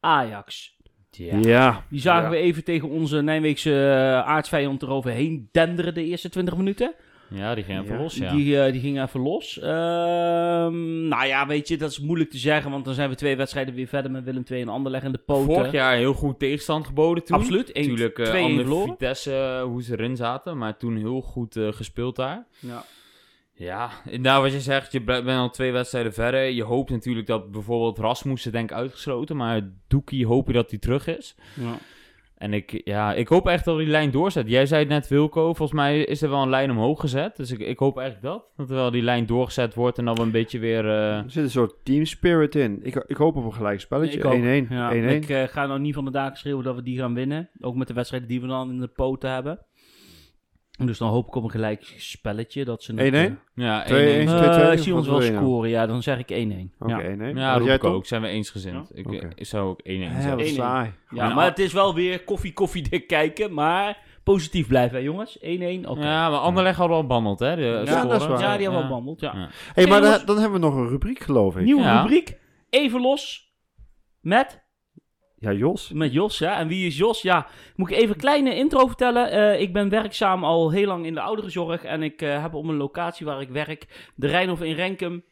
[0.00, 0.76] Ajax.
[1.10, 1.38] Ja.
[1.40, 1.84] ja.
[1.90, 2.30] Die zagen ja.
[2.30, 6.94] we even tegen onze Nijmeegse aardsvijand eroverheen denderen de eerste 20 minuten.
[7.28, 8.32] Ja, die ging even los, ja.
[8.32, 9.58] Die, uh, die ging even los.
[9.58, 13.36] Uh, nou ja, weet je, dat is moeilijk te zeggen, want dan zijn we twee
[13.36, 15.54] wedstrijden weer verder met Willem II en Anderlecht in de poten.
[15.54, 17.36] Vorig jaar heel goed tegenstand geboden toen.
[17.36, 17.74] Absoluut.
[17.74, 22.46] Natuurlijk, uh, andere Vitesse, uh, hoe ze erin zaten, maar toen heel goed gespeeld daar.
[22.58, 22.84] Ja.
[23.58, 26.44] Ja, nou wat je zegt, je bent al twee wedstrijden verder.
[26.44, 31.06] Je hoopt natuurlijk dat bijvoorbeeld Rasmussen denk uitgesloten, maar Doekie hoop je dat hij terug
[31.06, 31.34] is.
[31.54, 31.78] Ja.
[32.36, 34.48] En ik, ja, ik hoop echt dat die lijn doorzet.
[34.48, 37.36] Jij zei het net, Wilco, volgens mij is er wel een lijn omhoog gezet.
[37.36, 38.44] Dus ik, ik hoop echt dat.
[38.56, 40.84] Dat er wel die lijn doorgezet wordt en dan we een beetje weer...
[40.84, 41.16] Uh...
[41.16, 42.80] Er zit een soort team spirit in.
[42.82, 44.64] Ik, ik hoop op een gelijk spelletje.
[44.66, 44.68] 1-1.
[44.68, 47.48] Ja, ik uh, ga nou niet van de daken schreeuwen dat we die gaan winnen.
[47.60, 49.58] Ook met de wedstrijden die we dan in de poten hebben.
[50.76, 52.64] Dus dan hoop ik op een gelijk spelletje.
[52.64, 52.96] Dat ze 1-1?
[52.96, 53.90] Uh, ja, 2-1.
[53.90, 55.86] Uh, ik zie ons wel scoren, ja.
[55.86, 56.74] Dan zeg ik 1-1.
[56.78, 57.32] Oké, okay, ja.
[57.32, 57.36] 1-1.
[57.36, 58.06] Ja, dat ook.
[58.06, 58.88] Zijn we eensgezind.
[58.88, 58.96] Ja?
[58.96, 59.32] Ik, okay.
[59.34, 60.38] ik, zou ook 1-1 zeggen.
[60.38, 60.92] Ja, saai.
[61.10, 63.54] Ja, maar het is wel weer koffie, koffie dik kijken.
[63.54, 65.38] Maar positief blijven, hè, jongens.
[65.38, 66.00] 1-1, oké.
[66.00, 67.56] Ja, maar Anderlecht hadden al behandeld, hè?
[67.56, 68.40] De ja, dat is waar.
[68.40, 69.34] Ja, die hebben al behandeld, ja.
[69.34, 71.64] Hé, hey, maar dan, dan hebben we nog een rubriek, geloof ik.
[71.64, 72.38] Nieuwe rubriek.
[72.70, 73.54] Even los
[74.20, 74.65] met
[75.46, 75.90] ja, Jos.
[75.92, 76.58] Met Jos, ja.
[76.58, 77.22] En wie is Jos?
[77.22, 79.34] Ja, moet ik even een kleine intro vertellen.
[79.34, 81.84] Uh, ik ben werkzaam al heel lang in de ouderenzorg.
[81.84, 85.24] En ik uh, heb op een locatie waar ik werk, de Rijnhof in Renkum,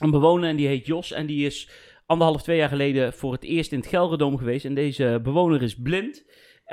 [0.00, 0.48] een bewoner.
[0.48, 1.12] En die heet Jos.
[1.12, 1.68] En die is
[2.06, 4.64] anderhalf, twee jaar geleden voor het eerst in het Gelredome geweest.
[4.64, 6.24] En deze bewoner is blind.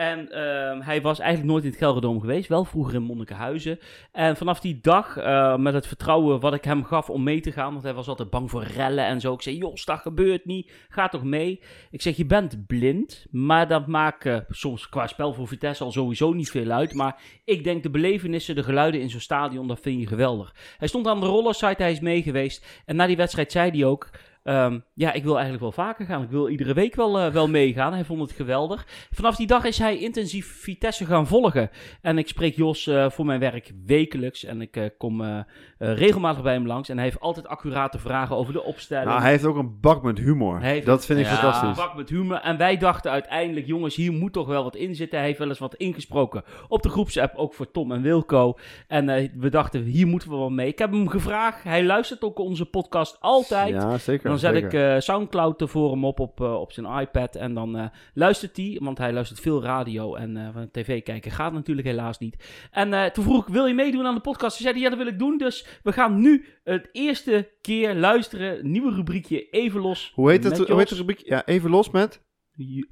[0.02, 3.80] En ehm, hij was eigenlijk nooit in het Gelredome geweest, wel vroeger in Monnikenhuizen.
[4.12, 7.52] En vanaf die dag, uh, met het vertrouwen wat ik hem gaf om mee te
[7.52, 9.34] gaan, want hij was altijd bang voor rellen en zo.
[9.34, 11.60] Ik zei, Jos, dat gebeurt niet, ga toch mee.
[11.92, 15.92] Ik zeg, je bent blind, maar dat maakt uh, soms qua spel voor Vitesse al
[15.92, 16.94] sowieso niet veel uit.
[16.94, 20.56] Maar ik denk de belevenissen, de geluiden in zo'n stadion, dat vind je geweldig.
[20.78, 22.82] Hij stond aan de rollersite, hij is mee geweest.
[22.86, 24.10] En na die wedstrijd zei hij ook...
[24.44, 26.24] Ehm, ja, ik wil eigenlijk wel vaker gaan.
[26.24, 27.94] Ik wil iedere week wel, uh, wel meegaan.
[27.94, 28.88] Hij vond het geweldig.
[29.12, 31.70] Vanaf die dag is hij intensief Vitesse gaan volgen.
[32.02, 34.44] En ik spreek Jos uh, voor mijn werk wekelijks.
[34.44, 35.46] En ik uh, kom
[35.78, 36.90] regelmatig bij hem langs.
[36.90, 39.10] En hij heeft altijd accurate vragen over de opstelling.
[39.10, 40.62] Nou, hij heeft ook een bak met humor.
[40.62, 41.70] Heeft, dat vind ik ja, fantastisch.
[41.70, 42.38] Een bak met humor.
[42.38, 45.18] En wij dachten uiteindelijk, jongens, hier moet toch wel wat in zitten.
[45.18, 47.36] Hij heeft wel eens wat ingesproken op de groepsapp.
[47.36, 48.58] Ook voor Tom en Wilco.
[48.88, 50.68] En we dachten, hier moeten we wel mee.
[50.68, 51.64] Ik heb hem gevraagd.
[51.64, 53.74] Hij luistert ook onze podcast altijd.
[53.74, 54.31] Ja, zeker.
[54.32, 54.90] Dan zet zeker.
[54.90, 57.36] ik uh, Soundcloud voor hem op op, uh, op zijn iPad.
[57.36, 60.16] En dan uh, luistert hij, want hij luistert veel radio.
[60.16, 62.68] En van tv kijken gaat natuurlijk helaas niet.
[62.72, 64.58] En toen vroeg ik, wil je meedoen aan de podcast?
[64.58, 65.38] Hij zei, ja, dat wil ik doen.
[65.38, 68.72] Dus we gaan nu het eerste keer luisteren.
[68.72, 70.12] Nieuwe rubriekje, Even Los.
[70.16, 71.22] Hoe heet, het, hoe heet de rubriek?
[71.26, 72.24] Ja, Even Los met?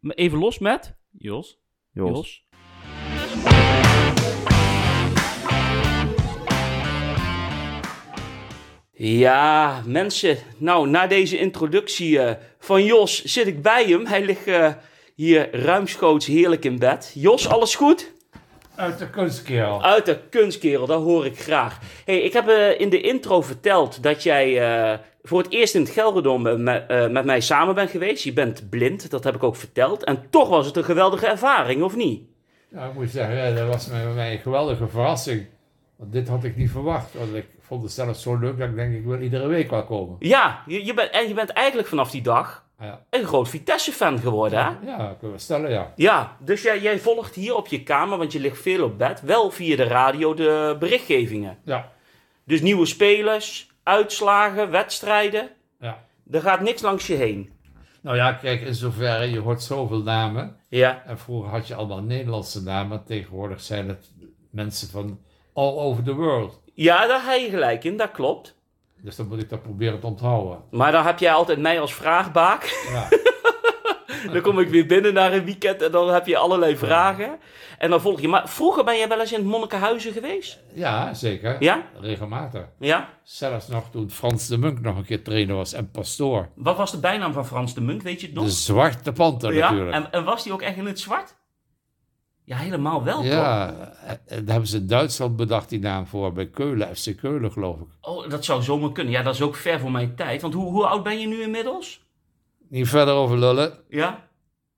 [0.01, 0.97] Even Los met?
[1.11, 1.59] Jos.
[1.91, 2.09] Jos.
[2.09, 2.47] Jos.
[9.01, 10.37] Ja, mensen.
[10.57, 14.05] Nou, na deze introductie uh, van Jos zit ik bij hem.
[14.05, 14.69] Hij ligt uh,
[15.15, 17.11] hier ruimschoots heerlijk in bed.
[17.13, 18.11] Jos, alles goed?
[18.75, 19.83] Uit de kunstkerel.
[19.83, 21.79] Uit de kunstkerel, dat hoor ik graag.
[22.05, 25.89] hey, ik heb uh, in de intro verteld dat jij voor het eerst in het
[25.89, 28.23] Gelredom met, met mij samen bent geweest.
[28.23, 30.03] Je bent blind, dat heb ik ook verteld.
[30.03, 32.21] En toch was het een geweldige ervaring, of niet?
[32.69, 35.45] Nou, ik moet zeggen, dat was bij mij een geweldige verrassing.
[35.99, 37.13] Want dit had ik niet verwacht.
[37.13, 39.83] Want ik vond het zelfs zo leuk dat ik denk, ik wil iedere week wel
[39.83, 40.15] komen.
[40.19, 43.05] Ja, je, je bent, en je bent eigenlijk vanaf die dag ja.
[43.09, 44.91] een groot Vitesse-fan geworden, hè?
[44.91, 45.93] Ja, kunnen we stellen, ja.
[45.95, 49.21] Ja, dus jij, jij volgt hier op je kamer, want je ligt veel op bed,
[49.21, 51.57] wel via de radio de berichtgevingen.
[51.63, 51.91] Ja.
[52.43, 55.49] Dus nieuwe spelers, uitslagen, wedstrijden.
[55.79, 56.03] Ja.
[56.31, 57.51] Er gaat niks langs je heen.
[58.01, 60.55] Nou ja, kijk, in zoverre, je hoort zoveel namen.
[60.69, 61.03] Ja.
[61.05, 63.03] En vroeger had je allemaal Nederlandse namen.
[63.03, 64.11] Tegenwoordig zijn het
[64.49, 65.19] mensen van
[65.53, 66.59] all over the world.
[66.73, 68.55] Ja, daar heb je gelijk in, dat klopt.
[69.01, 70.59] Dus dan moet ik dat proberen te onthouden.
[70.71, 72.87] Maar dan heb jij altijd mij als vraagbaak.
[72.91, 73.07] Ja.
[74.33, 77.39] dan kom ik weer binnen naar een weekend en dan heb je allerlei vragen.
[77.77, 78.27] En dan volg je.
[78.27, 80.59] Maar vroeger ben jij wel eens in Monnikenhuizen geweest?
[80.73, 81.55] Ja, zeker.
[81.59, 81.83] Ja?
[81.99, 82.65] Regelmatig.
[82.79, 83.09] Ja?
[83.23, 86.49] Zelfs nog toen Frans de Munk nog een keer trainer was en pastoor.
[86.55, 88.45] Wat was de bijnaam van Frans de Munk, weet je het nog?
[88.45, 89.69] De Zwarte Panter ja?
[89.69, 89.95] natuurlijk.
[89.95, 91.35] En, en was die ook echt in het zwart?
[92.49, 93.67] Ja, helemaal wel, Ja,
[94.25, 96.33] daar hebben ze in Duitsland bedacht die naam voor.
[96.33, 97.87] Bij Keulen, FC Keulen geloof ik.
[98.01, 99.13] Oh, dat zou zomaar kunnen.
[99.13, 100.41] Ja, dat is ook ver voor mijn tijd.
[100.41, 102.05] Want hoe, hoe oud ben je nu inmiddels?
[102.69, 103.73] Niet verder over lullen.
[103.89, 104.27] Ja?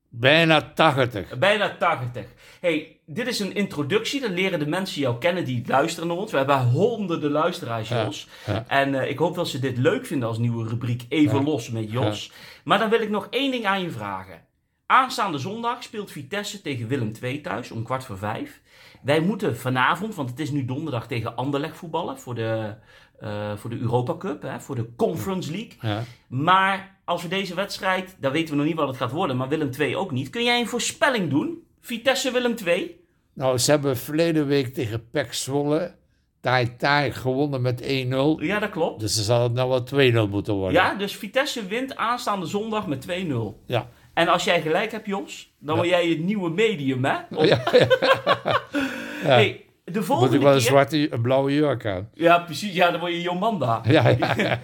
[0.10, 1.38] Bijna 80.
[1.38, 2.26] Bijna 80.
[2.60, 4.22] hey, dit is een introductie.
[4.22, 6.32] Dan leren de mensen jou kennen die luisteren naar ons.
[6.32, 8.28] We hebben honderden luisteraars, Jos.
[8.46, 8.66] Ja, ja.
[8.68, 11.44] En uh, ik hoop dat ze dit leuk vinden als nieuwe rubriek Even Ja.
[11.44, 12.32] Los met Jos.
[12.64, 14.50] Maar dan wil ik nog één ding aan je vragen.
[14.92, 18.62] Aanstaande zondag speelt Vitesse tegen Willem II thuis om kwart voor vijf.
[19.04, 22.76] Wij moeten vanavond, want het is nu donderdag tegen Anderlecht voetballen voor de,
[23.20, 25.74] eh, voor de Europa Cup, hè, voor de Conference League.
[25.82, 26.04] Ja.
[26.28, 29.50] Maar als we deze wedstrijd, dan weten we nog niet wat het gaat worden, maar
[29.50, 30.30] Willem II ook niet.
[30.30, 31.64] Kun jij een voorspelling doen?
[31.82, 33.06] Vitesse Willem II?
[33.34, 35.96] Nou, ze hebben verleden week tegen PEC Zwolle
[36.42, 38.44] taai taai gewonnen met 1-0.
[38.44, 39.00] Ja, dat klopt.
[39.00, 40.82] Dus dan zal het nou wel 2-0 moeten worden.
[40.82, 43.62] Ja, dus Vitesse wint aanstaande zondag met 2-0.
[43.66, 43.90] Ja.
[44.14, 47.16] En als jij gelijk hebt, Jos, dan word jij het nieuwe medium, hè?
[47.46, 49.28] Ja, ja.
[49.28, 50.68] Hey, de Moet volgende ik wel een keer...
[50.68, 52.10] zwarte, een blauwe jurk aan.
[52.14, 52.74] Ja, precies.
[52.74, 53.82] Ja, dan word je Jomanda.
[53.90, 54.16] Ja.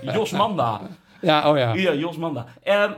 [0.02, 0.82] Jos Manda.
[1.22, 1.74] ja oh ja.
[1.74, 2.45] Ja, Jos Manda.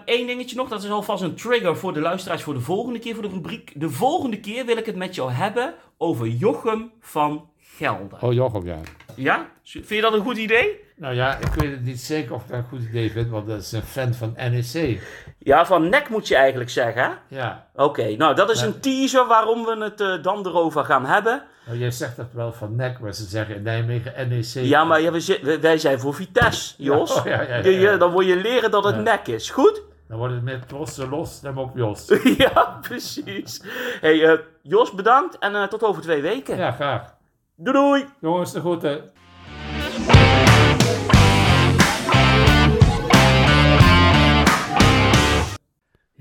[0.05, 3.13] Eén dingetje nog, dat is alvast een trigger voor de luisteraars voor de volgende keer,
[3.13, 3.71] voor de rubriek.
[3.75, 8.17] De volgende keer wil ik het met jou hebben over Jochem van Gelder.
[8.21, 8.77] Oh, Jochem, ja.
[9.15, 9.49] Ja?
[9.63, 10.79] Vind je dat een goed idee?
[10.99, 13.47] Nou ja, ik weet het niet zeker of ik dat een goed idee vind, want
[13.47, 15.01] dat is een fan van NEC.
[15.37, 17.35] Ja, van nek moet je eigenlijk zeggen, hè?
[17.37, 17.67] Ja.
[17.75, 21.43] Oké, nou dat is een teaser waarom we het eh, dan erover gaan hebben.
[21.65, 24.43] Nou, jij zegt dat wel van nek, maar ze zeggen in Nijmegen NEC.
[24.53, 27.13] Ja, maar ja, wij- wij zijn voor Vitesse, Jos.
[27.13, 27.97] Ja, oh, ja, ja, ja.
[27.97, 29.49] dan moet je leren dat het nek is.
[29.49, 29.81] Goed?
[30.07, 32.07] Dan wordt het met losse los, dan ook Jos.
[32.37, 33.61] ja, precies.
[34.01, 36.57] hey, eh, Jos, bedankt en eh, tot over twee weken.
[36.57, 37.15] Ja, graag.
[37.55, 38.05] Doei doei!
[38.21, 39.11] Jongens, de groeten.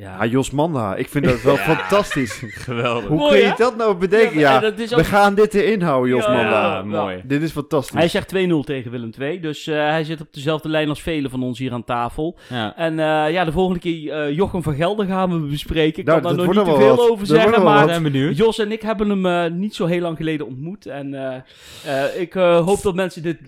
[0.08, 0.96] Ja, Ja, Jos Manda.
[0.96, 2.42] Ik vind dat wel fantastisch.
[2.44, 3.08] Geweldig.
[3.08, 4.38] Hoe kun je dat nou bedenken?
[4.38, 6.82] Ja, we gaan dit erin houden, Jos Manda.
[6.82, 7.20] mooi.
[7.24, 7.98] Dit is fantastisch.
[7.98, 9.40] Hij zegt 2-0 tegen Willem II.
[9.40, 12.38] Dus uh, hij zit op dezelfde lijn als velen van ons hier aan tafel.
[12.76, 16.00] En uh, ja, de volgende keer uh, Jochem van Gelder gaan we bespreken.
[16.00, 17.10] Ik nou, kan daar nog niet te veel wat.
[17.10, 17.62] over dat zeggen.
[17.62, 20.86] Maar Jos en ik hebben hem niet zo heel lang geleden ontmoet.
[20.86, 21.42] En
[22.18, 23.38] ik hoop dat mensen dit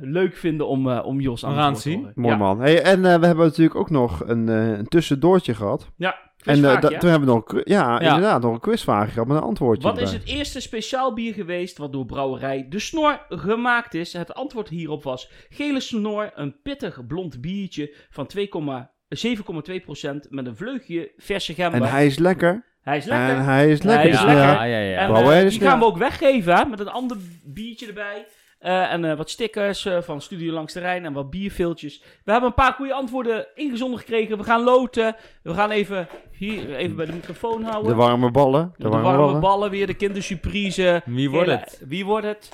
[0.00, 2.08] leuk vinden om, om Jos aan te zien.
[2.14, 2.36] Mooi ja.
[2.36, 2.60] man.
[2.60, 5.92] Hey, en we hebben natuurlijk ook nog een, een tussendoortje gehad.
[5.96, 6.32] Ja.
[6.44, 9.42] En uh, toen hebben we nog, ja, ja, inderdaad, nog een quizvraag gehad met een
[9.42, 9.88] antwoordje.
[9.88, 14.12] Wat is het eerste speciaal bier geweest wat door brouwerij De Snor gemaakt is?
[14.12, 18.36] Het antwoord hierop was Gele Snor, een pittig blond biertje van 7,2%
[20.28, 21.82] met een vleugje verse gember.
[21.82, 22.64] En hij is lekker.
[22.80, 23.36] Hij is lekker.
[23.36, 24.02] En hij is lekker.
[24.02, 24.44] Hij is lekker.
[24.44, 24.98] Ja, ja, ja.
[24.98, 28.26] En, uh, die gaan we ook weggeven hè, met een ander biertje erbij.
[28.64, 32.02] Uh, en uh, wat stickers uh, van Studio Langs de Rijn en wat bierveeltjes.
[32.24, 34.38] We hebben een paar goede antwoorden ingezonden gekregen.
[34.38, 35.16] We gaan loten.
[35.42, 37.90] We gaan even hier even bij de microfoon houden.
[37.90, 38.72] De warme ballen.
[38.76, 39.40] De, de warme, warme ballen.
[39.40, 39.70] ballen.
[39.70, 41.02] weer, de kindersurprise.
[41.04, 41.80] Wie wordt het?
[41.88, 42.52] Wie wordt het?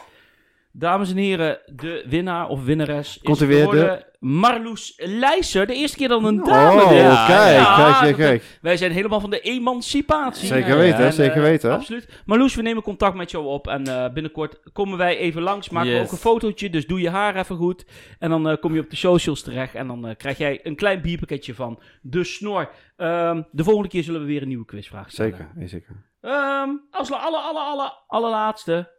[0.72, 4.08] Dames en heren, de winnaar of winnares Komt is weer de...
[4.18, 5.66] Marloes Leijser.
[5.66, 6.82] De eerste keer dan een dame.
[6.82, 10.46] Oh, ja, kijk, ja, kijk, kijk, Wij zijn helemaal van de emancipatie.
[10.46, 11.72] Zeker weten, en, zeker uh, weten.
[11.72, 12.22] Absoluut.
[12.26, 13.68] Marloes, we nemen contact met jou op.
[13.68, 15.70] En uh, binnenkort komen wij even langs.
[15.70, 15.98] Maken yes.
[15.98, 17.84] we ook een fotootje, dus doe je haar even goed.
[18.18, 19.74] En dan uh, kom je op de socials terecht.
[19.74, 22.70] En dan krijg jij een klein bierpakketje van de snor.
[22.96, 25.36] Um, de volgende keer zullen we weer een nieuwe quizvraag stellen.
[25.56, 26.08] Zeker, zeker.
[26.20, 28.98] Um, als alle, alle, alle, allerlaatste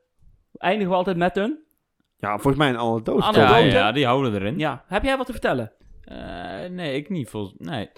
[0.62, 1.60] eindigen we altijd met een...
[2.18, 3.40] Ja, volgens mij een anekdote.
[3.40, 4.58] Ja, ja, die houden erin.
[4.58, 4.84] Ja.
[4.88, 5.72] Heb jij wat te vertellen?
[6.12, 7.30] Uh, nee, ik niet.
[7.30, 7.54] Volgens...
[7.58, 7.90] Nee.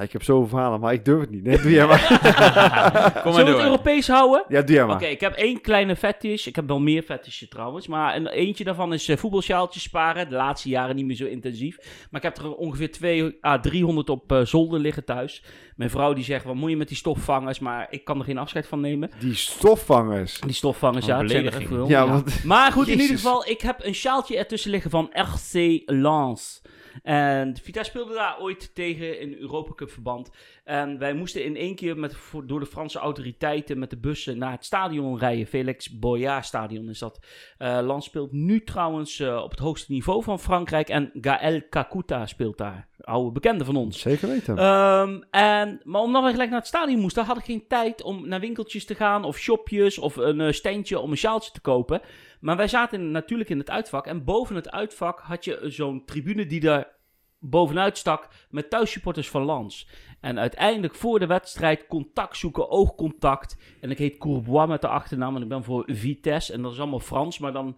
[0.00, 1.42] Ja, ik heb zoveel verhalen, maar ik durf het niet.
[1.44, 2.06] Nee, doe jij maar.
[3.22, 4.44] Kom maar Zullen we het Europees houden?
[4.48, 4.94] Ja, doe jij maar.
[4.94, 6.46] Oké, ik heb één kleine fetish.
[6.46, 7.86] Ik heb wel meer fetishen trouwens.
[7.86, 10.28] Maar een, eentje daarvan is uh, voetbalsjaaltjes sparen.
[10.28, 11.76] De laatste jaren niet meer zo intensief.
[12.10, 15.42] Maar ik heb er ongeveer 2 à 300 op uh, zolder liggen thuis.
[15.76, 17.58] Mijn vrouw die zegt, wat moet je met die stofvangers?
[17.58, 19.10] Maar ik kan er geen afscheid van nemen.
[19.18, 20.40] Die stofvangers?
[20.40, 21.22] Die stofvangers, ja.
[21.22, 21.50] Ja,
[21.88, 22.44] ja, want...
[22.44, 26.62] Maar goed, in ieder geval, ik heb een sjaaltje ertussen liggen van RC Lens.
[27.02, 30.30] En Vitesse speelde daar ooit tegen in Europa Cup verband.
[30.64, 32.16] En wij moesten in één keer met,
[32.46, 35.46] door de Franse autoriteiten met de bussen naar het stadion rijden.
[35.46, 37.26] Felix Boyard Stadion is dat.
[37.58, 40.88] Uh, Land speelt nu trouwens uh, op het hoogste niveau van Frankrijk.
[40.88, 42.89] En Gaël Kakuta speelt daar.
[43.00, 44.00] Oude bekende van ons.
[44.00, 44.64] Zeker weten.
[44.64, 48.28] Um, en, maar omdat we gelijk naar het stadion moesten, had ik geen tijd om
[48.28, 49.24] naar winkeltjes te gaan.
[49.24, 52.00] Of shopjes of een uh, standje om een sjaaltje te kopen.
[52.40, 54.06] Maar wij zaten natuurlijk in het uitvak.
[54.06, 56.98] En boven het uitvak had je zo'n tribune die daar
[57.38, 59.88] bovenuit stak met thuissupporters van Lans.
[60.20, 63.56] En uiteindelijk voor de wedstrijd contact zoeken, oogcontact.
[63.80, 66.52] En ik heet Courbois met de achternaam en ik ben voor Vitesse.
[66.52, 67.76] En dat is allemaal Frans, maar dan...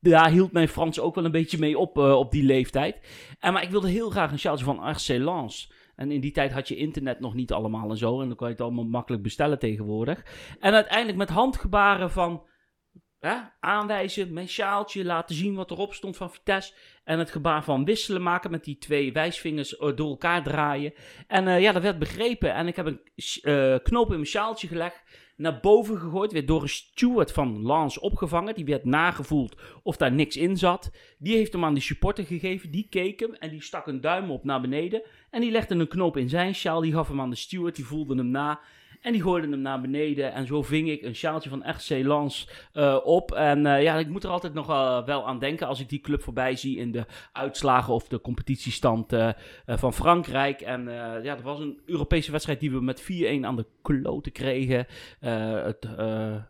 [0.00, 3.00] Daar hield mijn Frans ook wel een beetje mee op, uh, op die leeftijd.
[3.38, 5.72] En, maar ik wilde heel graag een sjaaltje van RC Lens.
[5.96, 8.20] En in die tijd had je internet nog niet allemaal en zo.
[8.20, 10.24] En dan kon je het allemaal makkelijk bestellen tegenwoordig.
[10.60, 12.46] En uiteindelijk met handgebaren van
[13.18, 16.74] hè, aanwijzen, mijn sjaaltje, laten zien wat erop stond van Vitesse.
[17.04, 20.92] En het gebaar van wisselen maken met die twee wijsvingers eh, door elkaar draaien.
[21.26, 22.54] En uh, ja, dat werd begrepen.
[22.54, 25.02] En ik heb een knoop in mijn sjaaltje gelegd.
[25.38, 26.32] Naar boven gegooid.
[26.32, 28.54] Werd door een steward van Lance opgevangen.
[28.54, 30.90] Die werd nagevoeld of daar niks in zat.
[31.18, 32.70] Die heeft hem aan die supporter gegeven.
[32.70, 35.02] Die keek hem en die stak een duim op naar beneden.
[35.30, 36.80] En die legde een knoop in zijn sjaal.
[36.80, 37.76] Die gaf hem aan de steward.
[37.76, 38.60] Die voelde hem na.
[39.00, 40.32] En die gooiden hem naar beneden.
[40.32, 43.32] En zo ving ik een sjaaltje van RC Lens uh, op.
[43.32, 46.00] En uh, ja, ik moet er altijd nog uh, wel aan denken als ik die
[46.00, 49.16] club voorbij zie in de uitslagen of de competitiestand
[49.66, 50.60] van Frankrijk.
[50.60, 50.84] En
[51.22, 53.04] ja, dat was een Europese wedstrijd die we met 4-1
[53.40, 54.86] aan de kloten kregen.
[55.20, 55.88] het,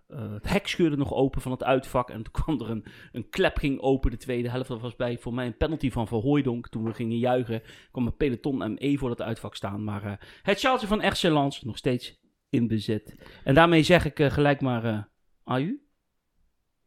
[0.09, 2.11] het hek scheurde nog open van het uitvak.
[2.11, 4.69] En toen kwam er een, een klep ging open de tweede helft.
[4.69, 6.69] Dat was bij voor mij een penalty van Verhooydonk.
[6.69, 9.85] Toen we gingen juichen kwam een peloton ME voor het uitvak staan.
[9.85, 11.23] Maar het sjaaltje van RC
[11.63, 12.19] nog steeds
[12.51, 13.15] in bezit.
[13.45, 15.03] En daarmee zeg ik uh, gelijk maar uh,
[15.45, 15.83] aju.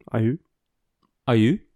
[0.04, 0.40] Aju.
[1.24, 1.66] Aju.